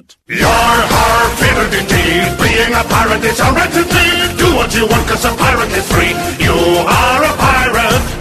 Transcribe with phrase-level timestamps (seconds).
[0.00, 0.16] pirate.
[0.28, 2.36] Yar, har, fiddle indeed.
[2.38, 4.38] Being a pirate is a indeed.
[4.38, 6.14] Do what you want, cause a pirate is free.
[6.44, 6.54] You
[6.86, 8.20] are a pirate.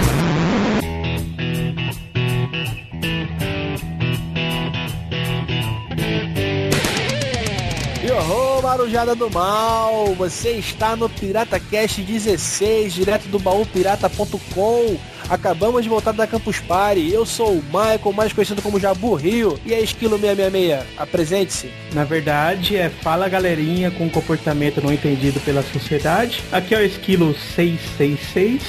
[8.03, 10.15] Yoho, Marujada do Mal!
[10.15, 14.97] Você está no Pirata Cast 16, direto do baúpirata.com.
[15.29, 17.11] Acabamos de voltar da Campus Party.
[17.13, 19.59] Eu sou o Michael, mais conhecido como Jabu Rio.
[19.65, 21.69] E a Esquilo 666, apresente-se.
[21.93, 26.41] Na verdade, é fala galerinha com comportamento não entendido pela sociedade.
[26.51, 28.61] Aqui é o Esquilo 666.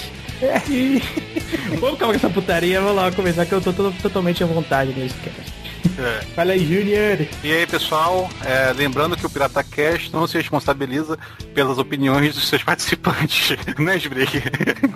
[0.70, 1.02] E...
[1.80, 4.92] Vamos acabar com essa putaria, vamos lá começar que eu tô todo- totalmente à vontade
[4.96, 5.60] nesse cast.
[5.98, 6.24] É.
[6.34, 7.26] Fala aí, Junior.
[7.45, 11.18] E aí, pessoal, é, lembrando que o Pirata Cast não se responsabiliza
[11.54, 14.42] pelas opiniões dos seus participantes, né, Sbrick?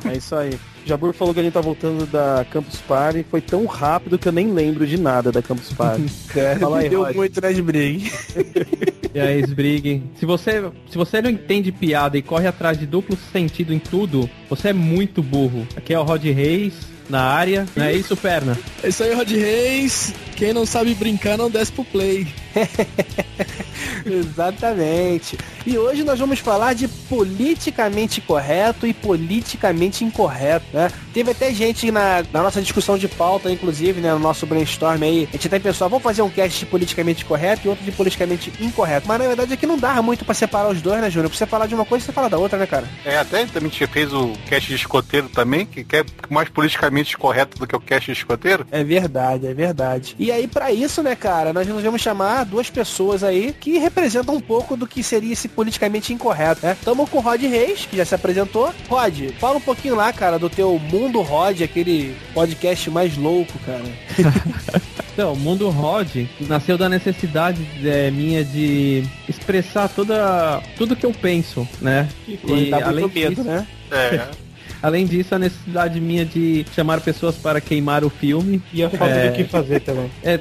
[0.04, 0.58] É isso aí.
[0.86, 3.24] Jabur falou que a gente tá voltando da Campus Party.
[3.30, 6.08] Foi tão rápido que eu nem lembro de nada da Campus Party.
[6.60, 7.16] Fala aí, Deu Roger.
[7.16, 8.34] muito nas brigas.
[9.14, 13.16] E aí, Sbrig, se você, se você não entende piada e corre atrás de duplo
[13.32, 15.64] sentido em tudo, você é muito burro.
[15.76, 16.74] Aqui é o Rod Reis,
[17.08, 18.58] na área, não é isso, perna?
[18.82, 20.12] É isso aí, Rod Reis.
[20.36, 22.26] Quem não sabe brincar não desce pro play.
[24.04, 25.38] Exatamente.
[25.66, 30.90] E hoje nós vamos falar de politicamente correto e politicamente incorreto, né?
[31.12, 35.28] Teve até gente na, na nossa discussão de pauta, inclusive, né, no nosso brainstorm aí,
[35.28, 37.92] a gente até pensou, ah, vamos fazer um cast de politicamente correto e outro de
[37.92, 39.08] politicamente incorreto.
[39.08, 41.30] Mas na verdade aqui não dá muito pra separar os dois, né, Júnior?
[41.30, 42.88] Pra você falar de uma coisa, você fala da outra, né, cara?
[43.04, 47.16] É, até também a gente fez o cast de escoteiro também, que é mais politicamente
[47.16, 48.66] correto do que o cast de escoteiro.
[48.70, 50.14] É verdade, é verdade.
[50.18, 54.40] E aí, pra isso, né, cara, nós vamos chamar duas pessoas aí que representam um
[54.40, 56.76] pouco do que seria esse politicamente incorreto, né?
[56.84, 58.72] Tamo com o Rod Reis, que já se apresentou.
[58.88, 63.82] Rod, fala um pouquinho lá, cara, do teu Mundo Rod, aquele podcast mais louco, cara.
[65.14, 66.08] Então, o Mundo Rod
[66.40, 72.08] nasceu da necessidade é, minha de expressar toda, tudo que eu penso, né?
[72.26, 73.64] E dá muito medo, disso, né?
[73.92, 74.26] É,
[74.84, 78.62] além disso, a necessidade minha de chamar pessoas para queimar o filme.
[78.72, 79.30] E a falta É.
[79.30, 80.10] do que fazer também.
[80.22, 80.38] É,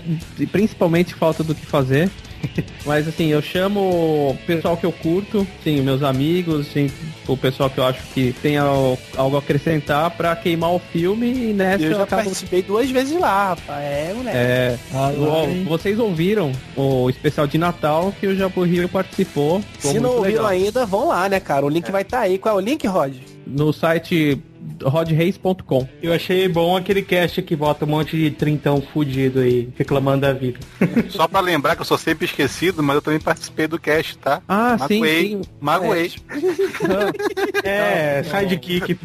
[0.51, 2.09] principalmente falta do que fazer.
[2.85, 6.91] Mas assim, eu chamo o pessoal que eu curto, sim, meus amigos, sim,
[7.25, 11.27] o pessoal que eu acho que tem al- algo a acrescentar pra queimar o filme
[11.31, 12.23] e nessa Eu eu, já acabo.
[12.23, 13.81] participei duas vezes lá, rapaz.
[13.85, 14.37] É, moleque.
[14.37, 19.63] É, Ah, o- vocês ouviram o especial de Natal que o Jabu Rio participou.
[19.79, 20.47] Se não ouviram legal.
[20.47, 21.65] ainda, vão lá, né, cara?
[21.65, 22.37] O link vai estar aí.
[22.37, 23.13] Qual é o link, Rod?
[23.45, 24.41] No site
[24.83, 25.87] rodreis.com.
[26.01, 30.33] Eu achei bom aquele cast que bota um monte de trintão fudido aí, reclamando da
[30.33, 30.59] vida.
[31.09, 34.41] só pra lembrar que eu sou sempre esquecido, mas eu também participei do cast, tá?
[34.47, 35.41] Ah, sim, Magoei, sim.
[35.59, 36.11] magoei.
[37.63, 38.97] É, sidekick.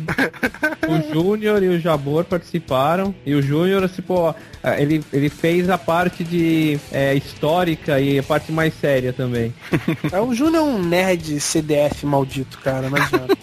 [0.89, 3.15] O Júnior e o Jabor participaram.
[3.25, 4.35] E o Júnior, tipo,
[4.79, 9.55] ele, ele fez a parte de é, histórica e a parte mais séria também.
[10.13, 12.89] É, o Júnior é um nerd CDF maldito, cara.
[12.89, 13.37] Não adianta.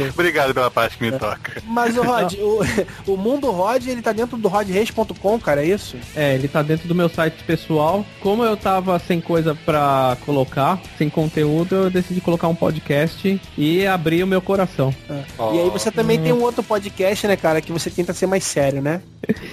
[0.12, 1.62] Obrigado pela parte que me toca.
[1.66, 5.96] Mas o Rod, o, o mundo Rod, ele tá dentro do rodreis.com, cara, é isso?
[6.14, 8.04] É, ele tá dentro do meu site pessoal.
[8.20, 13.86] Como eu tava sem coisa pra colocar, sem conteúdo, eu decidi colocar um podcast e
[13.86, 14.94] abrir o meu coração.
[15.08, 18.44] E aí você também tem um outro podcast, né, cara, que você tenta ser mais
[18.44, 19.02] sério, né?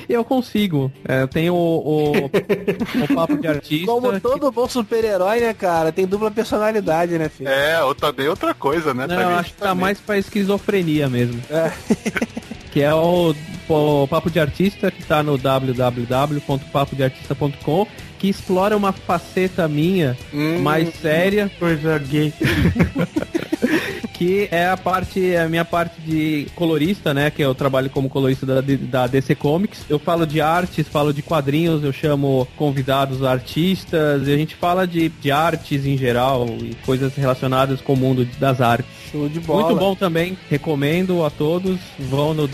[0.08, 0.92] E eu consigo.
[1.08, 3.86] É, eu tenho o, o, o papo de artista.
[3.86, 7.50] Como todo bom super-herói, né, cara, tem dupla personalidade, né, filho?
[7.50, 9.08] É, ou também outra coisa, né?
[9.08, 11.42] Não, eu acho que tá mais pra esquizofrenia mesmo.
[11.50, 11.74] É.
[12.72, 13.34] que é o,
[13.68, 17.88] o Papo de Artista, que tá no www.papodeartista.com,
[18.20, 20.60] que explora uma faceta minha Hum.
[20.60, 22.34] mais séria, Coisa gay.
[24.14, 27.32] que é a parte, a minha parte de colorista, né?
[27.32, 29.86] Que eu trabalho como colorista da, da DC Comics.
[29.90, 34.86] Eu falo de artes, falo de quadrinhos, eu chamo convidados artistas, e a gente fala
[34.86, 38.92] de, de artes em geral e coisas relacionadas com o mundo das artes.
[39.10, 39.64] Show de bola.
[39.64, 41.80] Muito bom também, recomendo a todos.
[41.98, 42.46] Vão no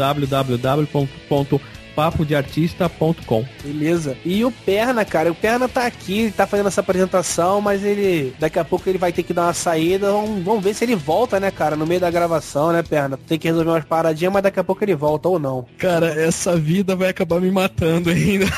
[1.96, 3.46] www.papodeartista.com.
[3.64, 4.18] Beleza.
[4.26, 8.34] E o Perna, cara, o Perna tá aqui, ele tá fazendo essa apresentação, mas ele
[8.40, 10.12] daqui a pouco ele vai ter que dar uma saída.
[10.12, 13.18] Vamos, vamos ver se ele volta, né, cara, no meio da gravação, né, Perna?
[13.28, 15.66] Tem que resolver umas paradinhas, mas daqui a pouco ele volta ou não.
[15.78, 18.46] Cara, essa vida vai acabar me matando ainda.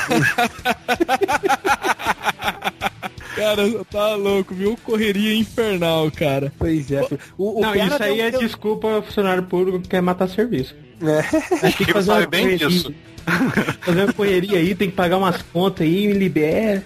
[3.38, 4.76] Cara, tá louco, viu?
[4.82, 6.52] Correria infernal, cara.
[6.58, 7.04] Pois é.
[7.04, 7.20] filho.
[7.38, 10.74] O, o Não, isso aí tem- é desculpa funcionário público que quer matar serviço.
[11.00, 11.22] É.
[11.60, 12.66] Tem que fazer bem correria.
[12.68, 12.92] disso.
[13.80, 16.84] Fazer uma correria aí, tem que pagar umas contas aí, me libera.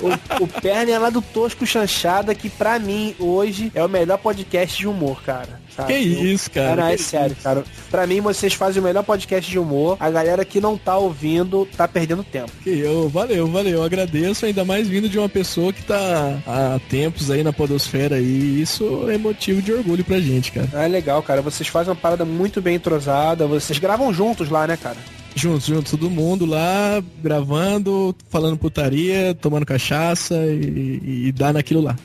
[0.00, 4.18] O, o Perna é lá do Tosco Chanchada, que pra mim, hoje, é o melhor
[4.18, 5.64] podcast de humor, cara.
[5.76, 5.84] Tá?
[5.84, 6.76] Que isso, cara.
[6.76, 7.64] Não, é sério, cara.
[7.90, 9.96] Pra mim, vocês fazem o melhor podcast de humor.
[9.98, 12.52] A galera que não tá ouvindo tá perdendo tempo.
[12.62, 13.78] Que eu, valeu, valeu.
[13.78, 18.16] Eu agradeço, ainda mais vindo de uma pessoa que tá há tempos aí na podosfera
[18.16, 18.60] aí.
[18.60, 20.68] Isso é motivo de orgulho pra gente, cara.
[20.74, 21.42] É legal, cara.
[21.42, 23.46] Vocês fazem uma parada muito bem entrosada.
[23.46, 24.96] Vocês gravam juntos lá, né, cara?
[25.36, 31.96] Juntos, juntos, todo mundo lá, gravando, falando putaria, tomando cachaça e, e dá naquilo lá.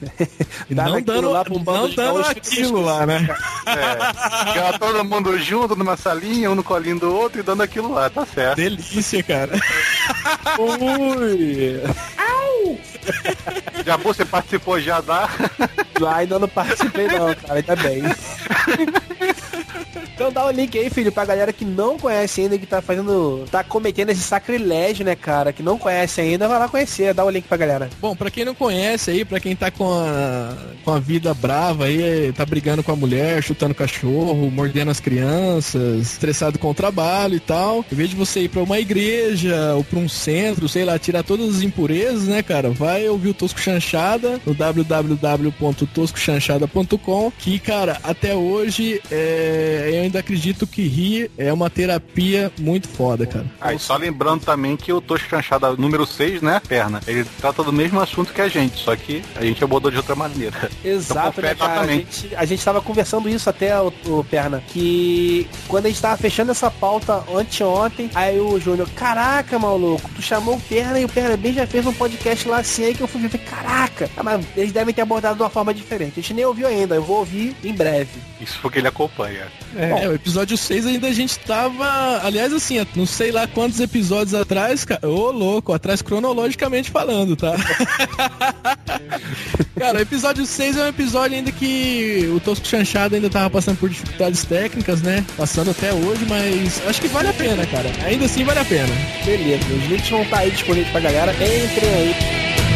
[0.69, 3.29] E Dá não naquilo dando, lá bando não de dando aquilo lá, né?
[3.67, 4.47] É.
[4.47, 8.09] Ficava todo mundo junto numa salinha, um no colinho do outro e dando aquilo lá,
[8.09, 8.57] tá certo.
[8.57, 9.53] Delícia, cara.
[10.57, 11.81] Ui!
[13.85, 15.29] Já você participou já da.
[15.99, 17.55] Lá ainda não participei não, cara.
[17.55, 18.03] Ainda bem.
[20.19, 23.45] Então dá o link aí, filho, pra galera que não conhece ainda, que tá fazendo.
[23.49, 25.53] tá cometendo esse sacrilégio, né, cara?
[25.53, 27.89] Que não conhece ainda, vai lá conhecer, dá o link pra galera.
[28.01, 31.85] Bom, pra quem não conhece aí, pra quem tá com a, com a vida brava
[31.85, 37.35] aí, tá brigando com a mulher, chutando cachorro, mordendo as crianças, estressado com o trabalho
[37.35, 40.83] e tal, em vez de você ir pra uma igreja ou pra um centro, sei
[40.83, 44.53] lá, tirar todas as impurezas, né, cara, vai ouvir o Tosco Chanchada no
[45.89, 52.87] www.toscochanchada.com, que, cara, até hoje é, eu ainda acredito que rir é uma terapia muito
[52.87, 53.45] foda, cara.
[53.59, 57.73] Aí só lembrando também que o Tosco Chanchada número 6, né, perna, ele trata do
[57.73, 60.69] mesmo assunto que a gente, só que a gente abordou de outra maneira.
[60.83, 61.71] Exato, né, confere cara?
[61.71, 62.21] A exatamente.
[62.21, 66.17] gente, a gente tava conversando isso até, o, o Perna, que quando a gente tava
[66.17, 71.09] fechando essa pauta anteontem, aí o Júnior, caraca, maluco, tu chamou o Perna e o
[71.09, 74.09] Perna bem já fez um podcast lá assim, aí que eu fui ver, falei, caraca,
[74.15, 76.19] ah, mas eles devem ter abordado de uma forma diferente.
[76.19, 78.19] A gente nem ouviu ainda, eu vou ouvir em breve.
[78.39, 79.47] Isso porque ele acompanha.
[79.75, 82.21] É, o episódio 6 ainda a gente tava.
[82.23, 85.07] Aliás, assim, não sei lá quantos episódios atrás, cara.
[85.07, 87.55] Ô, louco, atrás cronologicamente falando, tá?
[89.77, 93.77] cara, o episódio 6 é um episódio ainda que o Tosco Chanchado ainda tava passando
[93.77, 95.25] por dificuldades técnicas, né?
[95.37, 97.89] Passando até hoje, mas acho que vale a pena, cara.
[98.05, 98.93] Ainda assim vale a pena.
[99.25, 101.33] Beleza, os links vão estar aí disponíveis pra galera.
[101.33, 102.68] Entrem aí.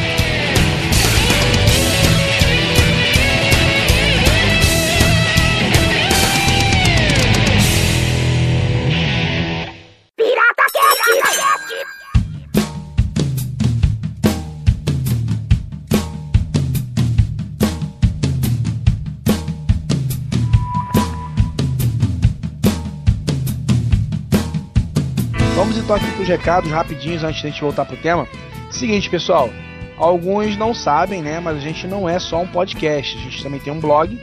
[26.27, 28.27] Recados rapidinhos antes da gente voltar pro tema.
[28.71, 29.49] Seguinte, pessoal,
[29.97, 31.39] alguns não sabem, né?
[31.39, 34.19] Mas a gente não é só um podcast, a gente também tem um blog,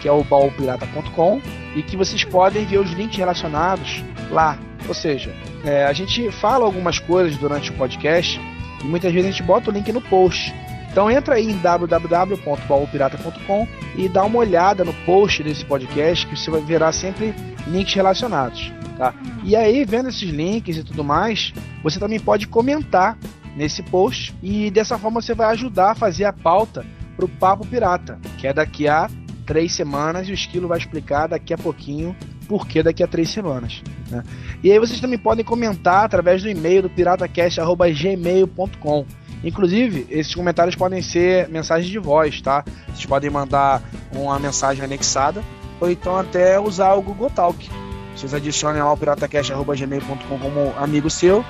[0.00, 1.40] que é o baulpirata.com,
[1.74, 4.58] e que vocês podem ver os links relacionados lá.
[4.86, 5.34] Ou seja,
[5.64, 8.40] é, a gente fala algumas coisas durante o podcast
[8.82, 10.54] e muitas vezes a gente bota o link no post.
[10.94, 16.48] Então entra aí em www.baulpirata.com e dá uma olhada no post desse podcast que você
[16.52, 17.34] vai verá sempre
[17.66, 18.72] links relacionados.
[18.96, 19.12] Tá?
[19.42, 21.52] E aí, vendo esses links e tudo mais,
[21.82, 23.18] você também pode comentar
[23.56, 26.86] nesse post e dessa forma você vai ajudar a fazer a pauta
[27.16, 29.10] pro Papo Pirata, que é daqui a
[29.44, 32.14] três semanas e o Esquilo vai explicar daqui a pouquinho
[32.46, 33.82] por que daqui a três semanas.
[34.08, 34.22] né?
[34.62, 39.23] E aí vocês também podem comentar através do e-mail do piratacast.gmail.com.
[39.44, 42.64] Inclusive, esses comentários podem ser mensagens de voz, tá?
[42.88, 43.82] Vocês podem mandar
[44.12, 45.42] uma mensagem anexada
[45.80, 47.68] ou então até usar o Google Talk.
[48.16, 51.44] Vocês adicionem lá o piratacast.gmail.com como amigo seu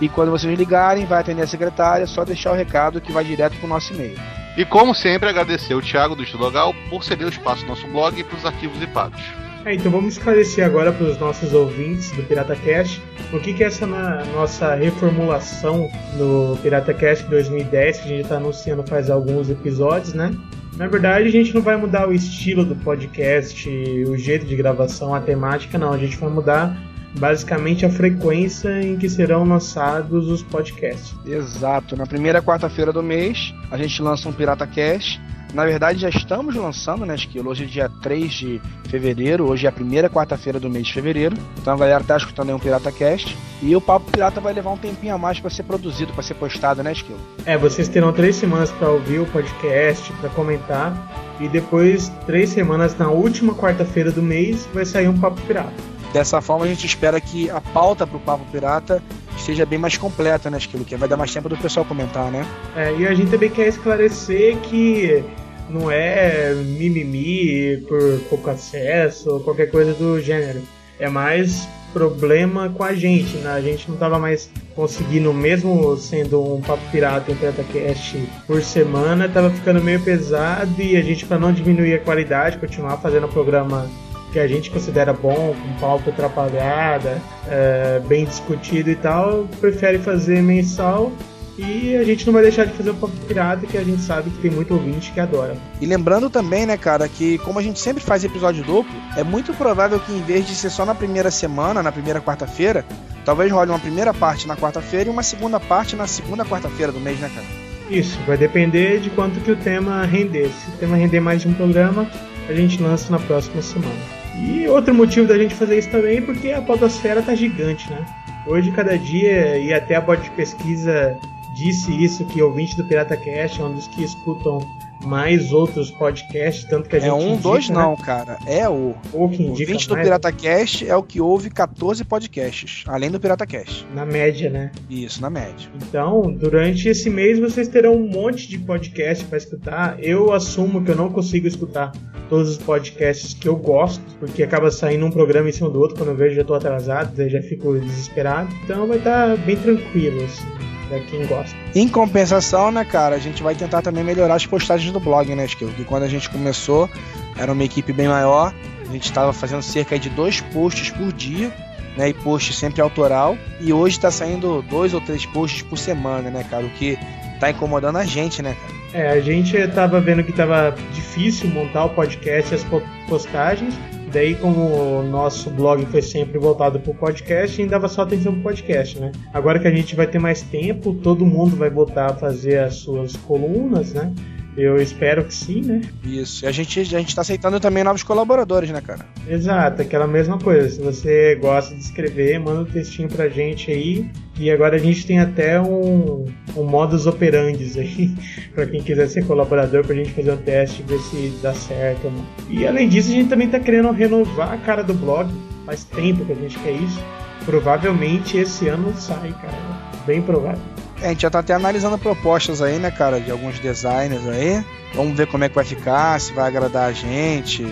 [0.00, 3.24] e quando vocês ligarem, vai atender a secretária, é só deixar o recado que vai
[3.24, 4.16] direto pro nosso e-mail.
[4.56, 8.18] E como sempre, agradecer o Thiago do Estudogal por ceder o espaço do nosso blog
[8.18, 9.47] e para os arquivos zipados.
[9.68, 13.02] É, então vamos esclarecer agora para os nossos ouvintes do PirataCast
[13.34, 18.36] o que, que é essa na- nossa reformulação no PirataCast 2010 que a gente está
[18.36, 20.34] anunciando faz alguns episódios, né?
[20.78, 23.68] Na verdade, a gente não vai mudar o estilo do podcast,
[24.08, 25.92] o jeito de gravação, a temática, não.
[25.92, 26.74] A gente vai mudar
[27.18, 31.14] basicamente a frequência em que serão lançados os podcasts.
[31.26, 35.20] Exato, na primeira quarta-feira do mês a gente lança um Pirata Cast.
[35.54, 37.50] Na verdade, já estamos lançando, né, Esquilo?
[37.50, 41.36] Hoje é dia 3 de fevereiro, hoje é a primeira quarta-feira do mês de fevereiro.
[41.56, 43.36] Então a galera tá escutando aí um Pirata Cast.
[43.62, 46.34] E o Papo Pirata vai levar um tempinho a mais para ser produzido, para ser
[46.34, 47.18] postado, né, Esquilo?
[47.46, 52.96] É, vocês terão três semanas para ouvir o podcast, para comentar, e depois três semanas
[52.98, 55.72] na última quarta-feira do mês vai sair um Papo Pirata.
[56.12, 59.02] Dessa forma, a gente espera que a pauta pro Papo Pirata
[59.38, 60.84] esteja bem mais completa, né, Esquilo?
[60.84, 62.46] Que vai dar mais tempo do pessoal comentar, né?
[62.76, 65.24] É, e a gente também quer esclarecer que
[65.70, 70.60] não é mimimi por pouco acesso ou qualquer coisa do gênero.
[70.98, 73.50] É mais problema com a gente, né?
[73.50, 78.62] A gente não tava mais conseguindo, mesmo sendo um papo pirata e um PirataCast por
[78.62, 83.26] semana, tava ficando meio pesado e a gente, para não diminuir a qualidade, continuar fazendo
[83.26, 83.88] o programa
[84.32, 90.42] que a gente considera bom, com pauta atrapalhada, é, bem discutido e tal, prefere fazer
[90.42, 91.12] mensal
[91.58, 94.30] e a gente não vai deixar de fazer o Papo Pirata, que a gente sabe
[94.30, 95.56] que tem muito ouvinte que adora.
[95.80, 99.52] E lembrando também, né, cara, que como a gente sempre faz episódio duplo, é muito
[99.54, 102.84] provável que em vez de ser só na primeira semana, na primeira quarta-feira,
[103.24, 107.00] talvez role uma primeira parte na quarta-feira e uma segunda parte na segunda quarta-feira do
[107.00, 107.46] mês, né, cara?
[107.90, 110.50] Isso, vai depender de quanto que o tema render.
[110.50, 112.08] Se o tema render mais de um programa,
[112.48, 114.17] a gente lança na próxima semana.
[114.40, 118.04] E outro motivo da gente fazer isso também é porque a podosfera tá gigante, né?
[118.46, 121.18] Hoje, cada dia, e até a bot de pesquisa
[121.52, 124.58] disse isso, que ouvinte do Pirata Cast é um dos que escutam
[125.04, 127.08] mais outros podcasts, tanto que a gente.
[127.08, 127.74] É um, indica, dois né?
[127.74, 128.38] não, cara.
[128.46, 128.94] É o.
[129.12, 132.84] Ou que O indica 20 do mais, Pirata Cast é o que ouve 14 podcasts,
[132.86, 133.86] além do Pirata Cast.
[133.94, 134.72] Na média, né?
[134.90, 135.68] Isso, na média.
[135.74, 139.96] Então, durante esse mês vocês terão um monte de podcast para escutar.
[140.02, 141.92] Eu assumo que eu não consigo escutar
[142.28, 145.96] todos os podcasts que eu gosto, porque acaba saindo um programa em cima do outro,
[145.96, 148.54] quando eu vejo já tô atrasado, já fico desesperado.
[148.64, 150.46] Então vai estar bem tranquilo, assim,
[150.88, 151.54] pra quem gosta.
[151.74, 155.44] Em compensação, né, cara, a gente vai tentar também melhorar as postagens do blog, né,
[155.44, 155.68] Skill?
[155.68, 156.88] Que quando a gente começou,
[157.36, 161.52] era uma equipe bem maior, a gente estava fazendo cerca de dois posts por dia,
[161.96, 166.30] né, e post sempre autoral, e hoje está saindo dois ou três posts por semana,
[166.30, 166.98] né, cara, o que
[167.40, 168.78] tá incomodando a gente, né, cara?
[169.04, 173.74] É, a gente tava vendo que tava difícil montar o podcast e as po- postagens.
[174.12, 178.32] Daí, como o nosso blog foi sempre voltado pro podcast, a gente dava só atenção
[178.32, 179.12] pro podcast, né?
[179.32, 182.76] Agora que a gente vai ter mais tempo, todo mundo vai voltar a fazer as
[182.76, 184.12] suas colunas, né?
[184.58, 185.80] Eu espero que sim, né?
[186.02, 186.44] Isso.
[186.44, 189.06] E a gente, a gente tá aceitando também novos colaboradores, né, cara?
[189.28, 190.68] Exato, aquela mesma coisa.
[190.68, 194.10] Se você gosta de escrever, manda um textinho pra gente aí.
[194.36, 196.24] E agora a gente tem até um,
[196.56, 198.12] um modus operandi aí,
[198.52, 202.12] pra quem quiser ser colaborador, pra gente fazer um teste e ver se dá certo.
[202.50, 205.32] E além disso, a gente também tá querendo renovar a cara do blog.
[205.66, 207.00] Faz tempo que a gente quer isso.
[207.44, 209.56] Provavelmente esse ano sai, cara.
[210.04, 210.60] Bem provável.
[211.00, 214.64] É, a gente já tá até analisando propostas aí, né, cara, de alguns designers aí.
[214.94, 217.66] Vamos ver como é que vai ficar, se vai agradar a gente.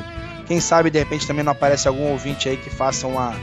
[0.47, 3.35] Quem sabe, de repente, também não aparece algum ouvinte aí que faça uma,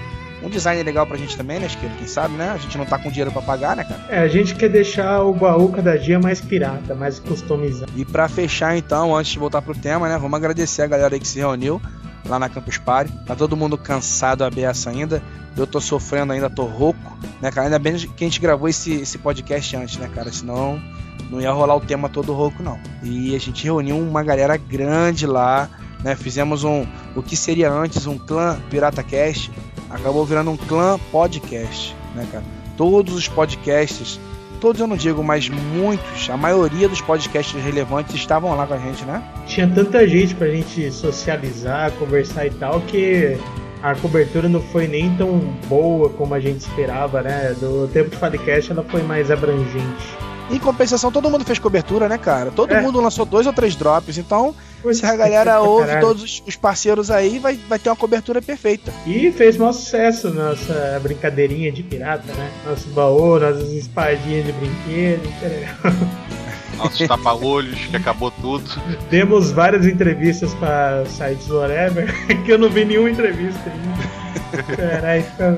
[0.42, 1.92] um design legal pra gente também, né, Esquilo?
[1.98, 2.52] Quem sabe, né?
[2.52, 4.06] A gente não tá com dinheiro pra pagar, né, cara?
[4.10, 7.92] É, a gente quer deixar o baú cada dia mais pirata, mais customizado.
[7.96, 11.20] E pra fechar, então, antes de voltar pro tema, né, vamos agradecer a galera aí
[11.20, 11.82] que se reuniu
[12.26, 13.12] lá na Campus Party.
[13.26, 15.22] Tá todo mundo cansado a beça ainda.
[15.56, 17.68] Eu tô sofrendo ainda, tô rouco, né, cara?
[17.68, 20.32] Ainda bem que a gente gravou esse, esse podcast antes, né, cara?
[20.32, 20.82] Senão
[21.30, 22.80] não ia rolar o tema todo rouco, não.
[23.02, 25.70] E a gente reuniu uma galera grande lá,
[26.04, 26.16] né?
[26.16, 29.52] Fizemos um, o que seria antes um clã Pirata Cast,
[29.90, 32.44] acabou virando um clã podcast, né, cara?
[32.76, 34.20] Todos os podcasts,
[34.60, 38.80] todos eu não digo, mas muitos, a maioria dos podcasts relevantes estavam lá com a
[38.80, 39.24] gente, né?
[39.46, 43.38] Tinha tanta gente pra gente socializar, conversar e tal, que
[43.84, 45.38] a cobertura não foi nem tão
[45.68, 47.54] boa como a gente esperava, né?
[47.60, 50.08] Do tempo de podcast ela foi mais abrangente.
[50.52, 52.52] Em compensação, todo mundo fez cobertura, né, cara?
[52.52, 52.82] Todo É.
[52.82, 56.06] mundo lançou dois ou três drops, então Pois se a é, galera ouve caralho.
[56.08, 58.92] todos os- os parceiros aí, vai, vai ter uma cobertura perfeita.
[59.08, 62.52] E fez maior sucesso nossa brincadeirinha de pirata, né?
[62.68, 65.76] Nosso baú, nossas espadinhas de brinquedo, que legal.
[66.78, 68.64] Nossos tapa-olhos, que acabou tudo.
[69.10, 72.14] Demos várias entrevistas pra sites whatever,
[72.44, 74.24] que eu não vi nenhuma entrevista ainda.
[74.76, 75.58] Caralho, fica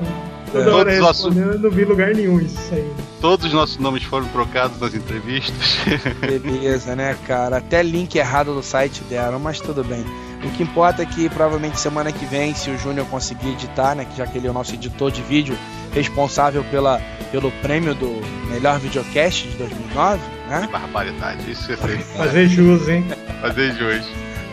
[0.52, 2.90] toda hora respondendo, eu não vi lugar nenhum isso aí.
[3.20, 5.78] Todos os nossos nomes foram trocados nas entrevistas.
[6.20, 7.58] Beleza, né, cara?
[7.58, 10.04] Até link errado do site deram, mas tudo bem.
[10.44, 14.04] O que importa é que provavelmente semana que vem, se o Júnior conseguir editar, né,
[14.04, 15.56] que já que ele é o nosso editor de vídeo,
[15.92, 17.00] responsável pela,
[17.32, 20.68] pelo prêmio do melhor videocast de 2009, né?
[20.70, 21.98] Barbaridade, isso eu sei.
[21.98, 23.04] Fazer jus, hein?
[23.40, 24.06] Fazer hoje.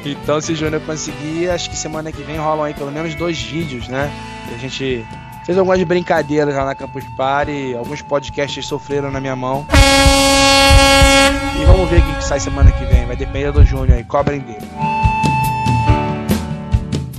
[0.05, 3.41] Então, se o Júnior conseguir, acho que semana que vem rolam aí pelo menos dois
[3.41, 4.11] vídeos, né?
[4.49, 5.05] Que a gente
[5.45, 9.65] fez algumas brincadeiras lá na Campus Party, alguns podcasts sofreram na minha mão.
[11.61, 14.03] E vamos ver o que que sai semana que vem, vai depender do Júnior aí,
[14.03, 14.67] cobrem dele.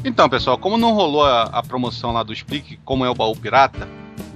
[0.04, 3.34] Então, pessoal, como não rolou a, a promoção lá do Explique como é o baú
[3.34, 3.88] pirata,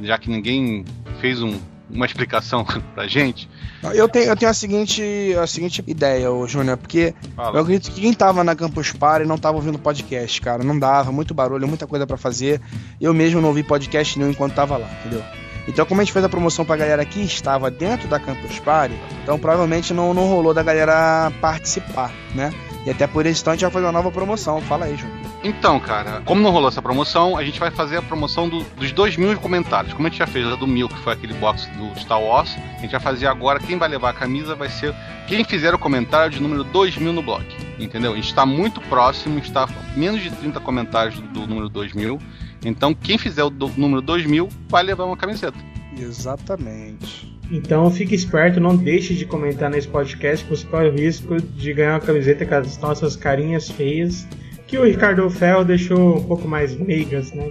[0.03, 0.85] já que ninguém
[1.21, 1.59] fez um-
[1.91, 2.65] uma explicação
[2.95, 3.49] pra gente,
[3.95, 5.03] Eu tenho, eu tenho a seguinte,
[5.41, 7.61] a seguinte ideia, ô Júnior, porque eu fala.
[7.61, 10.65] acredito que quem tava na Campus Party não tava ouvindo podcast, cara.
[10.65, 12.61] Não dava, muito barulho, muita coisa pra fazer.
[13.01, 15.23] Eu mesmo não ouvi podcast nenhum enquanto tava lá, entendeu?
[15.69, 18.95] Então, como a gente fez a promoção pra galera que estava dentro da Campus Party,
[19.23, 22.51] então provavelmente não, não rolou da galera participar, né?
[22.87, 24.63] E até por isso então a gente vai fazer uma nova promoção.
[24.63, 25.18] Fala aí, Júnior.
[25.45, 28.91] Então, cara, como não rolou essa promoção, a gente vai fazer a promoção do- dos
[28.91, 29.93] dois mil comentários.
[29.95, 32.57] Como a gente já fez a do mil, que foi aquele box do Star Wars,
[32.77, 33.61] a gente vai fazer agora.
[33.61, 34.93] Quem vai levar a camisa vai ser
[35.29, 37.45] quem fizer o comentário de número 2000 no blog.
[37.79, 38.13] Entendeu?
[38.13, 42.19] A gente está muito próximo, está menos de 30 comentários do, do número 2000.
[42.65, 45.57] Então, quem fizer o do, número 2000 vai levar uma camiseta.
[45.97, 47.33] Exatamente.
[47.51, 51.73] Então fique esperto, não deixe de comentar nesse podcast, que você corre o risco de
[51.73, 54.27] ganhar uma camiseta com as nossas carinhas feias,
[54.69, 57.51] que o Ricardo Ferro deixou um pouco mais meigas, né?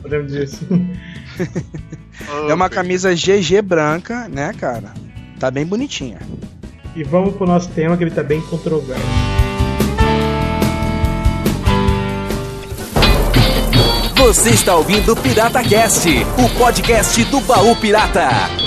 [0.00, 0.90] Podemos dizer assim.
[2.48, 4.94] é uma camisa GG branca, né, cara?
[5.38, 6.18] Tá bem bonitinha.
[6.94, 9.02] E vamos pro nosso tema que ele tá bem controverso.
[14.16, 18.63] Você está ouvindo o Pirata Cast, o podcast do Baú Pirata.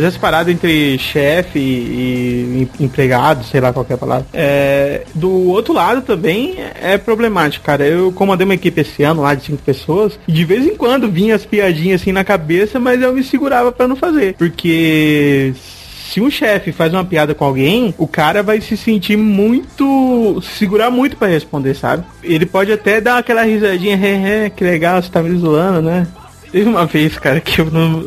[0.00, 6.00] Mas essa parada entre chefe e, empregado, sei lá qualquer palavra, é, do outro lado
[6.00, 7.84] também é problemático, cara.
[7.84, 11.10] Eu comandei uma equipe esse ano lá de cinco pessoas e de vez em quando
[11.10, 14.34] vinha as piadinhas assim na cabeça, mas eu me segurava para não fazer.
[14.38, 15.52] Porque
[16.10, 20.40] se um chefe faz uma piada com alguém, o cara vai se sentir muito.
[20.42, 22.04] se segurar muito para responder, sabe?
[22.22, 23.98] Ele pode até dar aquela risadinha,
[24.56, 26.06] que legal, você tá me zoando, né?
[26.50, 28.04] Teve uma vez, cara, que eu não.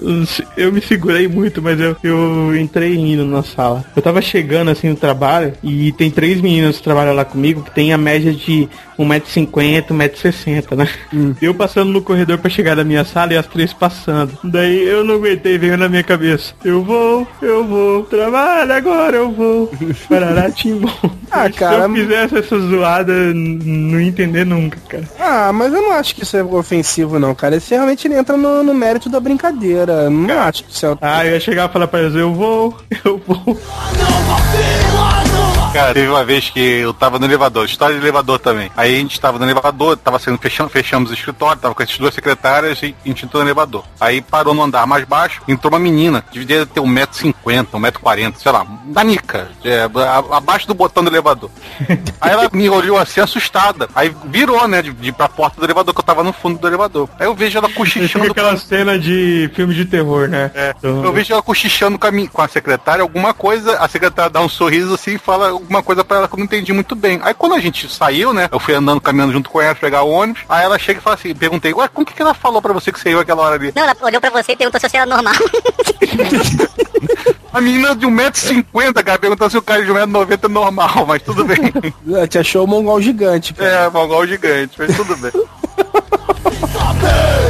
[0.57, 3.85] Eu me segurei muito, mas eu, eu entrei indo na sala.
[3.95, 7.71] Eu tava chegando assim no trabalho e tem três meninas que trabalham lá comigo que
[7.71, 8.67] tem a média de
[8.99, 10.89] 1,50m, 1,60m, né?
[11.13, 11.33] Hum.
[11.41, 14.37] Eu passando no corredor para chegar da minha sala e as três passando.
[14.43, 16.53] Daí eu não aguentei, veio na minha cabeça.
[16.63, 19.71] Eu vou, eu vou, trabalho agora, eu vou.
[20.09, 20.91] Parará, timbom.
[21.31, 21.83] Ah, cara.
[21.83, 25.03] Se eu fizesse essa zoada, não entender nunca, cara.
[25.19, 27.55] Ah, mas eu não acho que isso é ofensivo, não, cara.
[27.55, 30.09] Esse realmente entra no, no mérito da brincadeira.
[30.09, 30.49] Não cara.
[30.49, 30.97] acho que isso é.
[31.01, 33.57] Ah, eu ia chegar e falar pra eles, eu vou, eu vou.
[35.73, 38.69] Cara, teve uma vez que eu tava no elevador, história de elevador também.
[38.77, 41.97] Aí a gente tava no elevador, tava sendo fechando, fechamos o escritório, tava com as
[41.97, 43.83] duas secretárias e a gente entrou no elevador.
[43.99, 48.67] Aí parou no andar mais baixo, entrou uma menina, devia ter 1,50m, 1,40m, sei lá,
[48.85, 49.89] danica, é,
[50.31, 51.49] abaixo do botão do elevador.
[52.21, 53.89] Aí ela me olhou assim, assustada.
[53.95, 56.59] Aí virou, né, de, de ir pra porta do elevador, que eu tava no fundo
[56.59, 57.09] do elevador.
[57.19, 58.29] Aí eu vejo ela cochichando.
[58.29, 60.51] aquela cena de filme de terror, né?
[60.53, 60.75] É.
[60.83, 64.49] Eu vejo ela cochichando com a, com a secretária, alguma coisa, a secretária dá um
[64.49, 67.19] sorriso assim e fala alguma coisa para ela que eu não entendi muito bem.
[67.23, 68.49] Aí quando a gente saiu, né?
[68.51, 70.43] Eu fui andando, caminhando junto com ela, pegar o ônibus.
[70.47, 72.91] Aí ela chega e fala assim, perguntei, ué, como que, que ela falou para você
[72.91, 73.71] que saiu aquela hora ali?
[73.75, 75.33] Não, ela olhou pra você e perguntou se você era normal.
[77.53, 81.45] A menina de 1,50m, cara, perguntou se o cara de 1,90m é normal, mas tudo
[81.45, 81.71] bem.
[82.27, 83.69] Te achou mongol gigante, cara.
[83.69, 85.31] É, mongol gigante, mas tudo bem.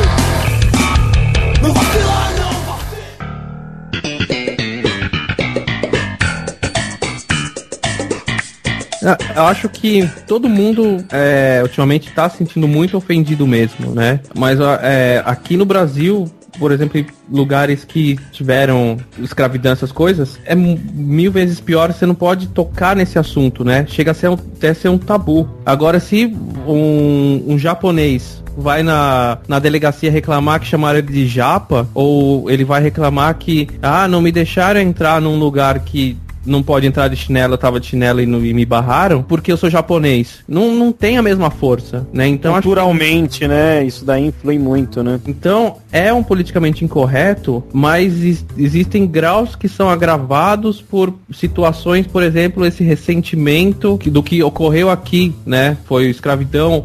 [9.36, 14.20] Eu acho que todo mundo é, ultimamente está se sentindo muito ofendido mesmo, né?
[14.36, 20.56] Mas é, aqui no Brasil, por exemplo, em lugares que tiveram escravidão, essas coisas, é
[20.56, 23.86] mil vezes pior, você não pode tocar nesse assunto, né?
[23.88, 25.50] Chega a ser um, até ser um tabu.
[25.66, 26.26] Agora, se
[26.68, 32.64] um, um japonês vai na, na delegacia reclamar que chamaram ele de japa, ou ele
[32.64, 37.16] vai reclamar que, ah, não me deixaram entrar num lugar que não pode entrar de
[37.16, 40.40] chinelo, eu tava de chinelo e, no, e, me barraram, porque eu sou japonês.
[40.48, 42.28] Não, não tem a mesma força, né?
[42.28, 43.48] Então Culturalmente, que...
[43.48, 43.84] né?
[43.84, 45.20] Isso daí influi muito, né?
[45.28, 52.66] Então, é um politicamente incorreto, mas existem graus que são agravados por situações, por exemplo,
[52.66, 55.78] esse ressentimento do que ocorreu aqui, né?
[55.86, 56.84] Foi escravidão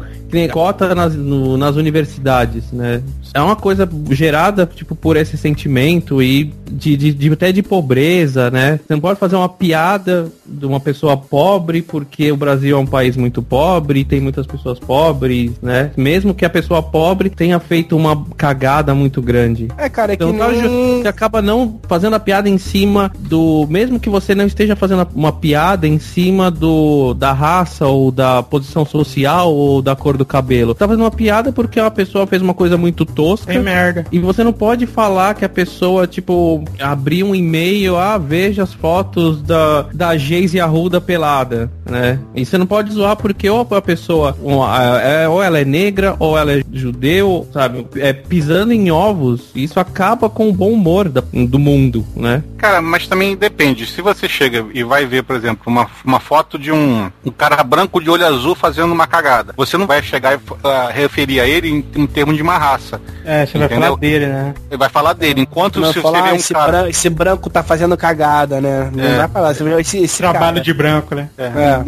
[0.51, 3.01] cota nas, no, nas universidades, né?
[3.33, 8.49] É uma coisa gerada, tipo, por esse sentimento e de, de, de, até de pobreza,
[8.51, 8.79] né?
[8.85, 12.85] Você não pode fazer uma piada de uma pessoa pobre porque o Brasil é um
[12.85, 15.91] país muito pobre e tem muitas pessoas pobres, né?
[15.97, 19.67] Mesmo que a pessoa pobre tenha feito uma cagada muito grande.
[19.77, 21.01] É, cara, é então, que nem...
[21.01, 23.67] você acaba não fazendo a piada em cima do...
[23.69, 28.43] Mesmo que você não esteja fazendo uma piada em cima do da raça ou da
[28.43, 30.73] posição social ou da cor do cabelo.
[30.73, 33.53] Tá fazendo uma piada porque uma pessoa fez uma coisa muito tosca.
[33.53, 34.05] É merda.
[34.11, 38.73] E você não pode falar que a pessoa, tipo, abriu um e-mail, ah, veja as
[38.73, 42.19] fotos da, da Geise Arruda pelada, né?
[42.35, 46.15] E você não pode zoar porque ou a pessoa, ou, é, ou ela é negra,
[46.19, 47.85] ou ela é judeu, sabe?
[47.97, 49.49] É pisando em ovos.
[49.55, 52.43] Isso acaba com o bom humor da, do mundo, né?
[52.59, 53.85] Cara, mas também depende.
[53.85, 57.63] Se você chega e vai ver, por exemplo, uma, uma foto de um, um cara
[57.63, 61.47] branco de olho azul fazendo uma cagada, você não vai chegar e uh, referir a
[61.47, 63.01] ele em, em termos de uma raça.
[63.25, 63.69] É, você entendeu?
[63.69, 64.53] vai falar dele, né?
[64.69, 65.41] Ele vai falar dele.
[65.41, 66.71] Enquanto não, se falar, você vê um esse, cara...
[66.71, 68.91] branco, esse branco tá fazendo cagada, né?
[68.93, 69.17] Não é.
[69.17, 69.51] vai falar.
[69.79, 70.61] Esse, esse Trabalho cara.
[70.61, 71.29] de branco, né?
[71.37, 71.43] É.
[71.45, 71.83] É.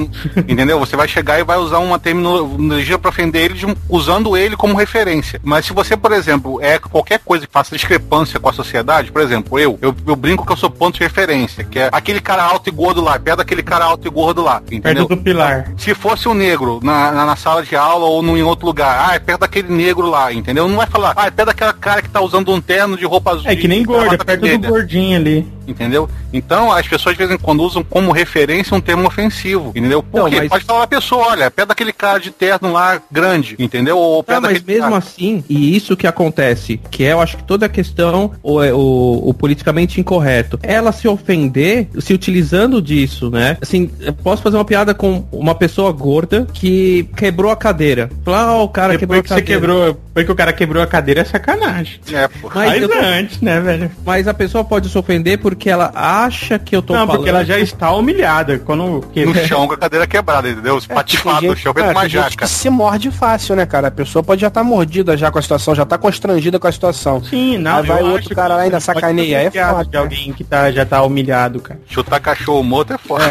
[0.48, 0.80] Entendeu?
[0.80, 4.76] Você vai chegar e vai usar uma terminologia para ofender ele de- usando ele como
[4.78, 5.40] referência.
[5.44, 9.22] Mas se você, por exemplo, é qualquer coisa que faça discrepância com a sociedade, por
[9.22, 12.44] exemplo, eu, eu, eu brinco que eu sou ponto de referência, que é aquele cara
[12.44, 14.62] alto e gordo lá, perto daquele cara alto e gordo lá.
[14.72, 15.08] Entendeu?
[15.08, 15.72] Perto do pilar.
[15.76, 19.10] Se fosse um negro na, na, na sala de aula ou num, em outro lugar,
[19.10, 20.68] ah, é perto daquele negro lá, entendeu?
[20.68, 23.32] Não vai falar, ah, é perto daquela cara que tá usando um terno de roupa
[23.32, 23.50] azul.
[23.50, 25.48] É que nem gordo, é perto do vermelha gordinho ali.
[25.68, 26.10] Entendeu?
[26.34, 30.02] Então as pessoas de vez em quando usam como referência um termo ofensivo, entendeu?
[30.04, 33.02] Por Não, mas- Pode falar a pessoa, olha, é perto daquele cara de terno lá
[33.12, 33.98] grande, entendeu?
[33.98, 34.98] Ou Tá, perto mas mesmo cara.
[34.98, 38.74] assim, e isso que acontece, que é, eu acho que toda a questão, o, é,
[38.74, 43.58] o, o politicamente incorreto, ela se ofender se utilizando disso, né?
[43.62, 48.10] Assim, eu posso fazer uma piada com uma pessoa gorda que quebrou a cadeira.
[48.24, 49.62] Falar, ah, o cara quebrou Depois a que você cadeira.
[49.62, 52.00] quebrou, depois que o cara quebrou a cadeira é sacanagem.
[52.12, 52.50] É, pô.
[52.54, 53.92] Mas Mas tô- antes, né, velho?
[54.06, 57.18] Mas a pessoa pode se ofender porque ela acha que eu tô Não, falando.
[57.18, 58.58] porque ela já está humilhada.
[58.58, 59.24] Quando que...
[59.24, 60.82] No chão com a cadeira quebrada, entendeu?
[60.82, 62.36] Se Tem patifado no chão, feito cara, uma jaca.
[62.36, 63.90] que se morde fácil, né, cara?
[63.90, 66.72] A pessoa pode já estar mordida já com a situação, já tá constrangida com a
[66.72, 67.24] situação.
[67.24, 67.78] Sim, não.
[67.78, 70.44] Aí vai o outro que cara lá e ainda sacaneia, é foda, De alguém que
[70.44, 71.80] tá, já tá humilhado, cara.
[71.88, 73.24] Chutar cachorro morto é foda.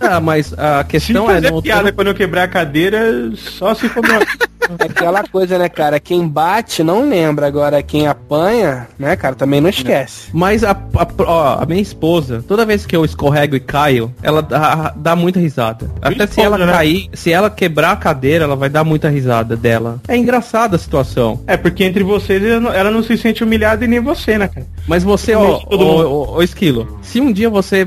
[0.00, 1.92] Ah, mas a Se questão é fazer não piada ter...
[1.92, 4.02] quando eu quebrar a cadeira, só se for...
[4.78, 6.00] É aquela coisa, né, cara?
[6.00, 10.28] Quem bate não lembra, agora quem apanha, né, cara, também não esquece.
[10.32, 14.42] Mas a, a, ó, a minha esposa, toda vez que eu escorrego e caio, ela
[14.42, 15.90] dá, dá muita risada.
[16.00, 16.72] Até se ela esposa, né?
[16.72, 20.00] cair, se ela quebrar a cadeira, ela vai dar muita risada dela.
[20.08, 21.40] É engraçada a situação.
[21.46, 24.48] É, porque entre vocês ela não, ela não se sente humilhada e nem você, né,
[24.48, 24.66] cara?
[24.86, 27.86] Mas você, ó, ô, Esquilo, se um dia você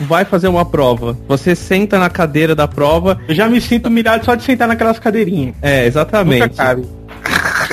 [0.00, 4.24] vai fazer uma prova, você senta na cadeira da prova, Eu já me sinto humilhado
[4.24, 5.54] só de sentar naquelas cadeirinhas.
[5.62, 6.56] é, Nunca exatamente.
[6.56, 6.86] cabe.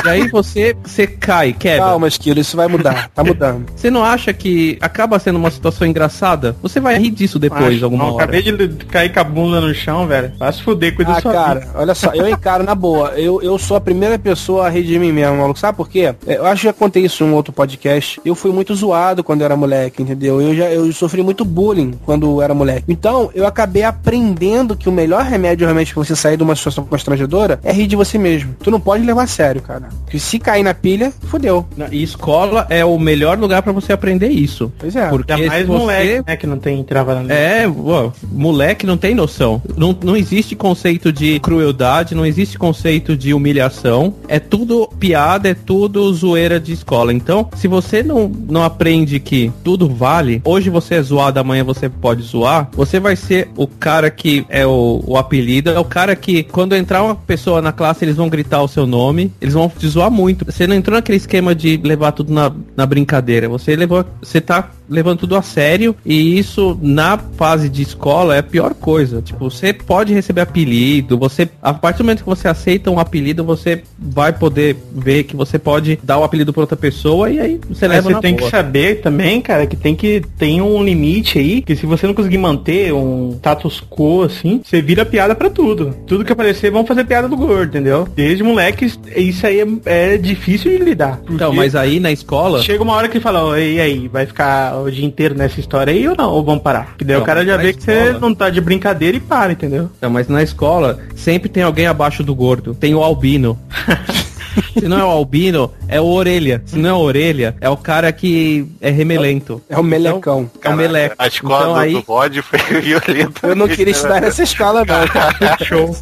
[0.05, 1.85] E aí você, você cai, quebra.
[1.85, 3.09] Calma, Esquilo, isso vai mudar.
[3.13, 3.65] Tá mudando.
[3.75, 6.55] Você não acha que acaba sendo uma situação engraçada?
[6.61, 8.23] Você vai rir disso depois, Acho- alguma não, hora.
[8.23, 10.31] Acabei de cair com a bunda no chão, velho.
[10.37, 11.71] Vai se fuder, cuida Ah, sua cara, vida.
[11.75, 13.09] olha só, eu encaro na boa.
[13.11, 15.59] Eu, eu sou a primeira pessoa a rir de mim mesmo, maluco.
[15.59, 16.13] Sabe por quê?
[16.27, 18.19] É, Eu acho que já contei isso em um outro podcast.
[18.25, 20.41] Eu fui muito zoado quando eu era moleque, entendeu?
[20.41, 22.83] Eu já eu sofri muito bullying quando eu era moleque.
[22.87, 26.85] Então, eu acabei aprendendo que o melhor remédio realmente pra você sair de uma situação
[26.85, 28.55] constrangedora é rir de você mesmo.
[28.61, 29.89] Tu não pode levar a sério, cara.
[30.03, 31.65] Porque se cair na pilha, fudeu.
[31.91, 34.71] E escola é o melhor lugar pra você aprender isso.
[34.77, 35.07] Pois é.
[35.09, 37.33] Porque Ainda mais você moleque, né, que não tem trava na.
[37.33, 39.61] É, ué, moleque não tem noção.
[39.75, 44.13] Não, não existe conceito de crueldade, não existe conceito de humilhação.
[44.27, 47.11] É tudo piada, é tudo zoeira de escola.
[47.11, 51.89] Então, se você não, não aprende que tudo vale, hoje você é zoado, amanhã você
[51.89, 56.15] pode zoar, você vai ser o cara que é o, o apelido, é o cara
[56.15, 59.71] que quando entrar uma pessoa na classe, eles vão gritar o seu nome, eles vão
[59.83, 60.45] te zoar muito.
[60.45, 63.49] Você não entrou naquele esquema de levar tudo na, na brincadeira.
[63.49, 68.39] Você levou, você tá levando tudo a sério e isso na fase de escola é
[68.39, 69.21] a pior coisa.
[69.21, 73.43] Tipo, você pode receber apelido, você a partir do momento que você aceita um apelido,
[73.43, 77.59] você vai poder ver que você pode dar o apelido para outra pessoa e aí
[77.67, 78.45] você leva você na tem boa.
[78.45, 82.13] que saber também, cara, que tem que tem um limite aí, que se você não
[82.13, 85.95] conseguir manter um status quo assim, você vira piada pra tudo.
[86.05, 88.07] Tudo que aparecer vão fazer piada do gordo, entendeu?
[88.15, 91.19] Desde moleque, isso aí é, é difícil de lidar.
[91.23, 94.25] Então, porque mas aí na escola Chega uma hora que fala, ó, e aí, vai
[94.25, 96.29] ficar o dia inteiro nessa história aí ou não?
[96.31, 96.95] Ou vamos parar?
[96.97, 99.19] Que daí Não, o cara já vê que você escola- não tá de brincadeira e
[99.19, 99.89] para, entendeu?
[99.97, 102.73] Então, mas na escola sempre tem alguém abaixo do gordo.
[102.73, 103.57] Tem o albino.
[104.77, 106.61] Se não é o albino, é o orelha.
[106.65, 109.59] Se não é o orelha, é o cara que é remelento.
[109.67, 110.47] É o melecão.
[110.63, 111.15] É o meleco.
[111.17, 113.47] A escola Então, do, aí- do bode foi violenta.
[113.47, 115.57] Eu não queria estudar nessa escola, não, cara.
[115.65, 115.95] Show.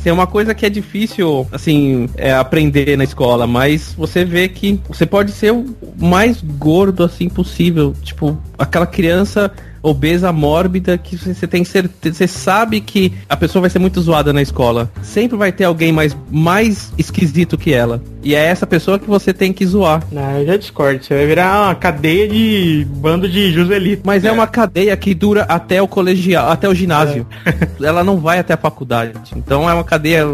[0.00, 4.48] Assim, é uma coisa que é difícil, assim, é, aprender na escola, mas você vê
[4.48, 5.66] que você pode ser o
[5.98, 7.94] mais gordo, assim, possível.
[8.02, 13.70] Tipo, aquela criança obesa, mórbida, que você tem certeza, você sabe que a pessoa vai
[13.70, 14.90] ser muito zoada na escola.
[15.02, 18.02] Sempre vai ter alguém mais, mais esquisito que ela.
[18.22, 20.02] E é essa pessoa que você tem que zoar.
[20.12, 21.02] Não, eu já discordo.
[21.02, 24.02] Você vai virar uma cadeia de bando de Joselito.
[24.04, 24.32] Mas é.
[24.32, 27.26] uma cadeia que dura até o colegial, até o ginásio.
[27.82, 29.12] Ela não vai até a faculdade.
[29.34, 30.24] Então é uma cadeia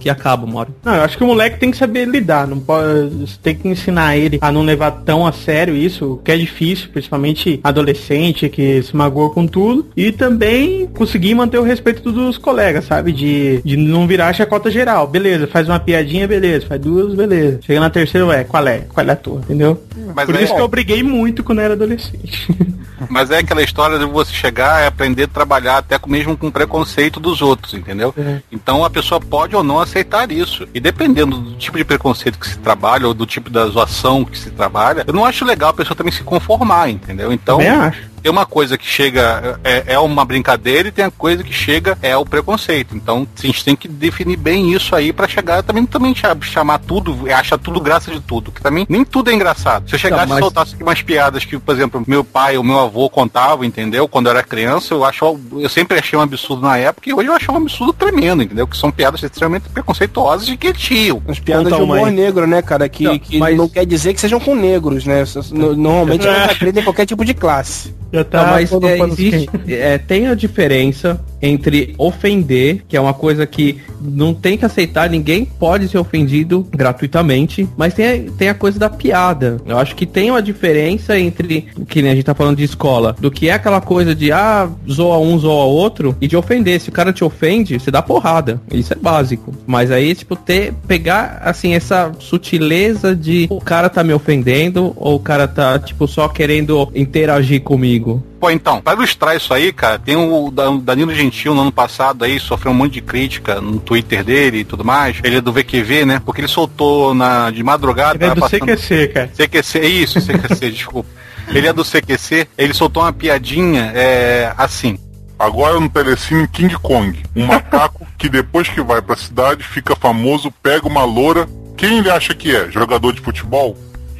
[0.00, 0.68] que acaba uma hora.
[0.82, 2.46] Não, eu acho que o moleque tem que saber lidar.
[2.46, 6.32] Não pode, você tem que ensinar ele a não levar tão a sério isso, que
[6.32, 9.86] é difícil, principalmente adolescente que se magoou com tudo.
[9.96, 13.12] E também conseguir manter o respeito dos colegas, sabe?
[13.12, 15.08] De, de não virar chacota geral.
[15.08, 16.66] Beleza, faz uma piadinha, beleza.
[16.66, 17.58] Faz duas, beleza.
[17.62, 18.84] Chega na terceira, ué, qual é?
[18.88, 19.40] Qual é a tua?
[19.40, 19.82] Entendeu?
[20.14, 22.48] Mas Por é- isso que eu briguei muito quando eu era adolescente.
[23.10, 27.18] Mas é aquela história de você chegar e aprender a trabalhar até mesmo com preconceito
[27.18, 28.14] dos outros, entendeu?
[28.16, 28.38] É.
[28.52, 30.66] Então a pessoa pode ou não aceitar isso.
[30.72, 34.38] E dependendo do tipo de preconceito que se trabalha ou do tipo da zoação que
[34.38, 37.32] se trabalha, eu não acho legal a pessoa também se conformar, entendeu?
[37.32, 38.13] Então, Também acho.
[38.24, 41.98] Tem uma coisa que chega, é, é uma brincadeira e tem a coisa que chega,
[42.00, 42.96] é o preconceito.
[42.96, 46.78] Então a gente tem que definir bem isso aí pra chegar também, também cha- chamar
[46.78, 48.50] tudo, achar tudo graça de tudo.
[48.50, 49.86] Que também nem tudo é engraçado.
[49.90, 52.56] Se eu chegasse Não, mas- e soltasse aqui umas piadas que, por exemplo, meu pai
[52.56, 54.08] ou meu avô contavam, entendeu?
[54.08, 57.28] Quando eu era criança, eu acho, eu sempre achei um absurdo na época e hoje
[57.28, 58.66] eu acho um absurdo tremendo, entendeu?
[58.66, 61.22] Que são piadas extremamente preconceituosas de que tio.
[61.28, 62.14] As piadas Conta de humor aí.
[62.14, 62.88] negro, né, cara?
[62.88, 65.24] Que, Não, que mas- não quer dizer que sejam com negros, né?
[65.52, 67.94] No- Normalmente elas aprendem qualquer tipo de classe.
[68.14, 73.00] Já Não, tá mas todo é, existe, é, tem a diferença entre ofender, que é
[73.00, 78.32] uma coisa que não tem que aceitar, ninguém pode ser ofendido gratuitamente, mas tem a,
[78.32, 79.60] tem a coisa da piada.
[79.66, 83.16] Eu acho que tem uma diferença entre, que nem a gente tá falando de escola,
[83.18, 86.80] do que é aquela coisa de, ah, zoa um, zoa outro, e de ofender.
[86.80, 88.60] Se o cara te ofende, você dá porrada.
[88.72, 89.52] Isso é básico.
[89.66, 95.16] Mas aí, tipo, ter, pegar, assim, essa sutileza de o cara tá me ofendendo, ou
[95.16, 98.03] o cara tá, tipo, só querendo interagir comigo.
[98.40, 102.24] Pô, então, pra ilustrar isso aí, cara, tem o Dan- Danilo Gentil no ano passado
[102.24, 105.16] aí, sofreu um monte de crítica no Twitter dele e tudo mais.
[105.24, 106.22] Ele é do VQV, né?
[106.24, 108.16] Porque ele soltou na, de madrugada.
[108.22, 109.30] Ele é do passando- CQC, cara.
[109.34, 111.08] CQC, isso, CQC, desculpa.
[111.48, 114.98] Ele é do CQC, ele soltou uma piadinha, é, assim.
[115.38, 120.50] Agora no Telecine King Kong, um macaco que depois que vai pra cidade fica famoso,
[120.62, 121.46] pega uma loura.
[121.76, 122.70] Quem ele acha que é?
[122.70, 123.76] Jogador de futebol?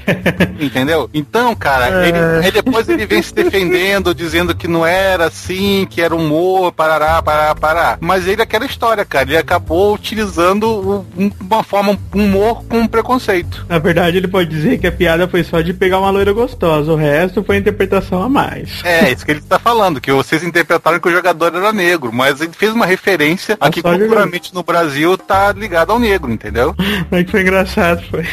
[0.61, 1.09] Entendeu?
[1.12, 6.01] Então, cara, ele, aí depois ele vem se defendendo, dizendo que não era assim, que
[6.01, 7.99] era humor, parará, parará, parará.
[8.01, 9.29] Mas ele é aquela história, cara.
[9.29, 13.64] Ele acabou utilizando um- uma forma, um humor com preconceito.
[13.69, 16.93] Na verdade, ele pode dizer que a piada foi só de pegar uma loira gostosa.
[16.93, 18.81] O resto foi interpretação a mais.
[18.85, 22.40] É, isso que ele tá falando, que vocês interpretaram que o jogador era negro, mas
[22.40, 24.07] ele fez uma referência a que só jogador.
[24.07, 26.75] culturalmente no Brasil tá ligado ao negro, entendeu?
[27.11, 28.27] Mas que foi engraçado, foi.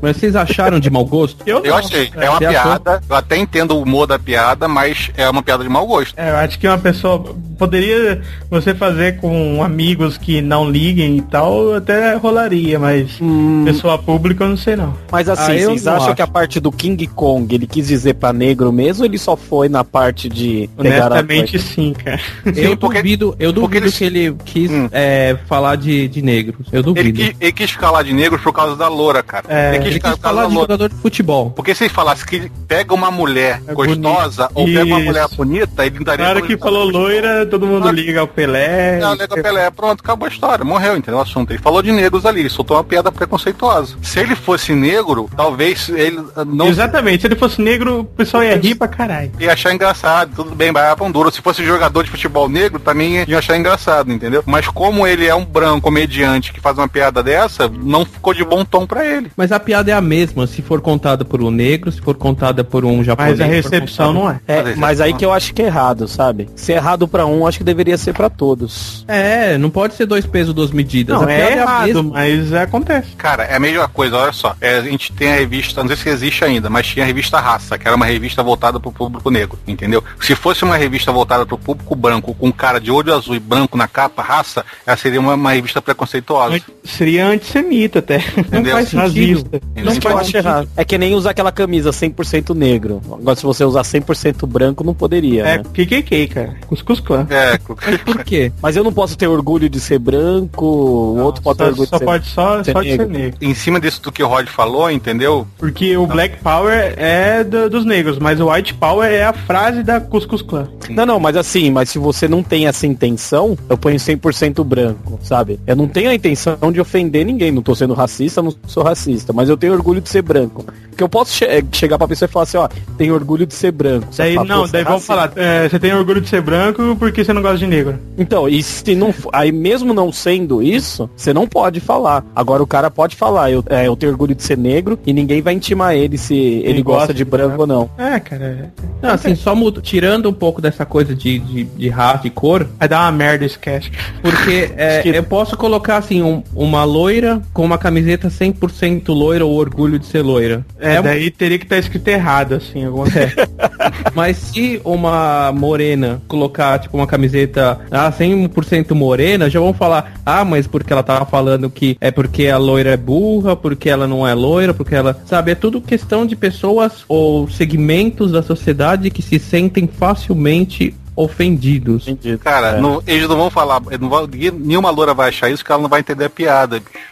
[0.00, 1.36] Mas vocês acharam de mau gosto?
[1.46, 2.10] Eu, Eu achei.
[2.16, 2.62] É uma Você achou?
[2.80, 6.14] piada, eu até entendo o humor da piada, mas é uma piada de mau gosto.
[6.18, 7.22] É, eu acho que uma pessoa
[7.58, 8.20] poderia
[8.50, 13.18] você fazer com amigos que não liguem e tal, até rolaria, mas
[13.64, 14.94] pessoa pública eu não sei não.
[15.10, 16.14] Mas assim, Ah, eu vocês acham acho.
[16.16, 19.36] que a parte do King Kong ele quis dizer pra negro mesmo ou ele só
[19.36, 22.20] foi na parte de pegar a Honestamente sim, cara.
[22.56, 24.88] Eu porque- duvido, eu duvido eles- que ele quis Hum.
[24.90, 26.66] é, falar de, de negros.
[26.72, 27.18] Eu Ele, duvido.
[27.18, 29.44] quis- ele quis falar de negros por causa da loura, cara.
[29.48, 30.72] É, Ele quis por causa falar de loura.
[30.74, 31.50] jogador de futebol.
[31.50, 34.52] Porque se ele falasse que ele pega uma mulher É gostosa bonito.
[34.54, 36.24] ou pega uma mulher bonita, ele daria.
[36.24, 38.98] Na hora que falou loira, todo mundo liga ao Pelé.
[39.00, 41.50] Não, nega Pelé, pronto, acabou a história, morreu, entendeu o assunto.
[41.50, 43.96] Ele falou de negros ali, soltou uma piada preconceituosa.
[44.02, 48.42] Se ele fosse negro, talvez ele ah, não Exatamente, se ele fosse negro, o pessoal
[48.44, 49.32] ia rir pra caralho.
[49.38, 51.30] ia achar engraçado, tudo bem, vai pão duro.
[51.30, 54.42] Se fosse jogador de futebol negro, também ia achar engraçado, entendeu?
[54.46, 58.44] Mas como ele é um branco comediante que faz uma piada dessa, não ficou de
[58.44, 59.30] bom tom pra ele.
[59.36, 62.62] Mas a piada é a mesma, se for contada por um negro, se for contada
[62.62, 63.38] por um japonês.
[63.38, 64.70] Mas a recepção contada- não é.
[64.72, 66.48] É, Mas é- aí que eu acho que é errado, sabe?
[66.54, 69.04] Se é errado pra um, acho que deveria ser pra todos.
[69.08, 71.18] É, não pode ser dois pesos, duas medidas.
[71.20, 72.02] Não, é a errado, mesma.
[72.12, 73.08] mas acontece.
[73.16, 74.54] Cara, é a mesma coisa, olha só.
[74.60, 77.40] É, a gente tem a revista, não sei se existe ainda, mas tinha a revista
[77.40, 80.02] Raça, que era uma revista voltada pro público negro, entendeu?
[80.20, 83.76] Se fosse uma revista voltada pro público branco, com cara de olho azul e branco
[83.76, 86.60] na capa, Raça, ela seria uma, uma revista preconceituosa.
[86.84, 88.18] Seria antissemita até.
[88.36, 88.72] Não Entendeu?
[88.74, 89.38] faz sentido.
[89.52, 89.60] Racista.
[89.76, 90.66] Não Não faz pode errar.
[90.82, 93.00] É que nem usar aquela camisa 100% negro.
[93.12, 95.64] Agora, se você usar 100% branco, não poderia, É né?
[95.72, 96.56] KKK, cara.
[96.66, 97.24] Cuscuz Clã.
[97.30, 98.50] É, Mas por quê?
[98.60, 101.96] Mas eu não posso ter orgulho de ser branco, o outro pode ter orgulho só
[101.96, 102.04] de ser...
[102.04, 103.12] pode só, ser só de ser negro.
[103.18, 103.38] negro.
[103.40, 105.46] em cima disso do que o Rod falou, entendeu?
[105.56, 109.84] Porque o Black Power é do- dos negros, mas o White Power é a frase
[109.84, 110.66] da Cuscuz Clã.
[110.90, 115.20] Não, não, mas assim, mas se você não tem essa intenção, eu ponho 100% branco,
[115.22, 115.60] sabe?
[115.64, 119.32] Eu não tenho a intenção de ofender ninguém, não tô sendo racista, não sou racista,
[119.32, 120.64] mas eu tenho orgulho de ser branco.
[120.90, 123.54] Porque eu posso che- eh, chegar pra pessoa e falar assim, ó, tenho orgulho de
[123.54, 124.08] ser branco.
[124.14, 126.42] Daí fala, não, "Pô, você daí é racista." falar, é, você tem orgulho de ser
[126.42, 127.98] branco porque você não gosta de negro.
[128.18, 129.12] Então, e se não.
[129.32, 132.22] Aí mesmo não sendo isso, você não pode falar.
[132.36, 135.40] Agora o cara pode falar, eu, é, eu tenho orgulho de ser negro e ninguém
[135.40, 137.88] vai intimar ele se ele gosta, gosta de de branco ou não.
[137.96, 138.70] É, cara.
[139.00, 142.68] Não, assim, só muda, tirando um pouco dessa coisa de, de, de raça e cor,
[142.78, 143.90] Vai dar uma merda esse cast.
[144.20, 149.46] porque é, que- eu posso colocar assim, um- uma loira com uma camiseta 100% loira
[149.46, 150.61] ou orgulho de ser loira.
[150.78, 153.32] É, um- daí teria que estar escrito errado, assim, alguma coisa.
[154.14, 160.44] Mas se uma morena colocar, tipo, uma camiseta ah, 100% morena, já vão falar, ah,
[160.44, 164.26] mas porque ela tava falando que é porque a loira é burra, porque ela não
[164.26, 165.16] é loira, porque ela.
[165.26, 172.08] Sabe, é tudo questão de pessoas ou segmentos da sociedade que se sentem facilmente ofendidos.
[172.08, 172.38] Entendi.
[172.38, 172.80] Cara, É.
[172.80, 175.82] não- eles não vão falar, não vão- ninguém- nenhuma loura vai achar isso, que ela
[175.82, 177.11] não vai entender a piada, bicho.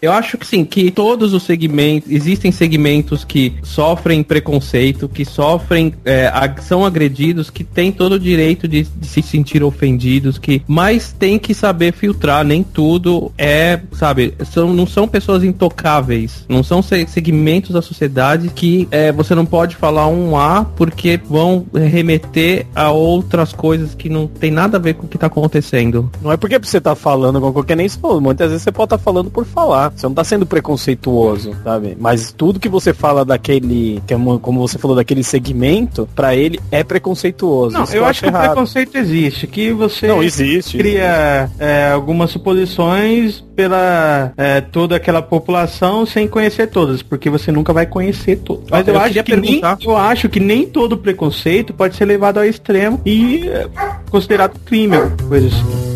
[0.00, 5.94] Eu acho que sim, que todos os segmentos, existem segmentos que sofrem preconceito, que sofrem,
[6.04, 6.30] é,
[6.62, 11.38] são agredidos, que têm todo o direito de, de se sentir ofendidos, que mas tem
[11.38, 17.06] que saber filtrar, nem tudo é, sabe, são, não são pessoas intocáveis, não são se-
[17.06, 22.90] segmentos da sociedade que é, você não pode falar um A porque vão remeter a
[22.90, 26.10] outras coisas que não tem nada a ver com o que tá acontecendo.
[26.22, 27.88] Não é porque você tá falando coisa que nem.
[28.20, 29.90] Muitas vezes você pode estar falando por falar.
[29.90, 31.96] Você não tá sendo preconceituoso, sabe?
[31.98, 36.34] Mas tudo que você fala daquele, que é uma- como você falou, daquele segmento, pra
[36.34, 37.74] ele é preconceituoso.
[37.74, 38.44] Não, Isso eu acho que o errado.
[38.46, 40.78] preconceito existe, que você Não, existe.
[40.78, 47.72] cria é, algumas suposições pela é, toda aquela população sem conhecer todas, porque você nunca
[47.72, 48.64] vai conhecer todas.
[48.70, 52.38] Mas eu, Eu acho que nem, eu acho que nem todo preconceito pode ser levado
[52.38, 53.68] ao extremo e é,
[54.10, 54.96] considerado crime,
[55.28, 55.93] coisa assim.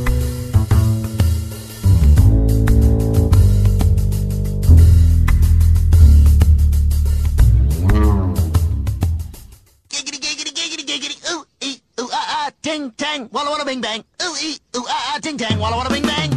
[12.68, 14.00] Ting, tang, walla walla bing bang.
[14.22, 16.30] Ooh, ee, ooh, ah, ah, ting, tang, walla walla bing bang.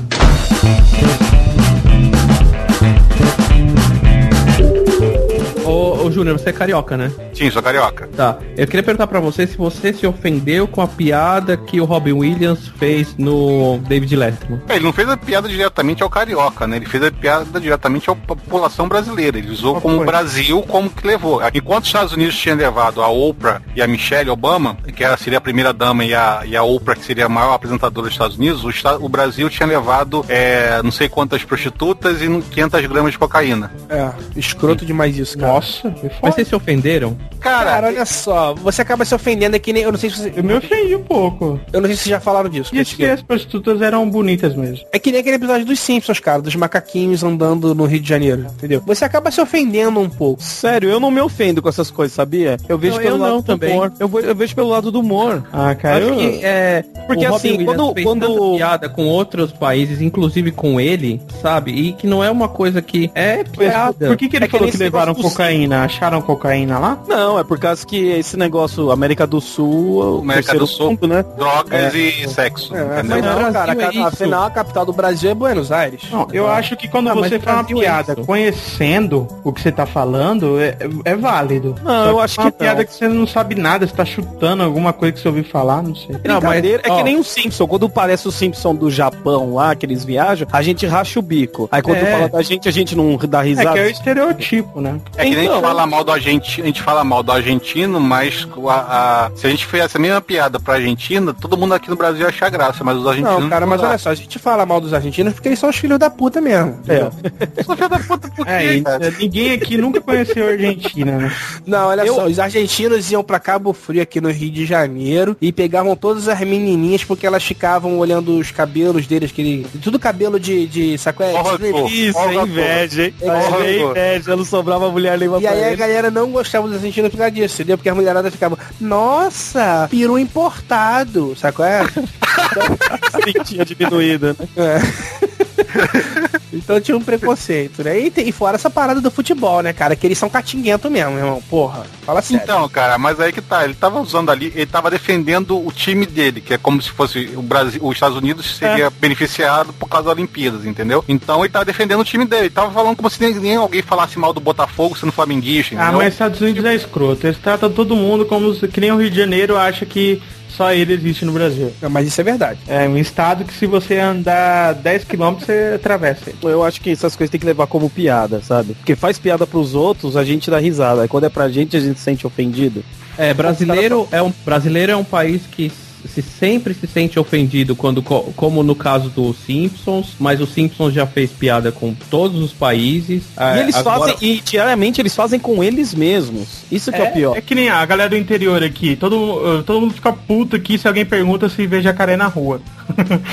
[5.65, 7.11] Ô, ô Júnior, você é carioca, né?
[7.41, 8.07] Sim, sou carioca.
[8.15, 8.37] Tá.
[8.55, 12.11] Eu queria perguntar pra você se você se ofendeu com a piada que o Robin
[12.11, 14.61] Williams fez no David Letterman.
[14.69, 16.75] É, Ele não fez a piada diretamente ao carioca, né?
[16.75, 19.39] Ele fez a piada diretamente à população brasileira.
[19.39, 21.41] Ele usou como o Brasil como que levou.
[21.51, 25.39] Enquanto os Estados Unidos tinham levado a Oprah e a Michelle Obama, que era, seria
[25.39, 28.37] a primeira dama, e a, e a Oprah, que seria a maior apresentadora dos Estados
[28.37, 28.69] Unidos, o,
[29.03, 33.71] o Brasil tinha levado é, não sei quantas prostitutas e 500 gramas de cocaína.
[33.89, 35.53] É, escroto demais isso, cara.
[35.53, 37.17] Nossa, Mas vocês se ofenderam?
[37.39, 39.83] Cara, Cara, olha só, você acaba se ofendendo aqui nem.
[39.83, 40.33] Eu não sei se você.
[40.35, 41.59] Eu me ofendi um pouco.
[41.73, 42.75] Eu não sei se vocês já falaram disso.
[42.75, 44.85] E se as prostitutas eram bonitas mesmo.
[44.91, 48.45] É que nem aquele episódio dos Simpsons, cara, dos macaquinhos andando no Rio de Janeiro,
[48.57, 48.81] entendeu?
[48.85, 50.41] Você acaba se ofendendo um pouco.
[50.43, 52.57] Sério, eu não me ofendo com essas coisas, sabia?
[52.69, 53.73] Eu vejo Não, pelo eu lado não do também.
[53.73, 53.93] humor.
[53.99, 55.43] Eu, vou- eu vejo pelo lado do humor.
[55.51, 56.15] Ah, cara, Acho eu...
[56.17, 56.83] que é.
[57.07, 61.71] Porque o assim, quando- fez quando- piada com outros países, inclusive com ele, sabe?
[61.71, 64.07] E que não é uma coisa que é Mas piada.
[64.07, 65.83] por que, que ele É que falou que esse levaram cocaína?
[65.83, 66.99] Acharam cocaína lá?
[67.07, 70.89] Não, é por causa que esse negócio, América do Sul, o América terceiro do Sul,
[70.91, 71.23] mundo, né?
[71.37, 72.75] drogas e sexo.
[72.75, 76.03] É, mas não, cara, é afinal a capital do Brasil é Buenos Aires.
[76.11, 78.25] Não, eu acho que quando Ah, você faz uma é piada isso.
[78.25, 81.75] conhecendo o que você tá falando, é, é válido.
[81.83, 82.85] Não, Só eu que acho é uma que piada não.
[82.85, 85.95] que você não sabe nada, você tá chutando alguma coisa que você ouviu falar, não
[85.95, 86.15] sei.
[86.23, 87.67] Não, mas é que nem o Simpson.
[87.67, 91.67] Quando parece o Simpson do Japão lá, que eles viajam, a gente racha o bico.
[91.71, 92.11] Aí quando É.
[92.11, 93.73] fala da gente, a gente não dá É risada.
[93.73, 94.99] que é o estereotipo, né?
[95.17, 95.55] É que nem a Então.
[95.55, 99.47] gente fala mal do argentino, a gente fala mal do argentino, mas a, a- se
[99.47, 102.49] a gente fizesse a mesma piada pra Argentina, todo mundo aqui no Brasil ia achar
[102.49, 103.89] graça, mas os argentinos Não, cara, mas dá.
[103.89, 106.39] olha só, a gente fala mal dos argentinos porque eles são os filhos da puta
[106.41, 106.79] mesmo.
[106.87, 107.63] É.
[107.63, 109.13] Sou filho da puta por quê, É, cara?
[109.19, 111.31] ninguém aqui nunca conheceu a Argentina, né?
[111.65, 115.35] Não, olha Eu- só, os argentinos iam pra Cabo Frio aqui no Rio de Janeiro
[115.41, 119.99] e pegavam todas as menininhas porque elas ficavam olhando os cabelos deles, que ele, tudo
[119.99, 123.13] cabelo de, de saco é, Ó, Rancor, Isso, é inveja, hein?
[123.21, 126.83] É, É inveja, não sobrava mulher nenhuma E pra aí a galera não gostava dos
[126.91, 127.77] argentinos por causa disso, entendeu?
[127.77, 131.81] Porque a mulherada ficava, nossa, peru importado, saco é?
[133.45, 134.47] Tinha diminuída, né?
[134.57, 136.37] É.
[136.53, 137.99] então tinha um preconceito, né?
[137.99, 139.95] E, tem- e fora essa parada do futebol, né, cara?
[139.95, 141.43] Que eles são catinguento mesmo, meu irmão.
[141.49, 142.43] Porra, fala sério.
[142.43, 146.05] Então, cara, mas aí que tá, ele tava usando ali, ele tava defendendo o time
[146.05, 150.05] dele, que é como se fosse o Brasil, os Estados Unidos seria beneficiado por causa
[150.09, 151.03] das Olimpíadas, entendeu?
[151.07, 153.81] Então ele tava defendendo o time dele, ele tava falando como se nem, nem alguém
[153.81, 155.97] falasse mal do Botafogo sendo flamenguista, Ah, entendeu?
[155.99, 157.27] mas Estados Unidos é escroto.
[157.27, 160.21] Eles tratam todo mundo como se, que nem o Rio de Janeiro acha que
[160.55, 161.71] só ele existe no Brasil.
[161.89, 162.59] Mas isso é verdade.
[162.67, 166.37] É um estado que se você andar 10 km você atravessa ele.
[166.43, 168.73] Eu acho que essas coisas tem que levar como piada, sabe?
[168.73, 171.03] Porque faz piada pros outros, a gente dá risada.
[171.03, 172.83] Aí quando é pra gente, a gente se sente ofendido.
[173.17, 175.71] É, brasileiro é um brasileiro é um país que
[176.07, 180.93] se sempre se sente ofendido quando co- como no caso dos Simpsons, mas o Simpsons
[180.93, 183.23] já fez piada com todos os países.
[183.55, 186.63] E eles agora- fazem, e diariamente eles fazem com eles mesmos.
[186.71, 187.37] Isso que é, o pior.
[187.37, 188.95] É que nem a galera do interior aqui.
[188.95, 192.61] Todo, mu- todo mundo fica puto aqui se alguém pergunta se vê jacaré na rua.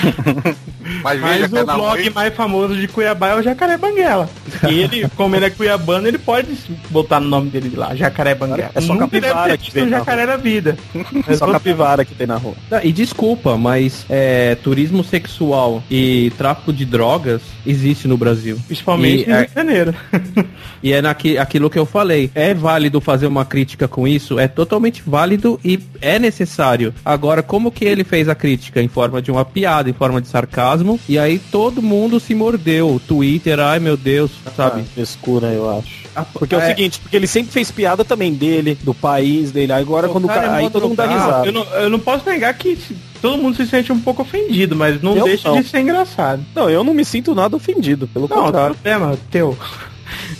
[1.02, 4.28] Mas Mas é o blog rua- mais famoso de Cuiabá é o Jacaré Banguela.
[4.68, 6.48] E ele, como ele é cuiabano, ele pode
[6.90, 8.70] botar no nome dele lá, Jacaré Banguela.
[8.74, 10.78] É só Nunca capivara deve ter que vem um na jacaré na vida.
[11.28, 12.54] É só capivara que tem na rua.
[12.82, 18.58] E desculpa, mas é, turismo sexual e tráfico de drogas existe no Brasil.
[18.66, 19.94] Principalmente E no é- Rio de Janeiro.
[20.80, 22.30] E é naqui, aquilo que eu falei.
[22.36, 24.38] É válido fazer uma crítica com isso?
[24.38, 26.94] É totalmente válido e é necessário.
[27.04, 28.80] Agora, como que ele fez a crítica?
[28.80, 33.00] Em forma de uma piada, em forma de sarcasmo e aí todo mundo se mordeu.
[33.08, 34.82] Twitter, ai meu Deus, sabe?
[34.82, 36.07] Ah, frescura, eu acho.
[36.34, 39.72] Porque é, o seguinte, porque ele sempre fez piada também dele, do país dele.
[39.72, 40.54] Agora O quando o cara cara.
[40.60, 41.46] é Aí todo mundo dá risada.
[41.46, 42.78] Eu não, eu não posso negar que
[43.20, 45.60] todo mundo se sente um pouco ofendido, mas não Eu deixa não.
[45.60, 46.44] de ser engraçado.
[46.54, 48.74] Não, eu não me sinto nada ofendido, pelo Não, contrário.
[48.74, 49.56] problema teu.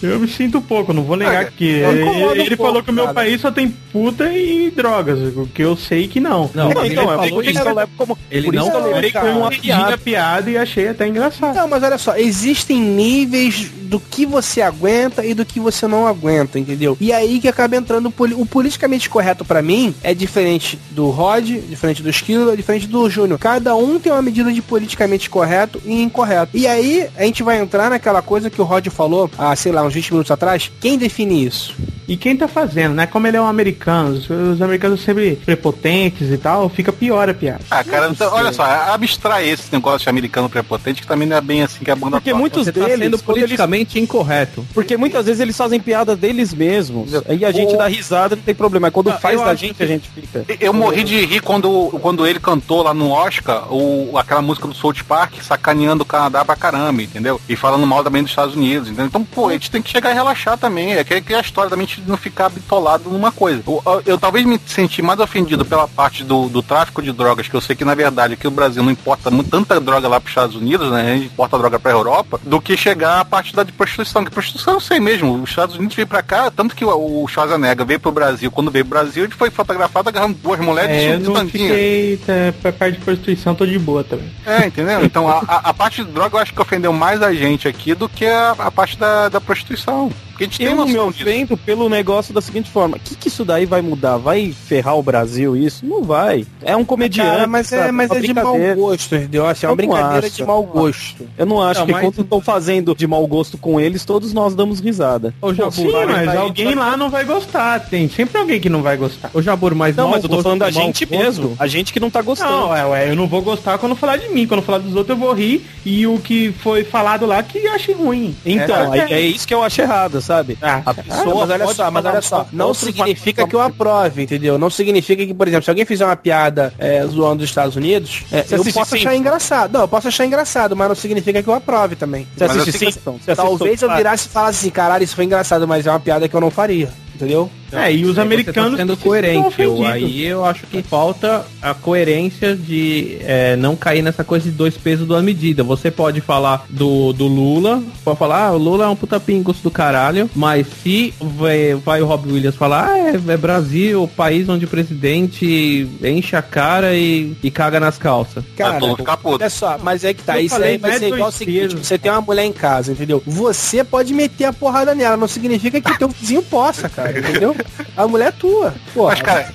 [0.03, 2.91] Eu me sinto pouco, não vou negar Ah, que ele, um ele pouco, falou que
[2.91, 3.15] o meu cara.
[3.15, 6.51] país só tem puta e drogas, o que eu sei que não.
[6.55, 8.19] Não, Não, ele então, é falou por isso eu levo como.
[8.31, 9.99] Ele não eu levei como uma piada.
[9.99, 11.55] piada, e achei até engraçado.
[11.57, 16.07] Não, mas olha só, existem níveis do que você aguenta e do que você não
[16.07, 16.97] aguenta, entendeu?
[17.01, 21.09] E aí que acaba entrando o, poli- o politicamente correto pra mim é diferente do
[21.09, 23.39] Rod, diferente do Esquilo, é diferente do Júnior.
[23.39, 26.51] Cada um tem uma medida de politicamente correto e incorreto.
[26.55, 29.83] E aí a gente vai entrar naquela coisa que o Rod falou, há, sei lá,
[29.83, 30.71] uns 20 minutos atrás.
[30.81, 31.75] Quem define isso?
[32.07, 33.07] E quem tá fazendo, né?
[33.07, 37.35] Como ele é um americano, os- os americanos sempre prepotentes e tal, fica pior a
[37.35, 37.61] piada.
[37.71, 41.41] Ah, cara, então, olha só, abstrai esse negócio de americano prepotente, que também não é
[41.41, 42.41] bem assim que a banda Porque toca.
[42.41, 44.65] muitos Você tá deles, sendo quando eles- politicamente incorreto.
[44.73, 47.11] Porque muitas vezes eles fazem piada deles mesmos.
[47.29, 48.87] Aí a gente O- dá risada, não tem problema.
[48.87, 50.45] Mas quando Ah, faz eu da gente, que- a gente fica.
[50.61, 54.75] Eu morri de rir quando, quando ele cantou lá no Oscar o, aquela música do
[54.75, 57.39] South Park, sacaneando o Canadá pra caramba, entendeu?
[57.49, 59.07] E falando mal também dos Estados Unidos, entendeu?
[59.07, 60.95] Então, pô, a gente tem que chegar e relaxar também.
[60.95, 63.63] É que, que a história também de não ficar bitolado numa coisa.
[63.67, 67.49] Eu, eu- eu talvez me senti mais ofendido pela parte do, do tráfico de drogas,
[67.49, 70.21] que eu sei que na verdade aqui o Brasil não importa muito, tanta droga lá
[70.21, 71.01] pros Estados Unidos, né?
[71.13, 74.25] A gente importa droga pra Europa, do que chegar a parte da de prostituição.
[74.25, 75.43] Que prostituição eu sei mesmo.
[75.43, 78.51] Os Estados Unidos veio pra cá, tanto que o, o Schwarzenegger veio pro Brasil.
[78.51, 82.53] Quando veio pro Brasil, ele foi fotografado agarrando duas mulheres É, eu não fiquei é,
[82.53, 84.31] pra parte de prostituição, tô de boa também.
[84.47, 85.05] É, entendeu?
[85.05, 87.95] Então a, a- a parte de droga eu acho que ofendeu mais a gente aqui
[87.95, 90.11] do que a, a parte da, da prostituição.
[90.39, 91.23] Porque a gente tem Eu não me noção disso.
[91.25, 94.17] ofendo pelo negócio da seguinte forma: o que, que isso daí vai mudar?
[94.19, 95.85] Vai ferrar o Brasil isso?
[95.85, 96.47] Não vai.
[96.63, 97.29] É um comediante.
[97.29, 99.47] Cara, mas é, mas Uma é de mau gosto, entendeu?
[99.49, 100.37] Assim, é uma brincadeira acho.
[100.37, 101.29] de mau gosto.
[101.37, 104.33] Eu não acho Não, que mas- quando estão fazendo de mau gosto com eles, todos
[104.33, 105.35] nós damos risada.
[105.43, 107.81] Ô, Jabur, Sim, mas alguém lá não vai gostar.
[107.81, 109.31] Tem sempre alguém que não vai gostar.
[109.35, 111.57] Ô, Jabur, mas Não, mas eu tô gosto, falando da gente gosto- mesmo.
[111.59, 112.51] A gente que não tá gostando.
[112.53, 114.47] Não, é, ué, eu não vou gostar quando falar de mim.
[114.47, 115.67] Quando falar dos outros, eu vou rir.
[115.85, 118.37] E o que foi falado lá que eu achei ruim.
[118.47, 120.59] Então, é, é, é isso que eu acho errado, sabe?
[120.61, 124.23] Ah, a Ah, pessoa mas olha só, mas olha só, não significa que eu aprove,
[124.23, 124.59] entendeu?
[124.59, 128.25] Não significa que, por exemplo, se alguém fizer uma piada é, zoando os Estados Unidos,
[128.31, 129.73] é, eu posso achar engraçado.
[129.73, 132.27] Não, eu posso achar engraçado, mas não significa que eu aprove também.
[132.37, 133.01] Você assiste assiste
[133.35, 136.35] Talvez eu virasse e falasse assim, caralho, isso foi engraçado, mas é uma piada que
[136.37, 137.51] eu não faria, entendeu?
[137.73, 139.61] É, e os Aí americanos tá sendo coerente.
[139.61, 144.57] Eu, aí eu acho que falta a coerência de é, não cair nessa coisa de
[144.57, 145.67] dois pesos, duas medidas.
[145.67, 149.61] Você pode falar do, do Lula, pode falar, ah, o Lula é um puta pingus
[149.61, 154.09] do caralho, mas se vai, vai o Rob Williams falar, ah, é, é Brasil, o
[154.09, 158.45] país onde o presidente enche a cara e, e caga nas calças.
[158.57, 158.79] Cara,
[159.25, 161.29] olha só, mas é que tá, Eu isso falei, aí vai não é ser igual
[161.29, 161.87] o seguinte, pesos.
[161.87, 163.23] você tem uma mulher em casa, entendeu?
[163.27, 167.55] Você pode meter a porrada nela, não significa que teu vizinho possa, cara, entendeu?
[167.97, 168.75] A mulher é tua.
[168.95, 169.11] Porra.
[169.11, 169.53] Mas, cara,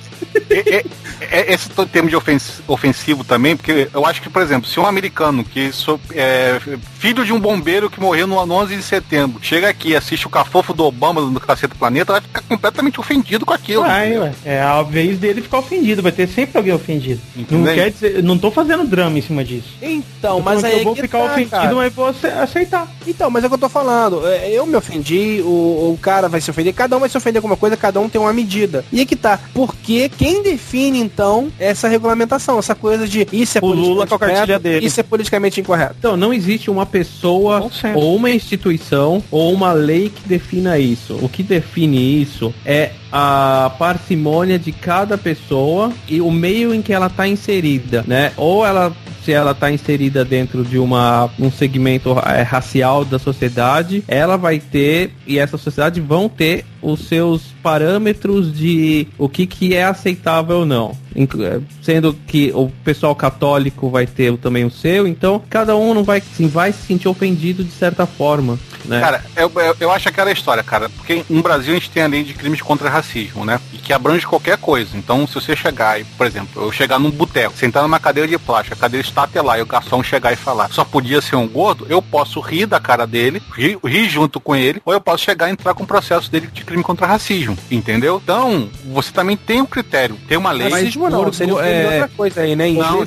[1.48, 4.86] esse to- termo de ofens- ofensivo também, porque eu acho que, por exemplo, se um
[4.86, 6.60] americano que sou, é
[6.98, 10.26] filho de um bombeiro que morreu no, no 11 de setembro, chega aqui e assiste
[10.26, 13.82] o cafofo do Obama no Cacete do Planeta, vai ficar completamente ofendido com aquilo.
[13.82, 14.32] Vai, ué.
[14.44, 17.20] É a vez dele ficar ofendido, vai ter sempre alguém ofendido.
[17.50, 19.68] Não quer dizer, não tô fazendo drama em cima disso.
[19.82, 21.74] Então, mas aí é eu vou que ficar tá, ofendido, cara.
[21.74, 22.88] mas vou ace- aceitar.
[23.06, 24.26] Então, mas é o que eu tô falando.
[24.26, 27.40] É, Eu me ofendi, o, o cara vai se ofender, cada um vai se ofender
[27.42, 28.84] com uma coisa, cada um tem uma medida.
[28.92, 29.38] E é que tá.
[29.52, 34.14] Porque quem define, então, essa regulamentação, essa coisa de isso é O Lula politicamente com
[34.14, 34.86] a cartilha dele.
[34.86, 35.96] Isso é politicamente incorreto.
[35.98, 37.98] Então, não existe uma pessoa Consenso.
[37.98, 41.18] ou uma instituição ou uma lei que defina isso.
[41.22, 46.92] O que define isso é a parcimônia de cada pessoa e o meio em que
[46.92, 48.32] ela está inserida, né?
[48.36, 48.92] Ou ela
[49.24, 54.58] se ela está inserida dentro de uma, um segmento é, racial da sociedade, ela vai
[54.58, 60.58] ter, e essa sociedade vão ter os seus parâmetros de o que, que é aceitável
[60.58, 60.96] ou não.
[61.16, 66.04] Eh, Sendo que o pessoal católico vai ter também o seu, então cada um não
[66.04, 68.58] vai, assim, vai se sentir ofendido de certa forma.
[68.84, 69.00] Né?
[69.00, 72.06] Cara, eu, eu, eu acho aquela história, cara, porque no Brasil a gente tem a
[72.06, 73.60] lei de crimes contra racismo, né?
[73.72, 74.96] E que abrange qualquer coisa.
[74.96, 78.38] Então, se você chegar e, por exemplo, eu chegar num boteco, sentar numa cadeira de
[78.38, 81.36] plástico, a cadeira está até lá e o garçom chegar e falar, só podia ser
[81.36, 85.00] um gordo, eu posso rir da cara dele, rir, rir junto com ele, ou eu
[85.00, 88.20] posso chegar e entrar com o processo dele de crime contra racismo, entendeu?
[88.22, 90.68] Então, você também tem um critério, tem uma lei.
[90.68, 92.68] Racismo não, seria um é- outra coisa aí, né?
[92.70, 93.04] Não,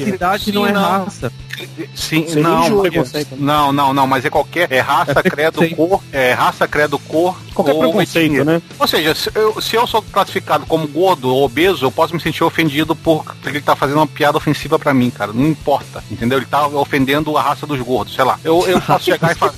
[0.53, 1.31] não é raça.
[1.95, 3.03] Sim, Seria não, injúria.
[3.13, 5.75] mas- não, não, não, mas é qualquer, é raça, credo, preconceito.
[5.75, 7.35] cor, é raça, credo, cor.
[7.53, 8.45] Qualquer ou preconceito, etnia.
[8.45, 8.61] né?
[8.77, 12.19] Ou seja, se eu, se eu sou classificado como gordo ou obeso, eu posso me
[12.21, 15.31] sentir ofendido por porque ele tá fazendo uma piada ofensiva pra mim, cara.
[15.33, 16.37] Não importa, entendeu?
[16.37, 18.39] Ele tá ofendendo a raça dos gordos, sei lá.
[18.43, 19.53] Eu, eu posso chegar e falar.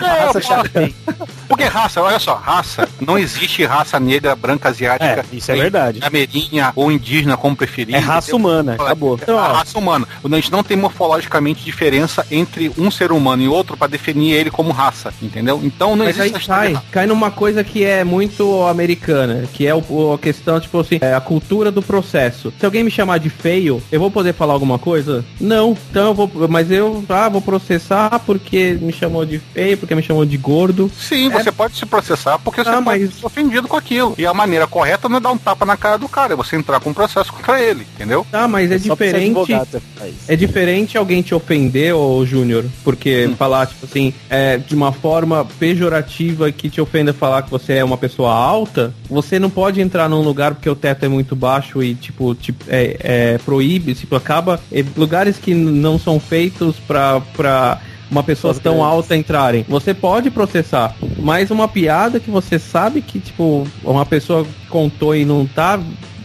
[0.00, 5.36] É, eu posso- Porque raça, olha só, raça, não existe raça negra, branca, asiática, É,
[5.36, 6.00] isso é verdade.
[6.02, 7.94] amerinha ou indígena, como preferir.
[7.94, 8.36] É raça entendeu?
[8.50, 9.18] humana, acabou.
[9.26, 10.06] É a raça humana.
[10.24, 14.50] A gente não tem morfologicamente diferença entre um ser humano e outro pra definir ele
[14.50, 15.60] como raça, entendeu?
[15.62, 19.74] Então não Mas aí existe cai, cai numa coisa que é muito americana, que é
[19.74, 22.52] o, o- a questão, tipo assim, é a cultura do processo.
[22.58, 25.24] Se alguém me chamar de feio, eu vou poder falar alguma coisa?
[25.40, 25.76] Não.
[25.90, 30.02] Então eu vou, mas eu ah, vou processar porque me chamou de feio, porque me
[30.02, 30.90] chamou de gordo.
[30.98, 34.14] Sim, você pode se processar porque você Ah, pode mas- ser ofendido com aquilo.
[34.18, 36.54] E a maneira correta não é dar um tapa na cara do cara, é você
[36.56, 38.26] entrar com um processo contra ele, entendeu?
[38.30, 39.32] Tá, mas é, ser diferente.
[39.32, 40.14] você faz.
[40.28, 43.34] É diferente alguém te ofender, ô Júnior, porque Hum.
[43.36, 47.84] falar, tipo assim, é, de uma forma pejorativa que te ofenda falar que você é
[47.84, 51.82] uma pessoa alta, você não pode entrar num lugar porque o teto é muito baixo
[51.82, 54.60] e, tipo, tipo é, é, proíbe, tipo, acaba.
[54.70, 57.20] é, lugares que não são feitos pra.
[57.34, 57.80] pra
[58.12, 59.64] uma pessoa tão alta entrarem.
[59.66, 65.24] Você pode processar, mas uma piada que você sabe que, tipo, uma pessoa contou e
[65.24, 65.80] não tá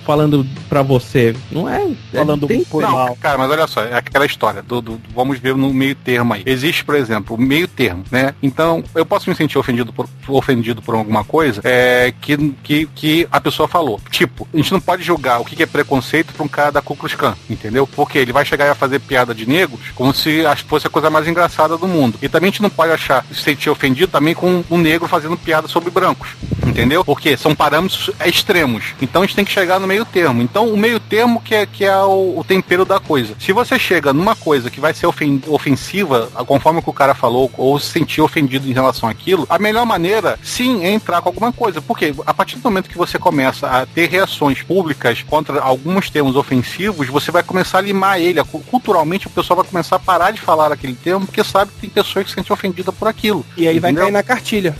[0.07, 1.83] falando pra você, não é?
[2.13, 3.17] é Falando tem- por não, mal.
[3.21, 6.43] cara, mas olha só, é aquela história do, do- vamos ver no meio termo aí.
[6.45, 8.33] Existe, por exemplo, o meio termo, né?
[8.41, 13.27] Então, eu posso me sentir ofendido por, ofendido por alguma coisa é, que, que, que
[13.29, 13.99] a pessoa falou.
[14.09, 16.95] Tipo, a gente não pode julgar o que é preconceito pra um cara da Ku
[16.95, 17.85] Klux Klan, entendeu?
[17.85, 21.09] Porque ele vai chegar e vai fazer piada de negros como se fosse a coisa
[21.09, 22.17] mais engraçada do mundo.
[22.21, 25.35] E também a gente não pode achar, se sentir ofendido também com um negro fazendo
[25.35, 26.29] piada sobre brancos,
[26.65, 27.03] entendeu?
[27.03, 28.93] Porque são parâmetros extremos.
[29.01, 30.41] Então a gente tem que chegar no meio termo.
[30.41, 33.33] Então o meio termo que é, que é o, o tempero da coisa.
[33.39, 37.13] Se você chega numa coisa que vai ser ofen- ofensiva, conforme o que o cara
[37.13, 41.29] falou, ou se sentir ofendido em relação àquilo, a melhor maneira, sim, é entrar com
[41.29, 41.81] alguma coisa.
[41.81, 46.35] Porque a partir do momento que você começa a ter reações públicas contra alguns termos
[46.35, 48.43] ofensivos, você vai começar a limar ele.
[48.43, 51.81] Cu- Culturalmente, o pessoal vai começar a parar de falar aquele termo, porque sabe que
[51.81, 53.45] tem pessoas que se sentem ofendidas por aquilo.
[53.55, 54.05] E aí vai Entendeu?
[54.05, 54.75] cair na cartilha.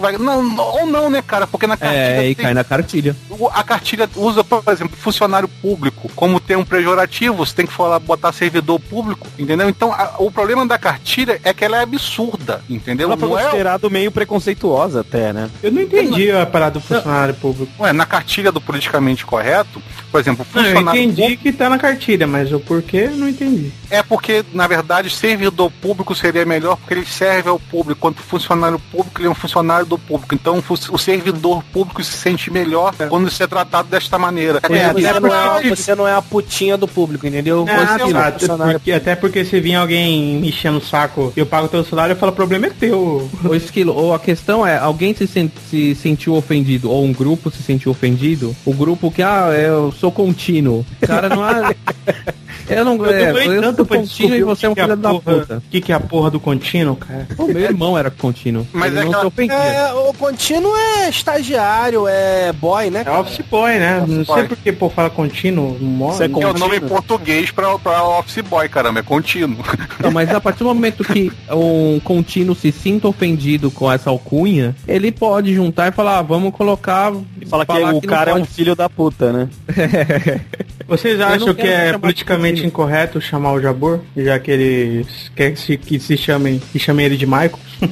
[0.00, 1.46] Vai- não, não- ou não, né, cara?
[1.46, 2.00] Porque na cartilha.
[2.00, 3.16] É, e tem- cai na cartilha.
[3.46, 8.32] A cartilha usa, por exemplo, funcionário público como termo pejorativo, você tem que falar, botar
[8.32, 9.68] servidor público, entendeu?
[9.68, 13.08] Então, a- o problema da cartilha é que ela é absurda, entendeu?
[13.08, 15.50] Ela foi Não é, considerado meio preconceituosa até, né?
[15.62, 17.70] Eu não entendi a parada do funcionário público.
[17.78, 21.78] ué, na cartilha do politicamente correto, por exemplo, Não, eu funcionário entendi que tá na
[21.78, 23.70] cartilha, mas o porquê eu não entendi.
[23.90, 28.78] É porque, na verdade, servidor público seria melhor porque ele serve ao público, enquanto funcionário
[28.90, 30.34] público ele é um funcionário do público.
[30.34, 34.60] Então o servidor público se sente melhor quando isso é tratado desta maneira.
[34.68, 37.64] É, É, você, é não é, você não é a putinha do público, entendeu?
[37.68, 41.68] Ah, Você, funcionário- porque- até porque se vir alguém me enchendo o saco eu pago
[41.68, 43.28] teu salário, eu falo, o problema é teu.
[43.44, 47.50] O esquilo, ou a questão é, alguém se, sen- se sentiu ofendido, ou um grupo
[47.50, 50.84] se sentiu ofendido, o grupo que, ah, eu sou contínuo.
[51.00, 51.74] Cara, não é.
[52.68, 54.96] Eu não Eu é, eu tanto contínuo e você é um o que que filho
[54.96, 55.56] da puta.
[55.56, 57.26] O que, que é a porra do contínuo, cara?
[57.38, 58.66] O meu irmão era contínuo.
[58.72, 59.54] Mas é não aquela-.
[59.54, 63.02] É, o contínuo é estagiário, é boy, né?
[63.06, 64.04] É office boy, né?
[64.06, 64.38] não boy.
[64.38, 65.76] sei por que pô fala contínuo.
[66.12, 66.88] Você é É o nome em contínuo?
[66.88, 69.58] português pra, pra office boy, caramba, é contínuo.
[70.00, 74.74] Não, mas a partir do momento que um contínuo se sinta ofendido com essa alcunha,
[74.86, 77.12] ele pode juntar e falar, ah, vamos colocar.
[77.48, 78.52] Fala que falar o não cara é um pode.
[78.52, 79.48] filho da puta, né?
[80.86, 82.12] Vocês acham não que é chamar
[82.58, 82.66] politicamente contínuo.
[82.66, 84.00] incorreto chamar o Jabor?
[84.16, 87.58] Já que eles quer que se, que se chamem que chamem ele de Michael?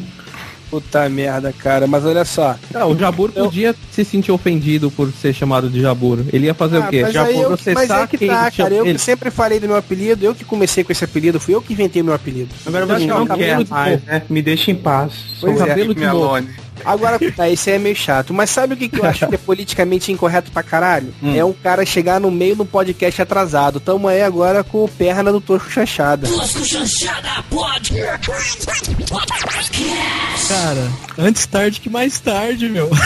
[0.69, 1.87] Puta merda, cara.
[1.87, 2.57] Mas olha só.
[2.75, 6.19] Ah, o Jabur podia se sentir ofendido por ser chamado de Jabur.
[6.33, 7.03] Ele ia fazer Ah, o quê?
[7.03, 8.75] mas Jabur eu, processar mas é que quem tá, chama cara.
[8.75, 8.95] Eu ele.
[8.95, 11.73] que sempre falei do meu apelido, eu que comecei com esse apelido, fui eu que
[11.73, 12.49] inventei meu apelido.
[12.67, 14.23] Agora Então, você não cabelo quer mais, né?
[14.29, 15.13] Me deixa em paz.
[15.41, 15.69] Pois Sou- é.
[15.69, 16.01] cabelo de.
[16.85, 18.33] Agora, ah, esse aí é meio chato.
[18.35, 21.13] Mas sabe o que, que eu acho que é politicamente incorreto pra caralho?
[21.35, 23.81] É um cara chegar no meio do podcast atrasado.
[23.81, 26.27] Tamo aí agora com o perna do Tosco Chanchada.
[30.49, 32.91] Cara, antes tarde que mais tarde, meu.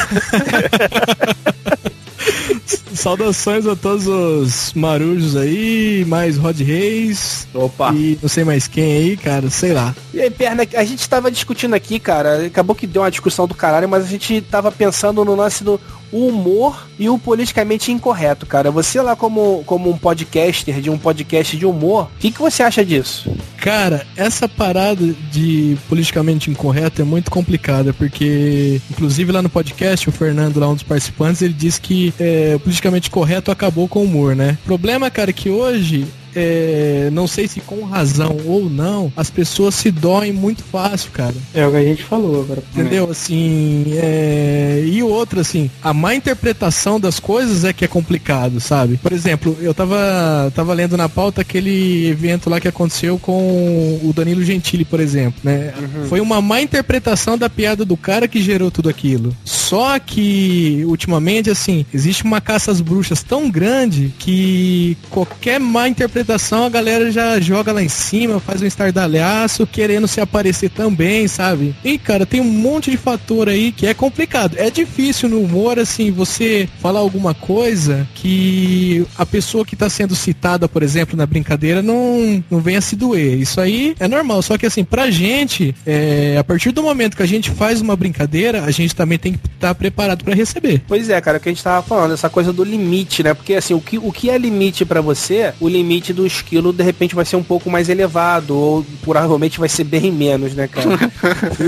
[2.94, 7.46] Saudações a todos os marujos aí, mais Rod Reis.
[7.54, 7.92] Opa.
[7.94, 9.94] E não sei mais quem aí, cara, sei lá.
[10.12, 12.46] E aí, perna, a gente tava discutindo aqui, cara.
[12.46, 15.80] Acabou que deu uma discussão do caralho, mas a gente tava pensando no lance do
[16.12, 18.70] humor e o politicamente incorreto, cara.
[18.70, 22.62] Você lá como, como um podcaster de um podcast de humor, o que, que você
[22.62, 23.32] acha disso?
[23.58, 30.12] Cara, essa parada de politicamente incorreto é muito complicada, porque, inclusive lá no podcast, o
[30.12, 34.04] Fernando, lá um dos participantes, ele disse que é, o politicamente correto acabou com o
[34.04, 34.56] humor, né?
[34.62, 39.30] O problema, cara, é que hoje é, não sei se com razão ou não, as
[39.30, 41.34] pessoas se doem muito fácil, cara.
[41.54, 42.62] É o que a gente falou agora.
[42.72, 43.10] Entendeu?
[43.10, 44.82] Assim, é...
[44.86, 48.96] e outra, assim, a má interpretação das coisas é que é complicado, sabe?
[48.96, 54.12] Por exemplo, eu tava, tava lendo na pauta aquele evento lá que aconteceu com o
[54.14, 55.72] Danilo Gentili, por exemplo, né?
[56.08, 59.34] Foi uma má interpretação da piada do cara que gerou tudo aquilo.
[59.44, 66.19] Só que, ultimamente, assim, existe uma caça às bruxas tão grande que qualquer má interpretação
[66.28, 71.74] a galera já joga lá em cima, faz um estardalhaço, querendo se aparecer também, sabe?
[71.84, 74.56] E, cara, tem um monte de fator aí que é complicado.
[74.58, 80.14] É difícil no humor, assim, você falar alguma coisa que a pessoa que tá sendo
[80.14, 83.38] citada, por exemplo, na brincadeira, não, não venha se doer.
[83.38, 84.42] Isso aí é normal.
[84.42, 87.96] Só que, assim, pra gente, é, a partir do momento que a gente faz uma
[87.96, 90.82] brincadeira, a gente também tem que estar preparado pra receber.
[90.86, 93.34] Pois é, cara, o que a gente tava falando, essa coisa do limite, né?
[93.34, 96.82] Porque assim, o que, o que é limite pra você, o limite do esquilo de
[96.82, 100.88] repente vai ser um pouco mais elevado, ou provavelmente vai ser bem menos, né, cara?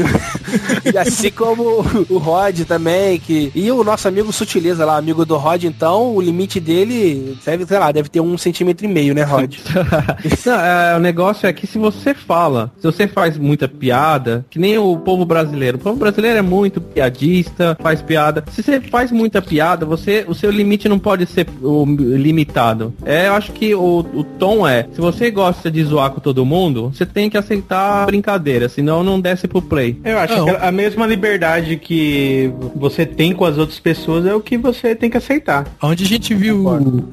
[0.93, 3.51] e assim como o Rod também, que.
[3.55, 7.79] E o nosso amigo Sutileza lá, amigo do Rod, então, o limite dele deve, sei
[7.79, 9.55] lá, deve ter um centímetro e meio, né, Rod?
[10.47, 14.59] Não, é, o negócio é que se você fala, se você faz muita piada, que
[14.59, 15.77] nem o povo brasileiro.
[15.77, 18.45] O povo brasileiro é muito piadista, faz piada.
[18.51, 22.93] Se você faz muita piada, você, o seu limite não pode ser o, limitado.
[23.05, 26.45] É, eu acho que o, o tom é, se você gosta de zoar com todo
[26.45, 29.99] mundo, você tem que aceitar a brincadeira, senão não desce pro play.
[30.05, 30.45] Eu acho Não.
[30.47, 34.95] que a mesma liberdade que você tem com as outras pessoas é o que você
[34.95, 35.67] tem que aceitar.
[35.83, 36.65] Onde a gente viu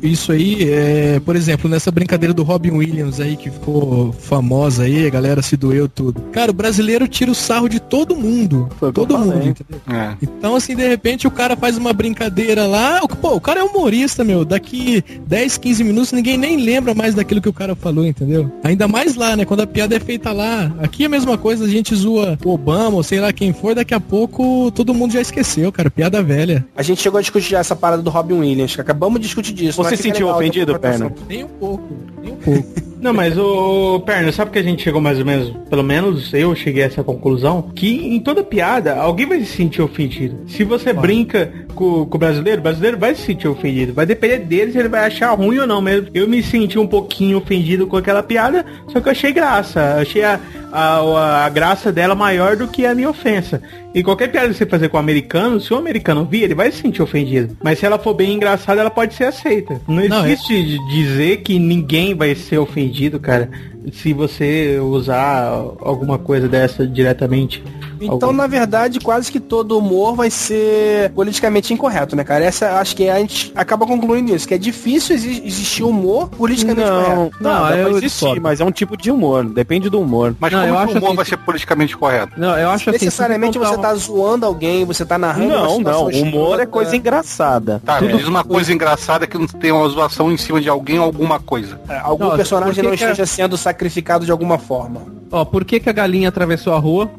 [0.01, 5.05] isso aí, é, por exemplo, nessa brincadeira do Robin Williams aí, que ficou famosa aí,
[5.05, 6.22] a galera se doeu tudo.
[6.32, 8.67] Cara, o brasileiro tira o sarro de todo mundo.
[8.93, 9.80] todo mundo, entendeu?
[9.89, 10.13] É.
[10.22, 12.99] Então, assim, de repente o cara faz uma brincadeira lá.
[13.03, 14.45] o- Pô, o cara é humorista, meu.
[14.45, 18.51] Daqui 10, 15 minutos ninguém nem lembra mais daquilo que o cara falou, entendeu?
[18.64, 19.45] Ainda mais lá, né?
[19.45, 20.72] Quando a piada é feita lá.
[20.80, 23.76] Aqui é a mesma coisa, a gente zoa o Obama ou sei lá quem for,
[23.76, 25.89] daqui a pouco todo mundo já esqueceu, cara.
[25.89, 26.66] Piada velha.
[26.76, 29.53] A gente chegou a discutir já essa parada do Robin Williams, que acabamos de discutir
[29.53, 29.82] disso.
[29.84, 30.80] Você se sentiu legal ofendido.
[30.80, 31.12] Perna?
[31.28, 31.88] Nem um pouco,
[32.22, 32.89] nem um pouco.
[33.01, 36.53] Não, mas o Perna, sabe que a gente chegou mais ou menos, pelo menos eu
[36.53, 40.39] cheguei a essa conclusão, que em toda piada alguém vai se sentir ofendido.
[40.47, 43.93] Se você brinca com, com o brasileiro, o brasileiro vai se sentir ofendido.
[43.93, 46.10] Vai depender dele se ele vai achar ruim ou não mesmo.
[46.14, 49.95] Eu me senti um pouquinho ofendido com aquela piada, só que eu achei graça.
[50.00, 50.39] Achei a,
[50.72, 53.62] a, a graça dela maior do que a minha ofensa.
[53.93, 56.72] E qualquer piada que você fazer com o americano, se o americano vir, ele vai
[56.72, 57.58] se sentir ofendido.
[57.64, 59.82] Mas se ela for bem engraçada, ela pode ser aceita.
[59.88, 63.50] Não Não, é- existe de dizer que ninguém vai ser ofendido, cara,
[63.91, 65.47] se você usar
[65.80, 67.64] alguma coisa dessa diretamente.
[68.02, 72.43] Então, Algum- na verdade, quase que todo humor vai ser politicamente incorreto, né, cara?
[72.45, 76.89] Essa acho que a gente acaba concluindo isso, que é difícil exi- existir humor politicamente
[76.89, 77.16] Não, correto.
[77.41, 80.36] não, Não, dá eu pra existir, mas é um tipo de humor, depende do humor.
[80.39, 82.34] Mas Não, como eu que acho o humor assim, vai ser politicamente correto?
[82.38, 83.06] Não, eu acho assim.
[83.06, 87.82] Necessariamente você tá zoando alguém, você tá narrando Não, não, humor é coisa engraçada.
[87.86, 91.06] Tá, diz uma coisa engraçada que não tem uma zoação em cima de alguém ou
[91.06, 91.80] alguma coisa.
[91.89, 95.02] É, Algum Não, personagem não que é- esteja sendo sacrificado de alguma forma.
[95.32, 97.10] Ó, por que, que a galinha atravessou a rua?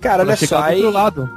[0.00, 0.82] Cara, olha só, aí,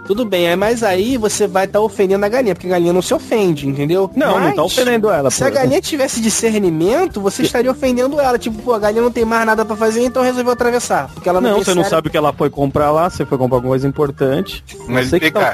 [0.05, 3.01] tudo bem, aí, mas aí você vai estar ofendendo a galinha, porque a galinha não
[3.01, 4.09] se ofende, entendeu?
[4.15, 5.29] Não, não Mas, tá ofendendo ela.
[5.31, 5.53] Se a pô.
[5.53, 8.37] galinha tivesse discernimento, você estaria ofendendo ela.
[8.37, 11.09] Tipo, pô, a galinha não tem mais nada pra fazer, então resolveu atravessar.
[11.13, 13.37] Porque ela não, Não, você não sabe o que ela foi comprar lá, você foi
[13.37, 14.63] comprar alguma coisa importante.
[14.87, 15.51] Mas você que tá.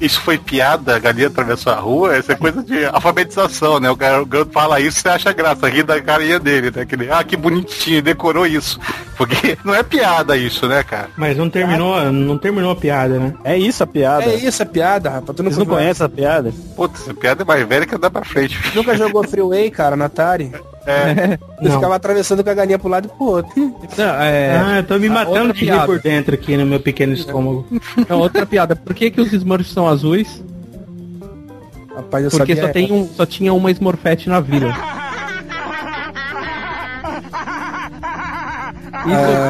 [0.00, 3.90] Isso foi piada, a galinha atravessou a rua, essa é coisa de alfabetização, né?
[3.90, 6.84] O garoto fala isso, você acha graça, ri da carinha dele, né?
[6.84, 8.78] Que ele, ah, que bonitinho, decorou isso.
[9.16, 11.08] Porque não é piada isso, né, cara?
[11.16, 13.32] Mas não terminou, não terminou a piada, né?
[13.42, 14.24] É isso a piada.
[14.26, 15.34] É isso a piada, rapaz.
[15.34, 16.52] Tu Vocês não conhecem a piada?
[16.76, 18.60] Putz, essa piada é mais velha que andar pra frente.
[18.74, 20.52] Nunca jogou Freeway, cara, na Atari?
[20.86, 21.38] É.
[21.64, 21.76] Eu Não.
[21.76, 23.52] ficava atravessando com a galinha pro lado e pro outro.
[23.96, 26.78] Não, é, Ah, eu tô me a matando de rir por dentro aqui no meu
[26.78, 27.66] pequeno estômago.
[28.06, 28.76] Não, outra piada.
[28.76, 30.44] Por que, que os Smurfs são azuis?
[31.96, 32.66] Rapaz, eu Porque sabia.
[32.66, 34.74] só, tem um, só tinha uma Smurfette na vila.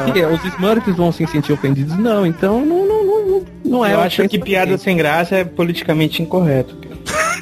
[0.08, 0.24] E quê?
[0.24, 1.96] Os Smurfs vão se sentir ofendidos?
[1.98, 3.94] Não, então não, não, não, não, é.
[3.94, 6.76] eu acho que piada sem graça é politicamente incorreto.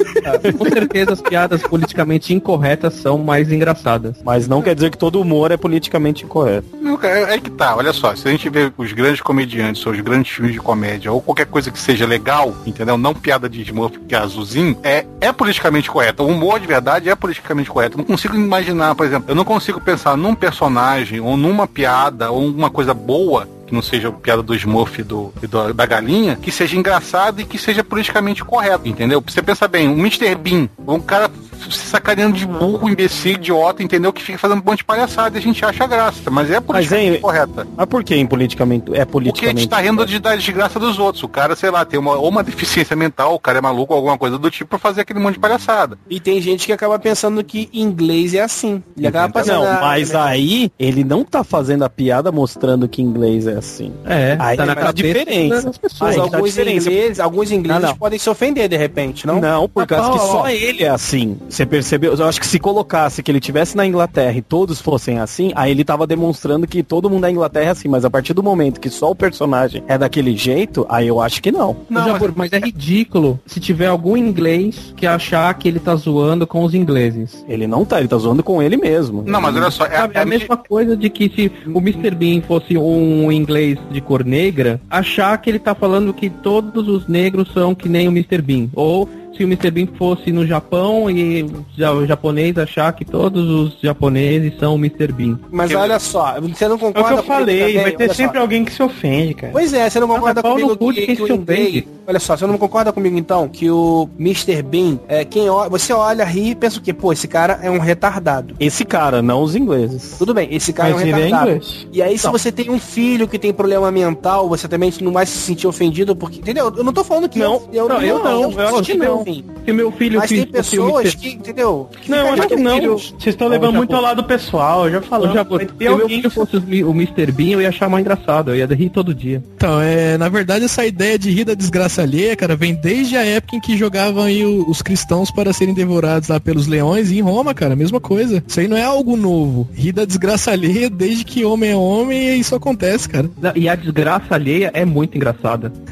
[0.57, 4.17] Com certeza as piadas politicamente incorretas são mais engraçadas.
[4.25, 6.69] Mas não quer dizer que todo humor é politicamente incorreto.
[6.81, 9.93] Não, cara, é que tá, olha só, se a gente vê os grandes comediantes, ou
[9.93, 12.97] os grandes filmes de comédia, ou qualquer coisa que seja legal, entendeu?
[12.97, 16.23] Não piada de Smurf que é azulzinho, é, é politicamente correto.
[16.23, 17.97] O humor de verdade é politicamente correto.
[17.97, 22.31] Eu não consigo imaginar, por exemplo, eu não consigo pensar num personagem, ou numa piada,
[22.31, 25.87] ou uma coisa boa, que não seja piada do Smurf e do, e do- da
[25.87, 29.25] galinha, que seja engraçado e que seja politicamente correto, entendeu?
[29.27, 30.35] Você pensa bem, o Mr.
[30.35, 31.31] Bean, um cara
[31.71, 34.13] se sacaneando de burro, imbecil, idiota, entendeu?
[34.13, 36.31] Que fica fazendo um monte de palhaçada e a gente acha graça.
[36.31, 37.67] Mas é politicamente hein, correta.
[37.77, 39.61] Mas por que em politicamente é Porque a politicamente?
[39.61, 41.23] gente tá rindo de, da desgraça dos outros.
[41.23, 44.17] O cara, sei lá, tem uma, ou uma deficiência mental, o cara é maluco, alguma
[44.19, 45.99] coisa do tipo, pra fazer aquele monte de palhaçada.
[46.09, 48.83] E tem gente que acaba pensando que inglês é assim.
[48.97, 49.65] Ele acaba passando.
[49.65, 53.93] Não, a- mas aí ele não tá fazendo a piada mostrando que inglês é assim.
[54.05, 55.63] É, Aí tá na tá cabeça diferença.
[55.67, 56.01] das pessoas.
[56.17, 56.89] Mas Aí tá alguns diferença.
[56.91, 57.97] ingleses, alguns ingleses Não, não.
[57.97, 59.41] podem se ofender de repente, não?
[59.41, 60.27] Não, por Ah, causa ó, que ó.
[60.33, 61.39] só ele é assim.
[61.53, 62.15] Você percebeu?
[62.15, 65.71] Eu acho que se colocasse que ele tivesse na Inglaterra e todos fossem assim, aí
[65.71, 67.89] ele tava demonstrando que todo mundo da Inglaterra é assim.
[67.89, 71.43] Mas a partir do momento que só o personagem é daquele jeito, aí eu acho
[71.43, 71.77] que não.
[71.91, 72.35] Não, mas...
[72.35, 76.73] mas é ridículo se tiver algum inglês que achar que ele tá zoando com os
[76.73, 77.45] ingleses.
[77.47, 79.23] Ele não tá, ele tá zoando com ele mesmo.
[79.27, 82.13] Não, mas olha só, é, Sabe, é a mesma coisa de que se o Mr.
[82.13, 87.07] Bean fosse um inglês de cor negra, achar que ele tá falando que todos os
[87.07, 88.41] negros são que nem o Mr.
[88.41, 88.69] Bean.
[88.75, 89.71] Ou se o Mr.
[89.71, 95.13] Bean fosse no Japão e o japonês achar que todos os japoneses são o Mr.
[95.13, 95.39] Bean.
[95.51, 98.43] Mas olha só, você não É o concorda que eu falei, vai ter sempre só.
[98.43, 99.53] alguém que se ofende, cara.
[99.53, 101.69] Pois é, você não concorda no comigo de que, quem que o se inglês...
[101.69, 101.89] ofende.
[102.07, 104.63] Olha só, você não concorda comigo então que o Mr.
[104.63, 106.93] Bean, é, quem olha, você olha, ri e pensa o quê?
[106.93, 108.55] Pô, esse cara é um retardado.
[108.59, 110.17] Esse cara, não os ingleses.
[110.19, 111.51] Tudo bem, esse cara Mas é um ele é retardado.
[111.53, 111.87] inglês.
[111.93, 112.33] E aí, se Não.
[112.33, 116.15] você tem um filho que tem problema mental, você também não vai se sentir ofendido
[116.17, 116.41] porque.
[116.41, 116.73] Entendeu?
[116.77, 119.22] Eu não tô falando que Não, eu, não, eu não, eu, eu acho que não.
[119.23, 119.45] Enfim.
[119.65, 121.89] Se meu filho Mas tem pessoas que, entendeu?
[122.01, 122.75] Que Não, acho que não.
[122.75, 125.33] filho, Vocês estão levando muito ao lado pessoal, eu já falei.
[125.33, 127.33] Vai se meu filho fosse o Mr.
[127.33, 128.51] Bean, eu ia achar mais engraçado.
[128.51, 129.43] Eu ia rir todo dia.
[129.57, 133.25] Então, é, na verdade, essa ideia de rir da desgraça alheia, cara, vem desde a
[133.25, 137.23] época em que jogavam aí os cristãos para serem devorados lá pelos leões e em
[137.23, 138.43] Roma, cara, mesma coisa.
[138.47, 139.69] Isso aí não é algo novo.
[139.75, 143.31] Rir da desgraça alheia desde que homem é homem e isso acontece, cara.
[143.55, 145.73] E a desgraça alheia é muito engraçada.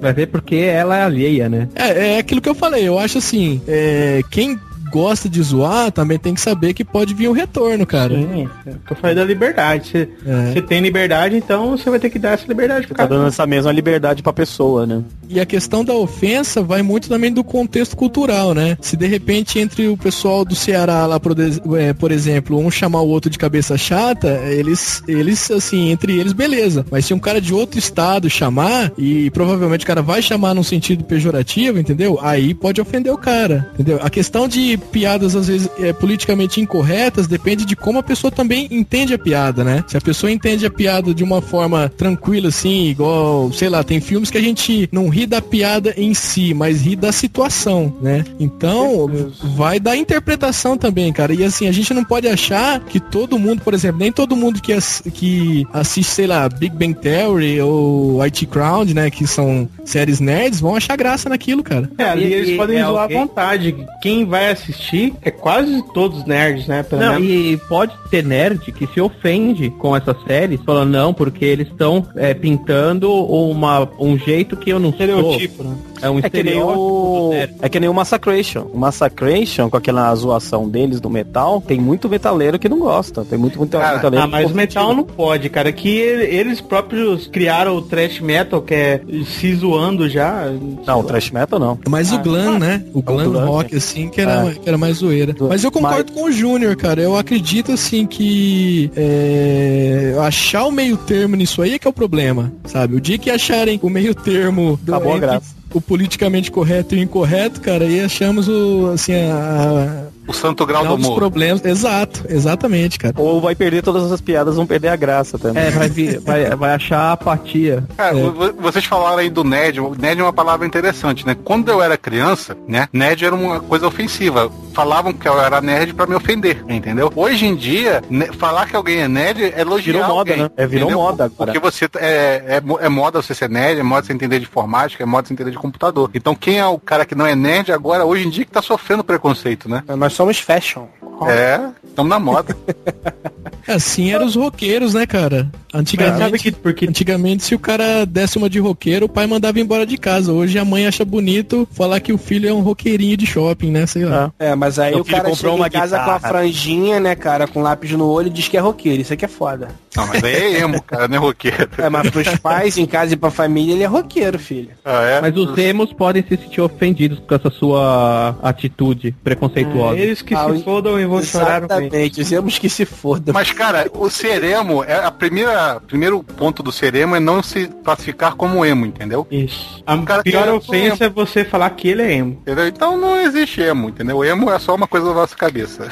[0.00, 1.53] Vai ver porque ela é alheia, né?
[1.74, 4.58] É, é aquilo que eu falei, eu acho assim, é, quem
[4.94, 8.14] gosta de zoar também tem que saber que pode vir um retorno, cara.
[8.14, 9.88] Sim, é o que eu falei da liberdade.
[9.90, 10.52] Você, É.
[10.52, 13.16] você tem liberdade, então você vai ter que dar essa liberdade pro Tá cara.
[13.16, 15.02] dando essa mesma liberdade pra pessoa, né?
[15.28, 18.78] E a questão da ofensa vai muito também do contexto cultural, né?
[18.80, 21.34] Se de repente entre o pessoal do Ceará lá, por,
[21.76, 26.32] é, por exemplo, um chamar o outro de cabeça chata, eles, eles, assim, entre eles,
[26.32, 26.86] beleza.
[26.88, 30.62] Mas se um cara de outro estado chamar, e provavelmente o cara vai chamar num
[30.62, 32.18] sentido pejorativo, entendeu?
[32.22, 33.98] Aí pode ofender o cara, entendeu?
[34.02, 38.68] A questão de piadas, às vezes, é, politicamente incorretas depende de como a pessoa também
[38.70, 39.84] entende a piada, né?
[39.86, 44.00] Se a pessoa entende a piada de uma forma tranquila, assim, igual, sei lá, tem
[44.00, 48.24] filmes que a gente não ri da piada em si, mas ri da situação, né?
[48.38, 49.10] Então,
[49.56, 51.34] vai dar interpretação também, cara.
[51.34, 54.60] E assim, a gente não pode achar que todo mundo, por exemplo, nem todo mundo
[54.60, 59.68] que, ass- que assiste, sei lá, Big Bang Theory ou IT Crowd, né, que são
[59.84, 61.90] séries nerds, vão achar graça naquilo, cara.
[61.98, 63.74] É, ali E- eles e- podem é zoar alguém- à vontade.
[64.02, 64.73] Quem vai assistir
[65.22, 66.82] é quase todos nerds, né?
[66.82, 67.28] Pelo Não, menos.
[67.28, 72.06] e pode ter nerd que se ofende com essas séries, falando não, porque eles estão
[72.16, 75.72] é, pintando uma, um jeito que eu não Estereotipo, sou.
[75.72, 75.76] né?
[76.02, 76.80] É um É que nem estereótipo.
[76.80, 77.28] o.
[77.28, 77.54] do nerd.
[77.62, 78.66] É que nem o Massacration.
[78.72, 83.24] O Massacration, com aquela zoação deles do metal, tem muito metaleiro que não gosta.
[83.24, 85.72] Tem muito, muito Cara, metaleiro Ah, mas que o metal não pode, cara.
[85.72, 90.46] Que ele- eles próprios criaram o thrash metal, que é se zoando já.
[90.86, 91.78] Não, o thrash metal não.
[91.88, 92.84] Mas o glam, né?
[92.92, 94.63] O glam glam, rock, assim, que era, É.
[94.68, 95.34] era mais zoeira.
[95.48, 97.00] Mas eu concordo com o Júnior, cara.
[97.00, 101.92] Eu acredito, assim, que é, achar o meio termo nisso aí é que é o
[101.92, 102.96] problema, sabe?
[102.96, 105.54] O dia que acharem o meio termo do, Acabou a entre graça.
[105.72, 110.08] o politicamente correto e o incorreto, cara, aí achamos o, assim, a...
[110.26, 111.16] O santo grau do humor.
[111.16, 111.64] problemas.
[111.64, 113.14] Exato, exatamente, cara.
[113.18, 115.62] Ou vai perder todas as piadas, vão perder a graça também.
[115.62, 117.84] É, vai, vir, vai, vai achar apatia.
[117.96, 119.80] Cara, vo- vocês falaram aí do nerd.
[119.98, 121.36] Nerd é uma palavra interessante, né?
[121.44, 122.88] Quando eu era criança, né?
[122.92, 124.50] Nerd era uma coisa ofensiva.
[124.72, 127.12] Falavam que eu era nerd pra me ofender, entendeu?
[127.14, 130.50] Hoje em dia, ne- falar que alguém é nerd é elogiar Virou moda, alguém, né?
[130.56, 131.04] É, virou entendeu?
[131.04, 131.52] moda agora.
[131.52, 135.02] Porque você é, é, é moda você ser nerd, é moda você entender de informática,
[135.02, 136.10] é moda você entender de computador.
[136.12, 138.62] Então quem é o cara que não é nerd agora, hoje em dia, que tá
[138.62, 139.84] sofrendo preconceito, né?
[139.96, 140.86] Nós somos fashion.
[141.28, 142.56] É, estamos na moda.
[143.66, 145.50] Assim eram os roqueiros, né, cara?
[145.72, 149.58] Antigamente, Sabe que porque antigamente, se o cara desse uma de roqueiro, o pai mandava
[149.58, 150.32] embora de casa.
[150.32, 153.84] Hoje a mãe acha bonito falar que o filho é um roqueirinho de shopping, né?
[153.86, 154.32] Sei lá.
[154.38, 156.28] É, mas aí Meu o cara comprou chega uma em casa com a guitarra.
[156.34, 159.02] franjinha, né, cara, com lápis no olho e diz que é roqueiro.
[159.02, 159.68] Isso aqui é foda.
[159.96, 161.68] Não, mas aí é emo, cara, não é roqueiro.
[161.78, 164.70] É, mas pros pais em casa e pra família, ele é roqueiro, filho.
[164.84, 165.20] Ah, é?
[165.20, 169.98] Mas os emos podem se sentir ofendidos com essa sua atitude preconceituosa.
[169.98, 171.58] eles que Ah, se fodam e vão chorar.
[171.58, 173.32] Exatamente, dizemos que se foda.
[173.32, 177.42] Mas, cara, o ser emo, é a primeira primeiro ponto do ser emo é não
[177.42, 179.26] se classificar como emo, entendeu?
[179.30, 179.82] Isso.
[179.86, 182.38] A cara pior ofensa é você falar que ele é emo.
[182.42, 182.66] Entendeu?
[182.66, 184.24] Então não existe emo, entendeu?
[184.24, 185.88] Emo é só uma coisa da nossa cabeça.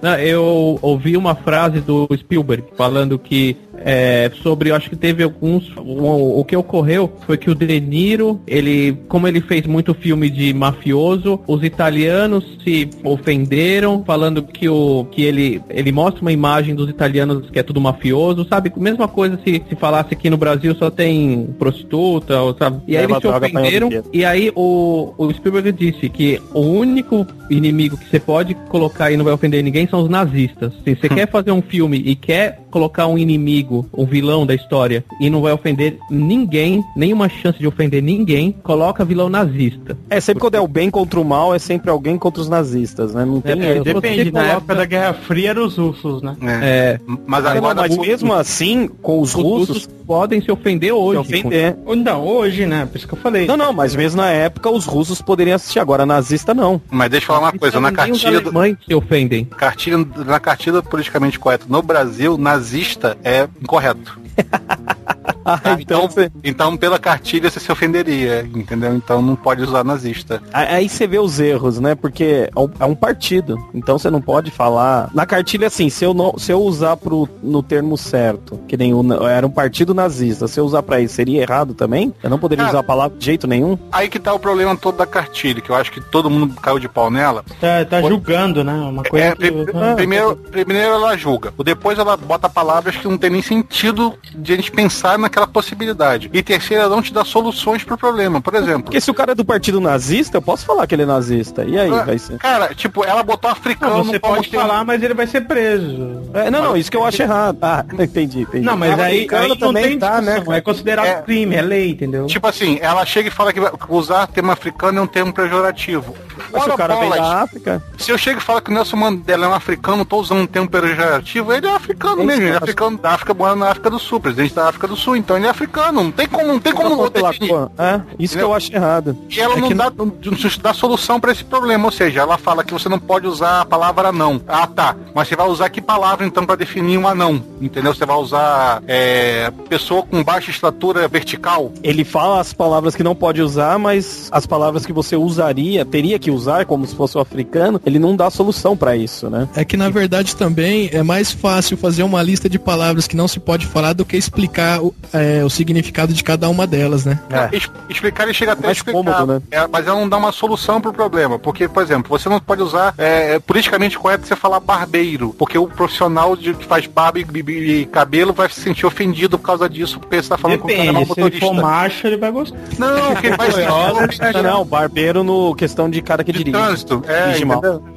[0.00, 5.22] Não, eu ouvi uma frase do Spielberg falando que é, sobre, eu acho que teve
[5.22, 5.70] alguns.
[5.76, 10.30] O, o que ocorreu foi que o De Niro, ele, como ele fez muito filme
[10.30, 16.74] de mafioso, os italianos se ofenderam, falando que o que ele, ele mostra uma imagem
[16.74, 18.72] dos italianos que é tudo mafioso, sabe?
[18.76, 22.80] Mesma coisa se, se falasse aqui no Brasil só tem prostituta, ou, sabe?
[22.86, 23.90] E aí Leva eles se ofenderam.
[24.12, 29.16] E aí o, o Spielberg disse que o único inimigo que você pode colocar e
[29.16, 30.72] não vai ofender ninguém são os nazistas.
[30.84, 35.04] Se você quer fazer um filme e quer colocar um inimigo, um vilão da história,
[35.20, 39.96] e não vai ofender ninguém, nenhuma chance de ofender ninguém, coloca vilão nazista.
[40.10, 43.14] É, sempre quando é o bem contra o mal, é sempre alguém contra os nazistas,
[43.14, 43.24] né?
[43.24, 43.84] Não tem É, erro.
[43.84, 46.36] depende, na coloca- época da Guerra Fria eram os russos, né?
[46.42, 47.00] É.
[47.26, 50.92] Mas Não, agora mas o- mesmo assim, com os Os russos, russos podem se ofender
[50.92, 51.22] hoje.
[51.28, 51.76] se ofender.
[52.04, 52.86] Não, hoje, né?
[52.86, 53.46] Por isso que eu falei.
[53.46, 56.80] Não, não, mas mesmo na época os russos poderiam assistir, agora nazista não.
[56.90, 59.44] Mas deixa eu falar uma coisa, na cartilha do, alemães se ofendem.
[59.44, 64.12] cartilha, na cartilha do politicamente correto no Brasil, nazista é incorreto.
[65.50, 66.06] Ah, então,
[66.44, 68.94] então, pela cartilha você se ofenderia, entendeu?
[68.94, 70.42] Então não pode usar nazista.
[70.52, 71.94] Aí você vê os erros, né?
[71.94, 73.56] Porque é um- é um partido.
[73.72, 75.08] Então você não pode falar.
[75.14, 78.92] Na cartilha, assim, se eu, não, se eu usar pro, no termo certo, que nem
[78.92, 82.12] o, era um partido nazista, se eu usar pra isso, seria errado também?
[82.22, 83.78] Eu não poderia Cara, usar a palavra de jeito nenhum?
[83.90, 86.78] Aí que tá o problema todo da cartilha, que eu acho que todo mundo caiu
[86.78, 87.42] de pau nela.
[87.58, 88.74] Tá, tá julgando, né?
[88.74, 89.50] Uma coisa É, que...
[89.50, 94.12] pri- Ah, primeiro, primeiro ela julga, depois ela bota palavras que não tem nem sentido
[94.34, 96.30] de a gente pensar naquela possibilidade.
[96.32, 98.40] E terceiro, ela não te dá soluções pro problema.
[98.40, 101.02] Por exemplo, Porque se o cara é do partido nazista, eu posso falar que ele
[101.02, 101.64] é nazista.
[101.64, 102.38] E aí, vai ser.
[102.38, 106.22] cara, tipo, ela botou africano Não, você pode termo- falar, mas ele vai ser preso.
[106.34, 107.58] É, não, não, isso que eu acho errado.
[107.62, 108.64] Ah, entendi, entendi.
[108.64, 111.22] Não, mas aí, aí não também tem tá, né, É considerado É.
[111.22, 112.26] crime, é lei, entendeu?
[112.26, 116.14] Tipo assim, ela chega e fala que vai- usar termo africano é um termo pejorativo.
[116.52, 118.74] Mas Ora o cara vem bolas, da África, Se eu chego e falo que o
[118.74, 122.42] Nelson Mandela é um africano, tô usando um termo pejorativo, ele é africano É mesmo,
[122.44, 125.16] ele é africano da África, morando na África do Sul, presidente da África do Sul,
[125.16, 127.52] então ele é africano, não tem como, não tem como não definir.
[127.78, 129.16] É, isso que eu acho errado.
[129.28, 132.20] E ela É não, que dá, não, não dá solução pra esse problema, ou seja,
[132.20, 134.40] ela fala que você não pode usar a palavra não.
[134.46, 134.96] Ah, tá.
[135.14, 137.42] Mas você vai usar que palavra então pra definir um anão?
[137.60, 137.94] Entendeu?
[137.94, 141.72] Você vai usar é, pessoa com baixa estatura vertical?
[141.82, 146.18] Ele fala as palavras que não pode usar, mas as palavras que você usaria, teria
[146.18, 149.48] que usar, como se fosse o africano, ele não dá solução pra isso, né?
[149.54, 153.28] É que na verdade também é mais fácil fazer uma lista de palavras que não
[153.28, 157.18] se pode falar do que explicar o, é, o significado de cada uma delas, né?
[157.52, 159.42] Es- Explicar ele chega até a Mais explicar, cômodo, né?
[159.50, 161.38] É, mas ela não dá uma solução pro problema.
[161.38, 165.56] Porque, por exemplo, você não pode usar é, é politicamente correto você falar barbeiro, porque
[165.58, 169.46] o profissional de, que faz barba e, e- e cabelo vai se sentir ofendido por
[169.46, 171.66] causa disso, porque você tá falando com o cara Depende, se ele for motorista.
[171.66, 172.56] macho, ele vai gostar.
[172.78, 176.52] Não, quem vai se Não, não, barbeiro no questão de cara que de dirige.
[176.56, 177.02] trânsito.
[177.06, 177.44] É, Dirige?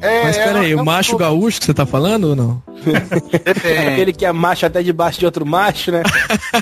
[0.01, 2.61] É, Mas é, peraí, é, o macho gaúcho que você tá falando ou não?
[3.43, 3.87] Depende.
[3.91, 6.03] Aquele que é macho até debaixo de outro macho, né?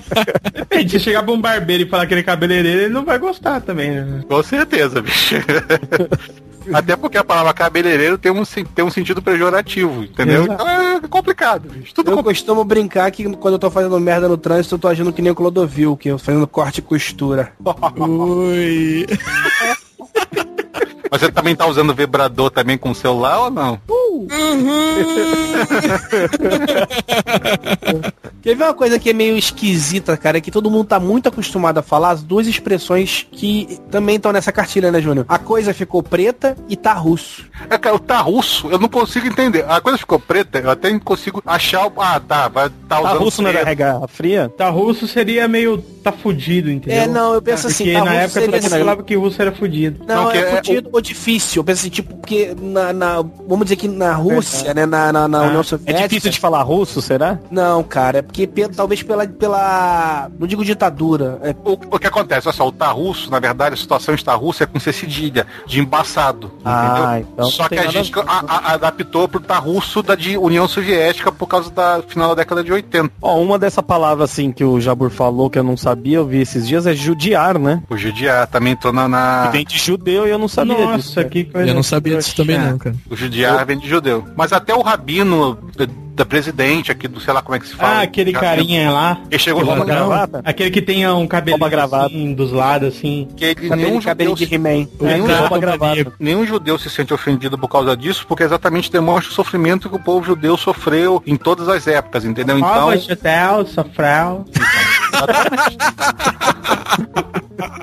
[0.53, 3.17] Depende, se chegar pra um barbeiro e falar que ele é cabeleireiro, ele não vai
[3.17, 4.23] gostar também, né?
[4.27, 5.35] Com certeza, bicho.
[6.73, 10.43] Até porque a palavra cabeleireiro tem um, tem um sentido pejorativo, entendeu?
[10.43, 10.53] Exato.
[10.53, 11.93] Então é complicado, bicho.
[11.93, 15.13] Tudo Eu costumo brincar que quando eu tô fazendo merda no trânsito, eu tô agindo
[15.13, 17.53] que nem o Clodovil, que eu tô fazendo corte e costura.
[17.97, 19.07] Ui.
[21.11, 23.79] Mas você também tá usando vibrador também com o celular ou não?
[28.41, 30.37] Quer ver uma coisa que é meio esquisita, cara?
[30.37, 34.31] É que todo mundo tá muito acostumado a falar as duas expressões que também estão
[34.31, 35.25] nessa cartilha, né, Júnior?
[35.27, 37.45] A coisa ficou preta e tá russo.
[37.69, 39.65] É, cara, o tá russo, eu não consigo entender.
[39.67, 41.93] A coisa ficou preta, eu até consigo achar o.
[42.01, 43.19] Ah, tá, vai tá Tá usando.
[43.19, 43.67] russo não era preto.
[43.69, 44.49] regar fria?
[44.57, 45.83] Tá russo seria meio.
[46.03, 47.01] tá fudido, entendeu?
[47.01, 49.15] É, não, eu penso assim, Porque tá na russo época seria todo mundo falava que
[49.15, 50.05] russo era fudido.
[50.07, 51.59] Não, Não, que é é- fudido ou difícil.
[51.61, 55.27] Eu penso assim, tipo, porque na, na- vamos dizer que na Rússia, né, na, na,
[55.27, 56.07] na União É Soviética...
[56.07, 57.39] difícil de falar russo, será?
[57.49, 60.29] Não, cara, é porque pe- talvez pela, pela...
[60.39, 62.47] Não digo ditadura, é O, o que acontece?
[62.47, 65.45] Olha só, o tá russo, na verdade, a situação está russa é com C cedilha,
[65.65, 66.51] de embaçado.
[66.63, 67.27] Ah, entendeu?
[67.33, 71.31] então Só que a gente a- a- adaptou pro tá russo da de União Soviética
[71.31, 73.11] por causa da final da década de 80.
[73.21, 76.41] Ó, uma dessa palavra assim que o Jabur falou que eu não sabia, eu vi
[76.41, 77.81] esses dias, é judiar, né?
[77.89, 79.07] O judiar também entrou na.
[79.07, 81.15] na- Que vem de judeu e eu não sabia disso.
[81.15, 81.69] Nossa, que coisa.
[81.69, 82.95] Eu não sabia disso também não, cara.
[83.09, 84.25] O judiar vem de judeu.
[84.35, 85.57] Mas até o rabino
[86.15, 87.99] da presidente aqui do, sei lá como é que se fala.
[87.99, 89.21] Ah, aquele carinha lá.
[89.31, 90.41] Ele chegou lá gravata?
[90.43, 93.25] Aquele que tem um cabelo assim, dos lados, assim.
[93.37, 94.87] que ele, Cabelo- nenhum cabelo judeu de He-Man.
[94.99, 95.59] Nenhum, É, gravata.
[95.59, 96.13] gravata.
[96.19, 99.99] nenhum judeu se sente ofendido por causa disso, porque exatamente demonstra o sofrimento que o
[99.99, 102.57] povo judeu sofreu em todas as épocas, entendeu?
[102.57, 104.45] Então, Ova, Chatel, Sofrau.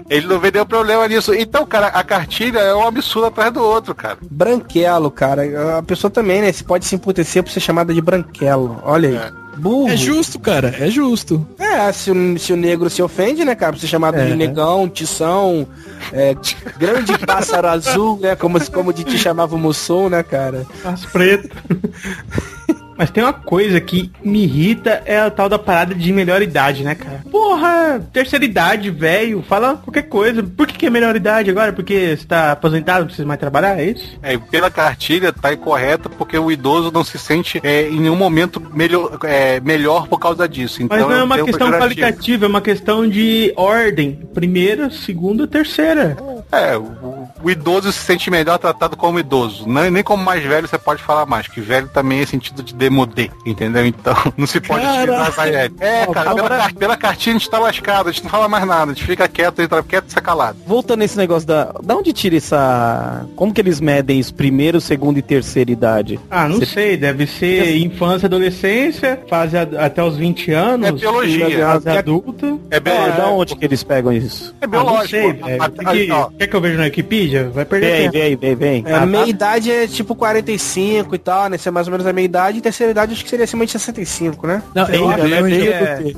[0.08, 1.34] Ele não vê nenhum problema nisso.
[1.34, 4.18] Então, cara, a cartilha é um absurdo atrás do outro, cara.
[4.30, 5.78] Branquelo, cara.
[5.78, 6.52] A pessoa também, né?
[6.52, 8.80] Se pode se emputecer por ser chamada de branquelo.
[8.84, 9.46] Olha aí.
[9.56, 9.88] Burro.
[9.88, 11.46] É justo, cara, é justo.
[11.58, 13.72] É, se o, se o negro se ofende, né, cara?
[13.72, 14.26] Por ser chamado É.
[14.26, 15.66] de negão, tição,
[16.12, 16.36] é,
[16.78, 18.36] grande pássaro azul, né?
[18.36, 20.66] Como, como de te chamava o Mussum, né, cara?
[20.84, 21.48] As preto.
[22.96, 26.82] Mas tem uma coisa que me irrita é a tal da parada de melhor idade,
[26.82, 27.22] né, cara?
[27.30, 30.42] Porra, terceira idade, velho, fala qualquer coisa.
[30.42, 31.72] Por que, que é melhor idade agora?
[31.72, 34.18] Porque você tá aposentado, não precisa mais trabalhar, é isso?
[34.22, 38.62] É, pela cartilha tá incorreta porque o idoso não se sente é, em nenhum momento
[38.74, 40.82] melhor, é, melhor por causa disso.
[40.82, 44.12] Então, Mas não é uma questão qualitativa, é uma questão de ordem.
[44.34, 46.16] Primeira, segunda, terceira.
[46.50, 49.68] É, o, o idoso se sente melhor tratado como idoso.
[49.68, 52.74] Não, nem como mais velho você pode falar mais, que velho também é sentido de
[52.88, 53.84] demodê, entendeu?
[53.86, 55.12] Então, não se pode Caraca.
[55.12, 55.74] utilizar velho.
[55.80, 58.92] É, cara, pela, pela cartilha a gente tá lascado, a gente não fala mais nada,
[58.92, 60.56] a gente fica quieto, entra quieto e sai calado.
[60.66, 61.72] Voltando nesse negócio da.
[61.82, 63.26] Da onde tira essa.
[63.36, 64.34] Como que eles medem isso?
[64.34, 66.18] Primeiro, segunda e terceira idade?
[66.30, 70.88] Ah, não Você- sei, deve ser infância, adolescência, fase ad- até os 20 anos.
[70.88, 71.66] É biologia.
[71.66, 72.58] Fase adulta.
[72.70, 74.54] É, bem, É, da onde que eles pegam isso?
[74.60, 75.08] é Ah, não biológico.
[75.08, 75.62] sei, velho.
[75.62, 77.50] A- que- a- Quer que eu veja na Wikipedia?
[77.52, 78.12] Vai perder Vem, tempo.
[78.12, 78.84] vem, vem, vem.
[78.86, 81.56] É, a meia idade é tipo 45 e tal, né?
[81.56, 82.58] Isso é mais ou menos a meia idade.
[82.76, 84.62] Terceira idade acho que seria acima de 65, né?
[84.74, 86.12] Não, eu acho, Fudeu, que hein, é,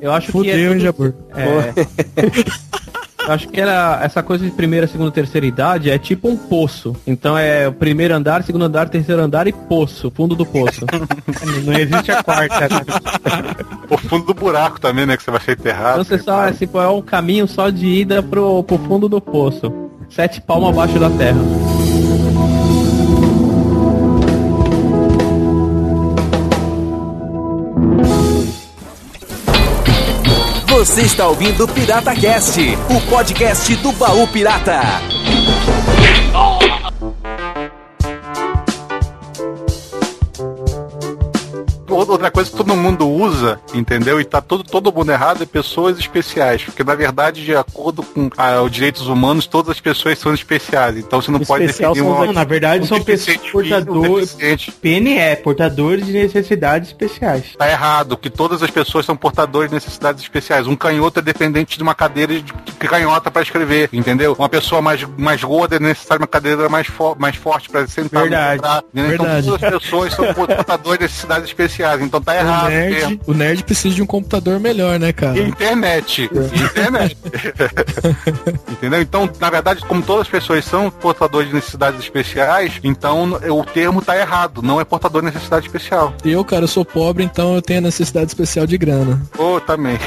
[0.00, 1.14] eu acho que é Fudeu, tudo- Jabur.
[1.36, 1.72] é,
[3.28, 6.96] eu acho que era essa coisa de primeira, segunda, terceira idade é tipo um poço.
[7.06, 10.86] Então é o primeiro andar, segundo andar, terceiro andar e poço, fundo do poço.
[11.66, 12.60] Não existe a quarta.
[12.60, 13.54] né?
[13.90, 15.14] o fundo do buraco também, né?
[15.18, 16.00] Que você vai ser enterrado.
[16.00, 19.20] Então você só é, tipo, é um caminho só de ida pro, pro fundo do
[19.20, 19.70] poço.
[20.08, 21.38] Sete palmos abaixo da terra.
[30.82, 32.60] Você está ouvindo Pirata Cast,
[32.90, 34.80] o podcast do baú pirata.
[41.94, 44.20] Outra coisa que todo mundo usa, entendeu?
[44.20, 46.64] E tá todo, todo mundo errado é pessoas especiais.
[46.64, 50.96] Porque, na verdade, de acordo com ah, os direitos humanos, todas as pessoas são especiais.
[50.96, 52.26] Então você não pode Especial definir são os uma.
[52.26, 54.36] Não, na verdade um são pessoas um portadores.
[54.80, 57.54] PNE, portadores de necessidades especiais.
[57.56, 60.66] Tá errado, que todas as pessoas são portadores de necessidades especiais.
[60.66, 62.52] Um canhoto é dependente de uma cadeira de
[62.88, 64.34] canhota para escrever, entendeu?
[64.38, 68.22] Uma pessoa mais, mais gorda é necessária uma cadeira mais, fo mais forte para sentar.
[68.22, 68.58] Verdade.
[68.58, 68.84] entrar?
[68.92, 69.46] Então Verdade.
[69.46, 71.81] todas as pessoas são portadores de necessidades especiais.
[72.02, 72.68] Então tá O errado.
[72.70, 73.20] nerd, termo.
[73.26, 75.38] o nerd precisa de um computador melhor, né, cara?
[75.38, 76.30] Internet.
[76.54, 77.16] Internet.
[78.70, 79.00] Entendeu?
[79.02, 84.00] Então, na verdade, como todas as pessoas são portadores de necessidades especiais, então o termo
[84.02, 84.62] tá errado.
[84.62, 86.14] Não é portador de necessidade especial.
[86.24, 89.20] Eu, cara, eu sou pobre, então eu tenho a necessidade especial de grana.
[89.38, 89.98] Ou também.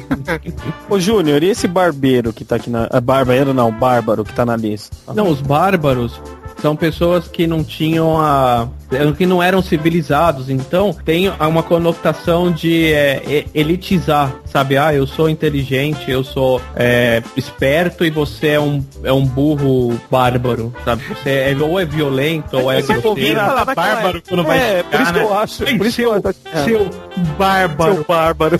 [0.88, 2.88] Ô, Júnior, e esse barbeiro que tá aqui na.
[2.90, 4.96] ah, Barbeiro não, bárbaro que tá na lista?
[5.14, 6.20] Não, os bárbaros
[6.60, 8.68] são pessoas que não tinham a.
[9.16, 14.76] que não eram civilizados, então tem uma conotação de é, elitizar, sabe?
[14.78, 20.00] Ah, eu sou inteligente, eu sou é, esperto e você é um, é um burro
[20.10, 21.02] bárbaro, sabe?
[21.08, 23.40] Você é, ou é violento ou é grosseiro.
[23.40, 25.36] fala bárbaro quando vai É, por isso que eu né?
[25.36, 25.64] acho.
[25.64, 26.64] Ei, Por isso que seu, eu acho.
[26.64, 26.90] seu
[27.38, 27.94] bárbaro.
[27.94, 28.58] Seu bárbaro.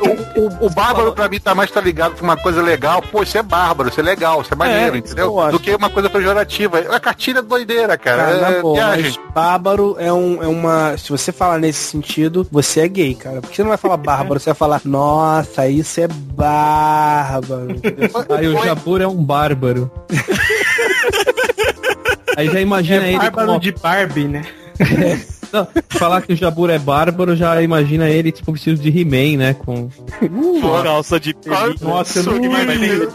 [0.00, 3.00] o, o- o bárbaro pra mim tá mais tá ligado com uma coisa legal.
[3.02, 5.24] Pô, isso é bárbaro, isso é legal, isso é maneiro, É, entendeu?
[5.26, 5.52] eu acho.
[5.52, 6.78] Do que uma coisa pejorativa.
[6.90, 8.24] A cartilha é doideira, cara.
[8.24, 9.04] Cara, na é boa, viagem.
[9.04, 10.96] mas bárbaro é, um, é uma.
[10.96, 13.40] Se você falar nesse sentido, você é gay, cara.
[13.40, 17.68] Porque você não vai falar bárbaro, você vai falar, nossa, isso é bárbaro.
[18.36, 19.90] Aí o Jabur é um bárbaro.
[22.36, 23.60] Aí já imagina É ele bárbaro como...
[23.60, 24.44] de Barbie, né?
[25.52, 29.54] Não, falar que o Jabur é bárbaro, já imagina ele tipo vestido de He-Man, né?
[29.54, 29.88] Com
[30.82, 31.76] calça de pelinho.
[31.80, 33.10] Nossa, eu não imagino.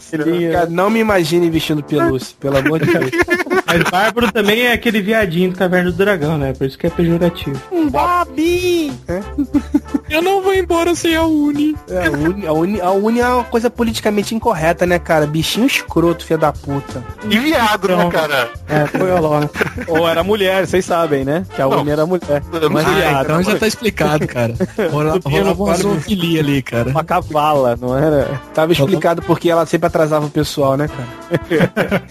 [0.00, 0.24] céu.
[0.52, 3.10] Cara, não me imagine vestindo pelúcia, pelo amor de Deus.
[3.72, 6.52] Mas bárbaro também é aquele viadinho do Caverna do Dragão, né?
[6.52, 7.60] Por isso que é pejorativo.
[7.90, 8.92] Babi!
[10.10, 11.76] Eu não vou embora sem a Uni.
[11.88, 15.24] É, a, uni, a, uni, a uni é uma coisa politicamente incorreta, né, cara?
[15.24, 17.02] Bichinho escroto, filho da puta.
[17.30, 18.50] E viado, né, cara?
[18.68, 19.48] É, foi a Lola.
[19.86, 21.46] Ou era mulher, vocês sabem, né?
[21.54, 21.80] Que a Não.
[21.82, 22.42] Uni era mulher.
[22.72, 24.54] Mas sei, viado, Então já tá explicado, cara.
[24.90, 26.90] Rola- Rolava uma zoofilia ali, cara.
[26.90, 28.40] uma cavala, não era?
[28.52, 32.02] Tava explicado porque ela sempre atrasava o pessoal, né, cara?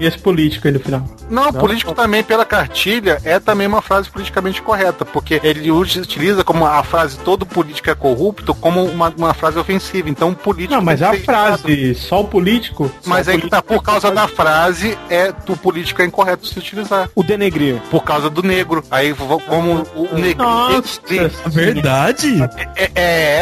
[0.00, 1.04] E esse político aí no final?
[1.28, 6.64] Não, político também, pela cartilha, é também uma frase politicamente correta, porque ele utiliza como
[6.66, 10.08] a frase todo político é corrupto como uma, uma frase ofensiva.
[10.08, 10.74] Então, político.
[10.74, 12.90] Não, mas a frase, só o político?
[13.04, 16.58] Mas aí o que tá, por causa da frase, é do político é incorreto se
[16.58, 17.10] utilizar.
[17.14, 17.78] O denegrir.
[17.90, 18.82] Por causa do negro.
[18.90, 20.42] Aí, como o negro.
[20.42, 21.00] Nossa,
[21.46, 22.42] Verdade?
[22.74, 22.90] É, é,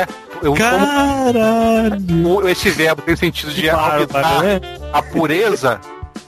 [0.00, 0.06] é.
[0.42, 1.90] Eu, Caralho.
[2.06, 4.60] como o- esse verbo tem sentido de aumentar né?
[4.92, 5.80] a pureza,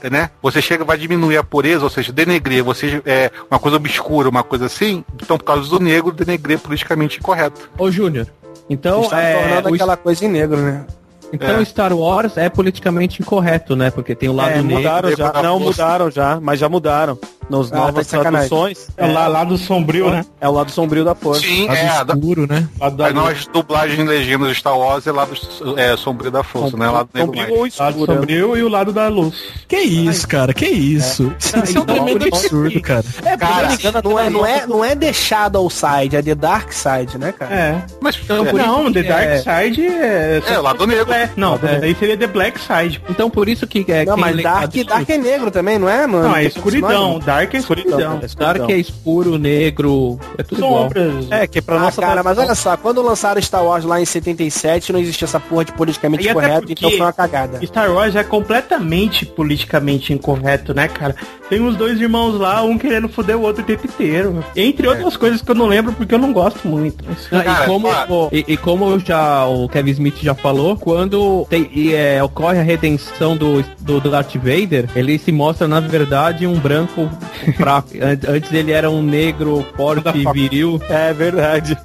[0.09, 0.29] né?
[0.41, 4.43] Você chega, vai diminuir a pureza, ou seja, denegrir, você é uma coisa obscura, uma
[4.43, 5.03] coisa assim.
[5.21, 7.69] Então, por causa do negro, denegrir é politicamente incorreto.
[7.77, 8.27] Ô, Júnior.
[8.69, 10.85] Então, Está é, tornando o- aquela coisa em negro, né?
[11.33, 11.65] então É.
[11.65, 13.89] Star Wars é politicamente incorreto, né?
[13.91, 14.77] Porque tem o lado É, negro.
[14.77, 15.33] mudaram já.
[15.41, 15.81] não, força.
[15.83, 17.17] mudaram já, mas já mudaram.
[17.51, 18.49] Nas Ah, tá novas sacanagem.
[18.49, 18.87] traduções.
[18.97, 20.25] É lá, lá do sombrio, né?
[20.39, 21.41] É o lado sombrio da força.
[21.41, 21.87] Sim, Lado é.
[21.89, 22.67] A, da- escuro, né?
[22.79, 26.77] Lado da a nós, dublagem de Star Wars é lá do é, sombrio da força,
[26.77, 26.89] né?
[26.89, 27.79] Lá do negro sombrio mais.
[27.79, 28.11] ou lado escuro.
[28.11, 28.17] né?
[28.19, 29.35] sombrio e o lado da luz.
[29.67, 30.53] Que isso, cara?
[30.53, 31.33] Que isso?
[31.39, 33.05] Isso é um então, tremendo isso absurdo, cara.
[33.25, 33.67] É, Cara,
[34.03, 37.53] não é, não é, não é The Shadow Side, é The Dark Side, né, cara?
[37.53, 37.83] É.
[37.99, 40.41] Mas Então, é, não, The Dark é- Side é.
[40.47, 41.11] é, lá do negro.
[41.11, 43.01] É, não, daí seria The Black Side.
[43.09, 44.05] Então, por isso que é.
[44.05, 46.29] Não, mas Dark, Dark é negro também, não é, mano?
[46.29, 46.89] Não, é escuridão.
[46.89, 47.19] sinônimo?
[47.41, 48.19] Dark é escuridão.
[48.21, 48.53] É escuridão.
[48.57, 50.83] Dark é escuro, negro, é tudo igual.
[50.83, 51.31] Sombras.
[51.31, 54.05] É, que pra Ah, nossa cara, mas olha só, quando lançaram Star Wars lá em
[54.05, 57.65] 77, não existia essa porra de politicamente E correto, então foi uma cagada.
[57.65, 61.15] Star Wars é completamente politicamente incorreto, né, cara?
[61.49, 64.43] Tem os dois irmãos lá, um querendo foder o outro o tempo inteiro.
[64.55, 67.03] Entre outras coisas que eu não lembro porque eu não gosto muito.
[67.07, 67.89] mas- Ah, Cara, e, como,
[68.31, 72.63] e, e como já o Kevin Smith já falou, quando tem, e, é, ocorre a
[72.63, 77.09] redenção do, do Darth Vader, ele se mostra, na verdade, um branco
[77.57, 77.89] fraco.
[77.95, 80.81] An- Antes ele era um negro forte e viril.
[80.89, 81.77] É verdade.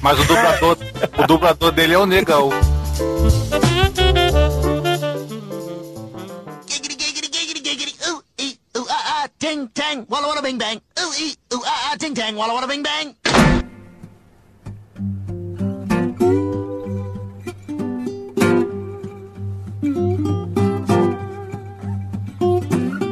[0.00, 0.78] Mas o dublador,
[1.18, 2.50] o dublador dele é o negão.
[8.90, 10.80] Ah, ah, ting, tang, walla, walla, bing, bang.
[11.00, 13.14] Ooh, ee, ooh, ah, ah, ting, tang, walla, walla, bing, bang.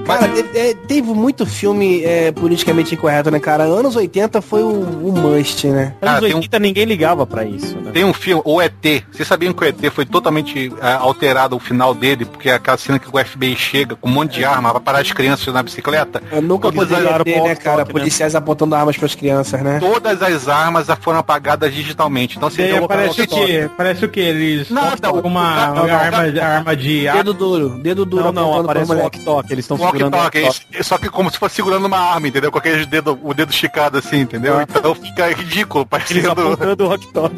[0.06, 3.64] Cara, te- é, teve muito filme é, politicamente incorreto, né, cara?
[3.64, 5.94] Anos 80 foi o, o must, né?
[6.00, 7.90] Cara, Anos tem um- 80 ninguém ligava pra isso, né?
[7.92, 9.04] Tem um filme, o ET.
[9.10, 12.76] Vocês sabiam que o ET foi totalmente é, alterado o final dele, porque é aquela
[12.76, 15.62] cena que o FBI chega com um monte de arma pra parar as crianças na
[15.62, 16.22] bicicleta?
[16.30, 17.78] Eu nunca as- ter, né, cara?
[17.78, 17.84] né?
[17.84, 19.78] Policiais apontando armas pras crianças, né?
[19.80, 22.36] Todas as armas foram apagadas digitalmente.
[22.36, 23.70] Então, se Daí deu parece o que?
[23.76, 24.20] Parece o que?
[24.20, 27.06] Eles Nada, uma, uma arma, arma de.
[27.10, 29.04] Dedo duro, dedo duro Não, não, aparece o moleque.
[29.18, 29.52] walkie-talkie.
[29.52, 30.66] Eles estão segurando walkie-talkie.
[30.78, 32.50] é só que como se fosse segurando uma arma, entendeu?
[32.50, 34.60] Com aquele dedo, o dedo esticado assim, entendeu?
[34.60, 36.30] Então fica ridículo, Eles parecendo...
[36.30, 37.36] apontando o walkie-talkie.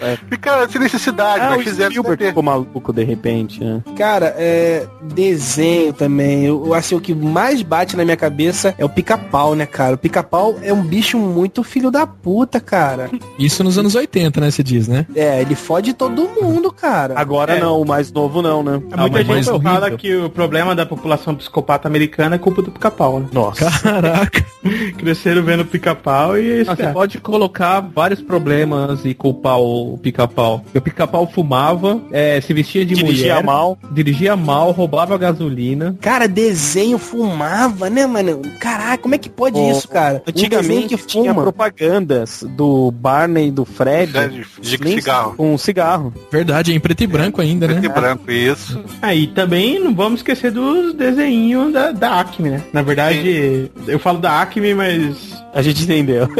[0.00, 0.16] É.
[0.30, 3.82] Fica sem necessidade, Ah, mas o fizeram Spielberg ficou maluco de repente, né?
[3.96, 4.86] Cara, é.
[5.02, 6.44] Desenho também.
[6.44, 9.94] Eu, assim, o que mais bate na minha cabeça é o pica-pau, né, cara?
[9.94, 13.10] O pica-pau é um bicho muito filho da puta, cara.
[13.38, 14.50] Isso nos anos 80, né?
[14.50, 15.06] Você diz, né?
[15.14, 17.14] É, ele fode todo mundo, cara.
[17.18, 17.60] Agora É.
[17.60, 18.80] não, o mais novo não, né?
[18.92, 19.98] É, Muita mais gente fala horrível.
[19.98, 23.28] que o problema da população psicopata americana é culpa do pica-pau, né?
[23.32, 23.70] Nossa.
[23.80, 24.44] Caraca.
[24.98, 26.62] Cresceram vendo pica-pau e é.
[26.62, 26.92] Ah, você cara.
[26.92, 30.64] pode colocar vários problemas e culpar o pica-pau.
[30.74, 33.78] O pica-pau fumava, é, se vestia de Dirigia mulher, mal.
[33.92, 35.96] dirigia mal, roubava gasolina.
[36.00, 38.42] Cara, desenho fumava, né, mano?
[38.60, 40.22] Caraca, como é que pode Ô, isso, cara?
[40.26, 44.12] Um Antigamente que tinha propagandas do Barney e do Fred
[44.60, 45.34] De, cigarro.
[45.36, 46.12] com um cigarro.
[46.30, 47.94] Verdade, é em preto e branco ainda, Preto e né?
[47.94, 48.82] branco, isso.
[49.00, 51.27] Aí também não vamos esquecer dos desenhos
[51.72, 52.62] da, da Acme, né?
[52.72, 55.16] Na verdade, eu falo da Acme, mas.
[55.54, 56.28] A gente entendeu.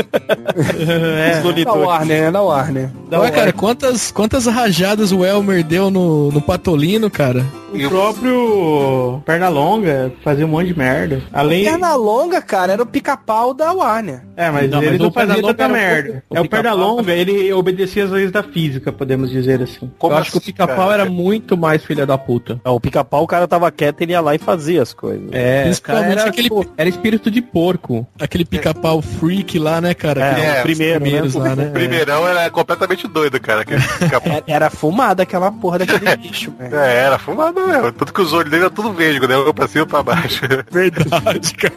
[1.18, 1.86] é, Os Da.
[1.86, 2.30] Warner, né?
[2.30, 2.90] Da Warner.
[3.10, 7.44] da Ué, cara, quantas, quantas rajadas o Elmer deu no, no Patolino, cara?
[7.72, 11.22] O próprio Pernalonga fazia um monte de merda.
[11.32, 11.64] Além.
[11.64, 14.22] Perna longa, cara, era o pica-pau da Warner.
[14.36, 16.08] É, mas Não, ele mas não o fazia Pernalonga tanta merda.
[16.12, 19.90] pouco- o é o Pernalonga, ele obedecia as leis da física, podemos dizer assim.
[19.98, 22.60] Como eu acho que o assim, pica-pau era muito mais filha da puta.
[22.64, 25.28] É, o pica-pau, o cara tava quieto, ele ia lá e fazia as coisas.
[25.32, 28.06] É, o cara Principalmente era, aquele- pô, era espírito de porco.
[28.20, 30.20] Aquele pica-pau freak lá, né, cara?
[30.38, 31.48] É, é, primeiro, primeiros né?
[31.48, 31.66] lá, né?
[31.68, 33.64] O primeirão era completamente doido, cara.
[34.28, 36.74] Era, era fumada aquela porra daquele bicho, velho.
[36.76, 37.92] É, era fumado mesmo.
[37.92, 39.34] Tudo que os olhos dele era tudo verde, né?
[39.34, 40.42] Eu pra cima e pra baixo.
[40.70, 41.74] Verdade, cara.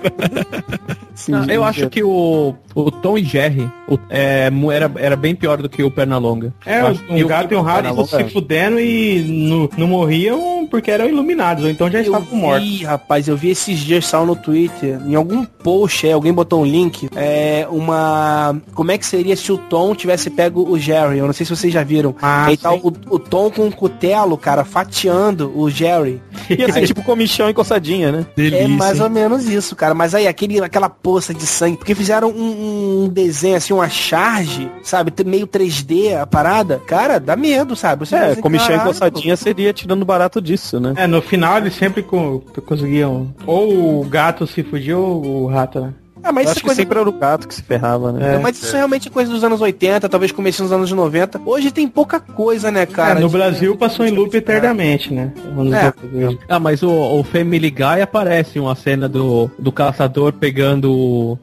[1.15, 5.35] Sim, Ah, eu acho que o o Tom e Jerry o- é, era, era bem
[5.35, 6.53] pior do que o Pernalonga.
[6.65, 11.05] É, um o gato e um rato se fudendo e não, não morriam porque eram
[11.09, 12.65] iluminados, ou então já Eu estavam mortos.
[12.69, 16.61] vi, rapaz, eu vi esses dias saiu no Twitter, em algum post aí, alguém botou
[16.61, 18.55] um link, é uma...
[18.73, 21.17] Como é que seria se o Tom tivesse pego o Jerry?
[21.17, 22.15] Eu não sei se vocês já viram.
[22.21, 26.21] Ah, aí tá o, o Tom com um cutelo, cara, fatiando o Jerry.
[26.49, 28.25] E assim, tipo comichão encostadinha, né?
[28.37, 29.93] É mais ou menos isso, cara.
[29.93, 31.77] Mas aí, aquele, aquela poça de sangue.
[31.77, 35.11] Porque fizeram um, um desenho, assim, uma charge, sabe?
[35.25, 36.81] Meio 3D a parada.
[36.85, 38.05] Cara, dá medo, sabe?
[38.05, 38.83] Você É, pensa, comichão "Caralho".
[38.83, 40.93] encostadinha seria tirando barato disso, né?
[40.97, 43.33] É, no final eles sempre co- conseguiam.
[43.45, 45.93] Ou o gato se fugiu ou o rato, né?
[46.23, 48.11] Ah, mas Eu isso acho é que coisa sempre era o gato que se ferrava,
[48.11, 48.35] né?
[48.35, 51.41] É, mas isso realmente é coisa dos anos 80, talvez comece nos anos 90.
[51.45, 53.19] Hoje tem pouca coisa, né, cara?
[53.19, 55.31] É, no De- Brasil passou em loop eternamente, né?
[55.35, 56.19] É.
[56.19, 56.43] 80.
[56.47, 61.39] Ah, mas o, o Family Guy aparece uma cena do, do caçador pegando o,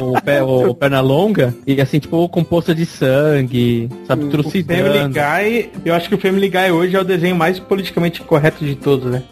[0.00, 5.14] o, pé, o Pernalonga e assim, tipo, com poça de sangue, sabe, O Family trucidando.
[5.14, 8.74] Guy, eu acho que o Family Guy hoje é o desenho mais politicamente correto de
[8.74, 9.22] todos, né?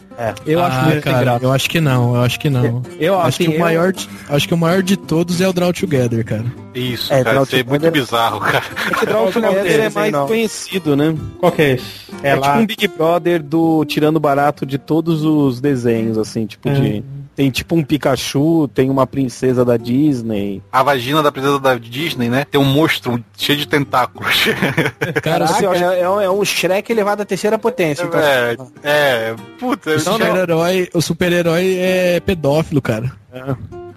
[0.45, 1.45] Eu acho ah, muito sem cara, graça.
[1.45, 2.83] eu acho que não, eu acho que não.
[2.99, 5.47] Eu acho assim, que o eu- maior, de- acho que o maior de todos é
[5.49, 6.45] o Draw Together, cara.
[6.75, 8.65] Isso, É, cara, isso é muito bizarro, cara.
[8.91, 11.15] É que Draw Together é mais conhecido, né?
[11.39, 11.85] Qual que é esse?
[12.23, 12.57] É, É, tipo lá.
[12.59, 16.73] um Big Brother do tirando barato de todos os desenhos, assim, tipo É.
[16.73, 17.05] de.
[17.39, 20.61] Tem tipo um Pikachu, tem uma princesa da Disney.
[20.73, 22.45] A vagina da princesa da Disney, né?
[22.51, 24.45] Tem um monstro cheio de tentáculos.
[25.23, 28.03] Cara, Caraca, o super- é, é um- é um Shrek elevado à terceira potência.
[28.03, 33.13] Então, é, é, puta, o super-herói, o super-herói é pedófilo, cara.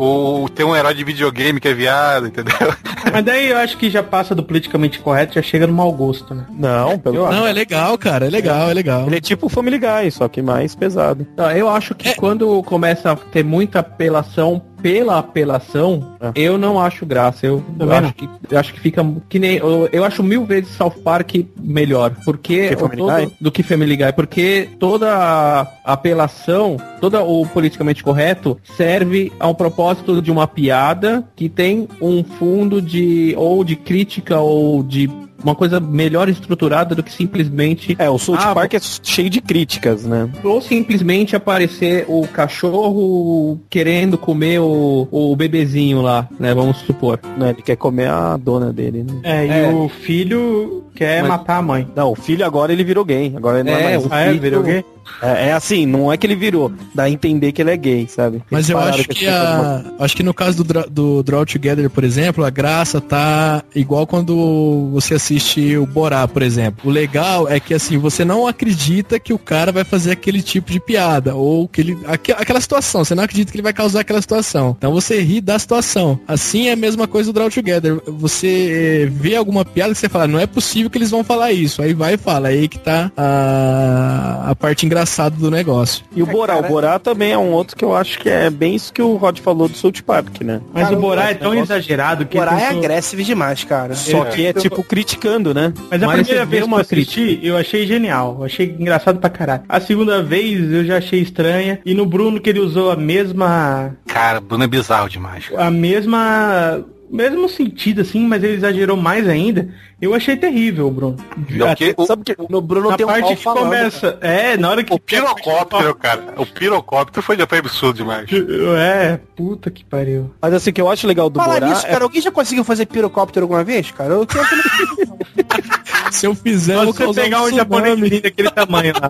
[0.02, 2.56] Ou tem um herói de videogame que é viado, entendeu?
[3.14, 6.34] Mas daí eu acho que já passa do politicamente correto, já chega no mau gosto,
[6.34, 6.44] né?
[6.50, 9.06] Não, pelo Não, é legal, cara, é legal, é legal.
[9.06, 11.28] Ele é tipo o Family Guy, só que mais pesado.
[11.38, 17.06] Não, eu acho que quando começa a ter muita apelação pela apelação, eu não acho
[17.06, 17.46] graça.
[17.46, 20.70] Eu, eu acho que eu acho que fica que nem eu, eu acho mil vezes
[20.72, 27.18] South Park melhor, porque Que todo- do que Family Guy, porque toda a apelação, todo
[27.22, 33.34] o politicamente correto serve a um propósito de uma piada que tem um fundo de
[33.38, 35.10] ou de crítica ou de
[35.44, 39.42] uma coisa melhor estruturada do que simplesmente É, o South Ah, Park é cheio de
[39.42, 40.30] críticas, né?
[40.44, 46.54] ou simplesmente aparecer o cachorro querendo comer o, o bebezinho lá, né?
[46.54, 47.20] Vamos supor.
[47.38, 49.20] Né, Ele quer comer a dona dele, né?
[49.24, 49.70] É, e É.
[49.70, 51.88] o filho quer Mas- matar a mãe.
[51.96, 53.34] Não, o filho agora ele virou gay.
[53.36, 54.06] Agora ele não é, É, mais.
[54.06, 54.28] o Ah, é?
[54.30, 54.84] filho- Virou gay?
[55.22, 56.72] É, é assim, não é que ele virou.
[56.94, 58.42] Dá a entender que ele é gay, sabe?
[58.50, 62.04] Mas Eles eu acho que a, acho que no caso do, do Draw Together, por
[62.04, 66.90] exemplo, a graça tá igual quando você assiste o Borá, por exemplo.
[66.90, 70.72] O legal é que assim, você não acredita que o cara vai fazer aquele tipo
[70.72, 74.02] de piada ou que ele aque- aquela situação, você não acredita que ele vai causar
[74.02, 74.76] aquela situação.
[74.78, 76.20] Então você ri da situação.
[76.28, 78.02] Assim é a mesma coisa do Draw Together.
[78.08, 81.52] Você eh, vê alguma piada que você fala, não é possível que eles vão falar
[81.52, 81.82] isso.
[81.82, 86.04] Aí vai e fala, aí que tá a, a parte engraçada do negócio.
[86.16, 88.76] E o Borá, o Borá também é um outro que eu acho que é bem
[88.76, 90.60] isso que o Rod falou do South Park, né?
[90.74, 92.38] Mas Cara, o Borá é tão negócio- exagerado que.
[92.38, 93.96] Borá é agressivo demais, cara.
[93.96, 95.74] Só que é tipo criticando, né?
[95.90, 98.36] Mas a Mas primeira vez que eu uma assisti, eu achei genial.
[98.40, 99.64] Eu achei engraçado pra caralho.
[99.70, 101.80] A segunda vez eu já achei estranha.
[101.86, 103.96] E no Bruno que ele usou a mesma.
[104.08, 105.48] Cara, Bruno é bizarro demais.
[105.48, 105.68] cara.
[105.68, 106.84] A mesma.
[107.12, 109.68] Mesmo sentido, assim, mas ele exagerou mais ainda.
[110.02, 111.18] Eu achei terrível, Bruno.
[111.50, 114.18] Não, porque o, Sabe que no Bruno Na tem um parte pau que falando, começa.
[114.22, 114.94] É, na hora que.
[114.94, 116.34] o pirocóptero, cara.
[116.38, 118.30] O pirocóptero foi, foi absurdo demais.
[118.78, 120.32] É, puta que pariu.
[120.42, 122.32] Mas assim, o que eu acho legal do Falar Borá nisso, é cara, alguém já
[122.32, 124.14] conseguiu fazer pirocóptero alguma vez, cara?
[124.14, 124.46] Eu tenho
[126.12, 127.58] Se eu fizer, eu Se vou pegar um tsunami.
[127.58, 129.10] japonês daquele tamanho lá.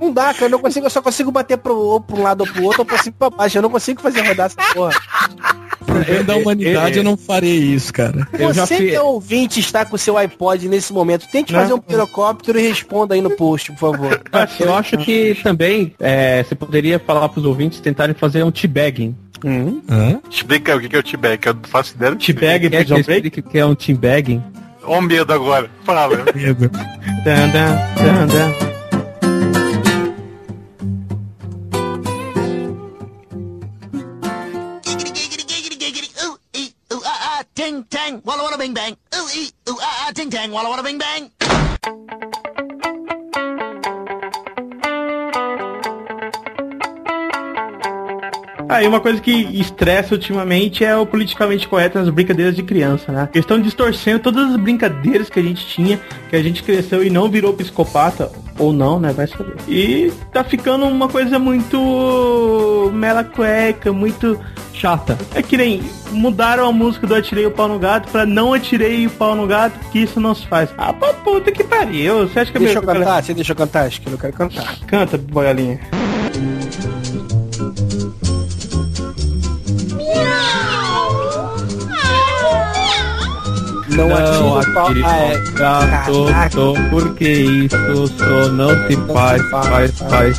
[0.00, 0.46] Não dá, cara.
[0.46, 2.84] Eu, não consigo, eu só consigo bater pro, ou pro lado ou pro outro, ou
[2.86, 3.58] pra cima e pra baixo.
[3.58, 4.94] Eu não consigo fazer rodar essa porra.
[5.84, 8.26] Por bem da humanidade, eu não farei isso, cara.
[8.38, 11.60] Eu já Você que é ouvinte está com o seu iPod nesse momento, tente Não.
[11.60, 14.20] fazer um pirocóptero e responda aí no post, por favor.
[14.60, 19.16] Eu acho que também é, você poderia falar pros ouvintes tentarem fazer um teabagging.
[19.44, 19.80] Hum?
[20.30, 22.14] Explica o que é o T-Bag, que eu não faço ideia.
[22.14, 22.20] do
[22.94, 23.28] eu Break?
[23.28, 24.42] explique o que é um teabagging?
[24.90, 25.70] Ó o medo agora.
[25.84, 26.08] Fala.
[26.34, 26.68] Medo.
[27.24, 28.50] Dan, dan, dan, dan.
[36.90, 38.96] Ah, ah, ting, tang, walla, walla, bing, bang.
[39.14, 41.30] Ooh, ee, ooh, ah, ah, ting, tang, walla, walla, bing, bang.
[48.70, 53.10] Ah, e uma coisa que estressa ultimamente é o politicamente correto nas brincadeiras de criança,
[53.10, 53.28] né?
[53.34, 57.10] Eles estão distorcendo todas as brincadeiras que a gente tinha, que a gente cresceu e
[57.10, 59.12] não virou psicopata, ou não, né?
[59.12, 59.56] Vai saber.
[59.66, 64.38] E tá ficando uma coisa muito mela cueca, muito
[64.72, 65.18] chata.
[65.34, 65.82] É que nem
[66.12, 69.48] mudaram a música do Atirei o Pau no Gato pra Não Atirei o Pau no
[69.48, 70.70] Gato, que isso não se faz.
[70.78, 72.28] Ah, puta que pariu.
[72.28, 73.20] Você acha que é Deixa eu cantar?
[73.24, 73.86] Você deixa eu cantar?
[73.86, 74.78] Acho que eu quero cantar.
[74.86, 75.80] Canta, boiolinha.
[84.08, 84.86] Não, atire o pau.
[84.86, 85.38] atire Ah, é.
[85.52, 86.50] gato, Caraca.
[86.50, 90.38] tô, porque isso só não se faz, faz, faz.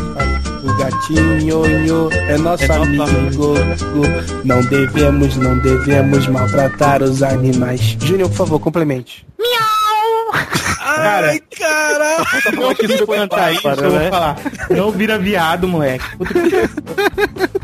[0.63, 3.53] O gatinho é nosso É nosso amigo.
[4.45, 7.97] Não devemos, não devemos maltratar os animais.
[7.99, 9.25] Júnior, por favor, complemente.
[11.01, 12.51] Cara, Caraca!
[12.55, 14.37] não quis cantar isso, eu vou falar.
[14.69, 16.03] Não vira viado, moleque.
[16.17, 16.69] Puta que-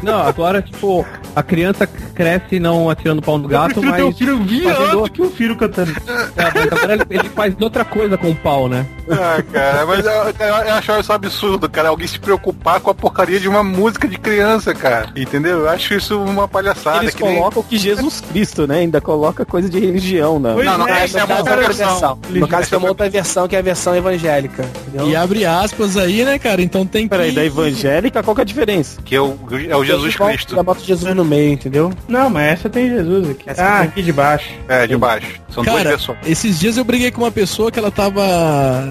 [0.03, 1.05] Não, agora, tipo,
[1.35, 4.75] a criança cresce não atirando pau no gato, prefiro mas ter um filho viado.
[4.75, 5.91] fazendo que o filho cantando.
[5.91, 8.85] É, mas agora ele, ele faz outra coisa com o pau, né?
[9.09, 11.89] Ah, cara, mas eu, eu, eu acho isso um absurdo, cara.
[11.89, 15.09] Alguém se preocupar com a porcaria de uma música de criança, cara.
[15.15, 15.59] Entendeu?
[15.59, 17.03] Eu acho isso uma palhaçada.
[17.03, 18.79] Eles que nem- colocam que Jesus Cristo, né?
[18.79, 20.51] Ainda coloca coisa de religião, né?
[20.53, 22.19] Pois Não, não, é, essa é no uma outra versão.
[22.29, 24.65] No caso, tem uma outra versão que é a versão evangélica.
[24.87, 25.09] Entendeu?
[25.09, 26.61] E abre aspas aí, né, cara?
[26.61, 27.09] Então tem que.
[27.09, 29.01] Peraí, da evangélica, qual que é a diferença?
[29.03, 29.37] Que é o,
[29.69, 30.55] é o Jesus Cristo.
[30.55, 31.91] Já bota Jesus no meio, entendeu?
[32.07, 33.43] Não, mas essa tem Jesus aqui.
[33.49, 33.87] Essa ah, tem.
[33.87, 34.49] aqui de baixo.
[34.67, 35.39] É, de baixo.
[35.49, 36.17] São duas Cara, pessoas.
[36.25, 38.23] esses dias eu briguei com uma pessoa que ela tava.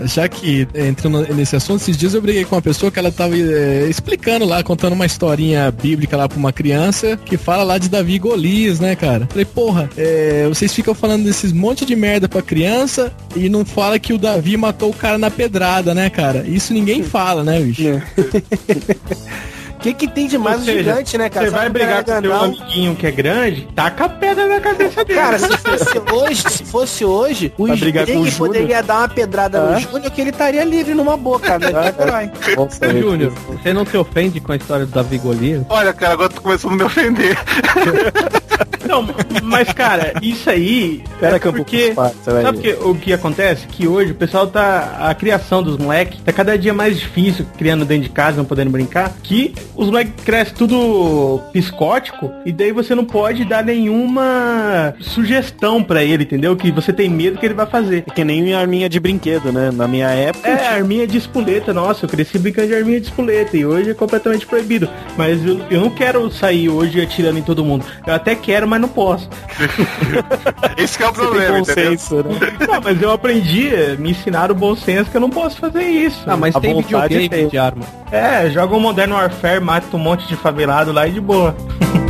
[0.05, 3.37] Já que entrando nesse assunto, esses dias eu briguei com uma pessoa que ela tava
[3.37, 7.89] é, explicando lá, contando uma historinha bíblica lá pra uma criança que fala lá de
[7.89, 9.27] Davi e Golias, né, cara?
[9.31, 13.99] Falei, porra, é, vocês ficam falando desses monte de merda pra criança e não fala
[13.99, 16.45] que o Davi matou o cara na pedrada, né, cara?
[16.47, 17.83] Isso ninguém fala, né, bicho?
[19.77, 21.47] O que, que tem de mais seja, gigante, né, cara?
[21.47, 25.21] Você vai brigar com seu amiguinho que é grande, taca a pedra na cabeça dele.
[25.21, 28.49] Cara, se fosse hoje, se fosse hoje, o Vai brigar com o Snake Júnior?
[28.55, 29.73] poderia dar uma pedrada Ah.
[29.75, 31.69] no Júnior que ele estaria livre numa boca, né?
[32.57, 35.63] Nossa, Júnior, você não se ofende com a história do Davi Golias?
[35.69, 37.39] Olha, cara, agora tô começando a me ofender.
[38.87, 39.07] Não,
[39.43, 43.67] mas cara, isso aí Pera é que eu vou porque sabe que, o que acontece?
[43.67, 47.85] Que hoje o pessoal tá a criação dos moleques tá cada dia mais difícil criando
[47.85, 52.95] dentro de casa, não podendo brincar, que os moleques crescem tudo piscótico e daí você
[52.95, 56.57] não pode dar nenhuma sugestão pra ele, entendeu?
[56.57, 58.05] Que você tem medo que ele vai fazer.
[58.07, 59.71] É que nem arminha de brinquedo, né?
[59.73, 60.49] Na minha época.
[60.49, 63.95] É, arminha de espoleta, nossa, eu cresci brincando de arminha de espoleta e hoje é
[63.95, 64.89] completamente proibido.
[65.17, 67.85] Mas eu, eu não quero sair hoje atirando em todo mundo.
[68.07, 69.29] Eu até quero, mas não posso.
[70.77, 72.57] Esse que é o Você tem problema, bom senso, né?
[72.69, 76.23] Não, mas eu aprendi, me ensinaram o bom senso que eu não posso fazer isso.
[76.27, 77.49] Ah, mas A tem vontade videogame é ter.
[77.49, 77.85] de arma.
[78.11, 81.57] É, joga um Modern Warfare, mata um monte de favelado lá e de boa.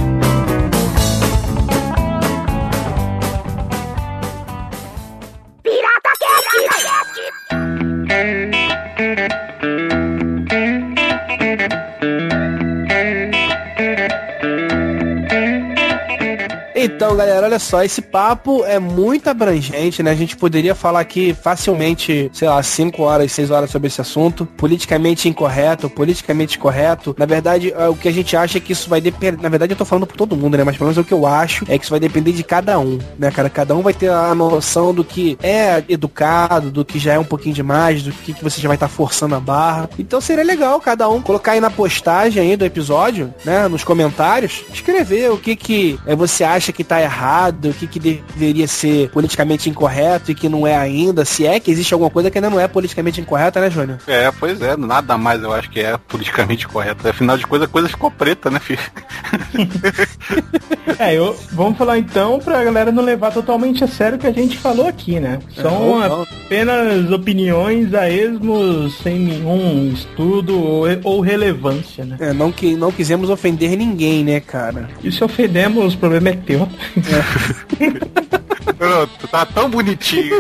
[17.17, 20.11] Galera, olha só, esse papo é muito abrangente, né?
[20.11, 24.45] A gente poderia falar aqui facilmente, sei lá, 5 horas, 6 horas sobre esse assunto.
[24.45, 27.17] Politicamente incorreto, politicamente correto.
[27.19, 29.41] Na verdade, é, o que a gente acha é que isso vai depender.
[29.41, 30.63] Na verdade, eu tô falando por todo mundo, né?
[30.63, 32.79] Mas pelo menos é o que eu acho é que isso vai depender de cada
[32.79, 33.49] um, né, cara?
[33.49, 37.25] Cada um vai ter a noção do que é educado, do que já é um
[37.25, 39.89] pouquinho demais, do que, que você já vai estar forçando a barra.
[39.99, 43.69] Então seria legal cada um colocar aí na postagem aí do episódio, né?
[43.69, 47.99] Nos comentários, escrever o que que é, você acha que tá errado, o que que
[47.99, 52.31] deveria ser politicamente incorreto e que não é ainda, se é que existe alguma coisa
[52.31, 53.99] que ainda não é politicamente incorreta, né, Júnior?
[54.07, 57.09] É, pois é, nada mais eu acho que é politicamente correto.
[57.09, 58.81] Afinal de contas, a coisa ficou preta, né, filho?
[60.99, 64.33] É, eu, vamos falar então pra galera não levar totalmente a sério o que a
[64.33, 65.39] gente falou aqui, né?
[65.55, 66.23] São não.
[66.23, 72.17] apenas opiniões a esmo sem nenhum estudo ou, ou relevância, né?
[72.19, 74.89] É, não, que, não quisemos ofender ninguém, né, cara?
[75.03, 76.67] E se ofendemos, o problema é teu.
[78.77, 80.37] Pronto, tá tão bonitinho.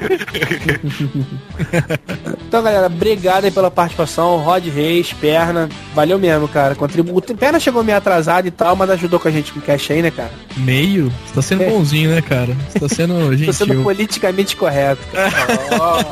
[2.47, 4.37] Então, galera, obrigado aí pela participação.
[4.39, 6.74] Rod Reis, Perna, valeu mesmo, cara.
[6.74, 7.20] Contribu...
[7.23, 10.03] Perna chegou meio atrasado e tal, mas ajudou com a gente com o cash aí,
[10.03, 10.31] né, cara?
[10.57, 11.12] Meio?
[11.27, 11.70] Você tá sendo É.
[11.70, 12.55] bonzinho, né, cara?
[12.70, 13.15] Você tá sendo
[13.47, 13.83] Tô sendo gentil.
[13.83, 15.03] politicamente correto.
[15.12, 16.07] cara.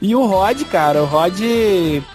[0.00, 1.38] E o Rod, cara, o Rod,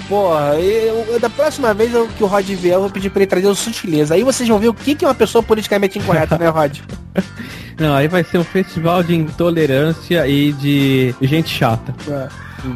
[0.09, 3.47] porra, eu- da próxima vez que o Rod vier, eu vou pedir pra ele trazer
[3.47, 4.13] o sutileza.
[4.15, 6.79] Aí vocês vão ver o que, que é uma pessoa politicamente incorreta, né, Rod?
[7.79, 11.93] Não, aí vai ser um festival de intolerância e de gente chata.
[12.07, 12.27] É.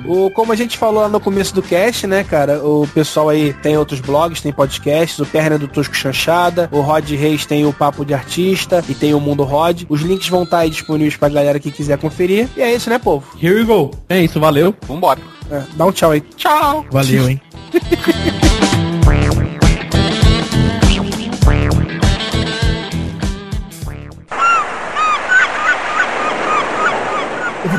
[0.06, 2.64] O, como a gente falou lá no começo do cast, né, cara?
[2.64, 7.10] O pessoal aí tem outros blogs, tem podcasts, o Perna do Tosco Chanchada, o Rod
[7.10, 9.84] Reis tem o Papo de Artista e tem o Mundo Rod.
[9.90, 12.48] Os links vão estar aí disponíveis pra galera que quiser conferir.
[12.56, 13.26] E é isso, né, povo?
[13.42, 13.92] Here we go.
[14.08, 14.76] É isso, valeu.
[14.88, 15.20] Vambora.
[15.52, 16.22] É, dá um tchau aí.
[16.22, 16.86] Tchau.
[16.92, 17.42] Valeu, hein?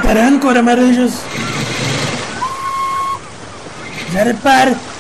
[0.03, 1.23] Caramba, Cora Maranjas!
[4.13, 5.00] Let it.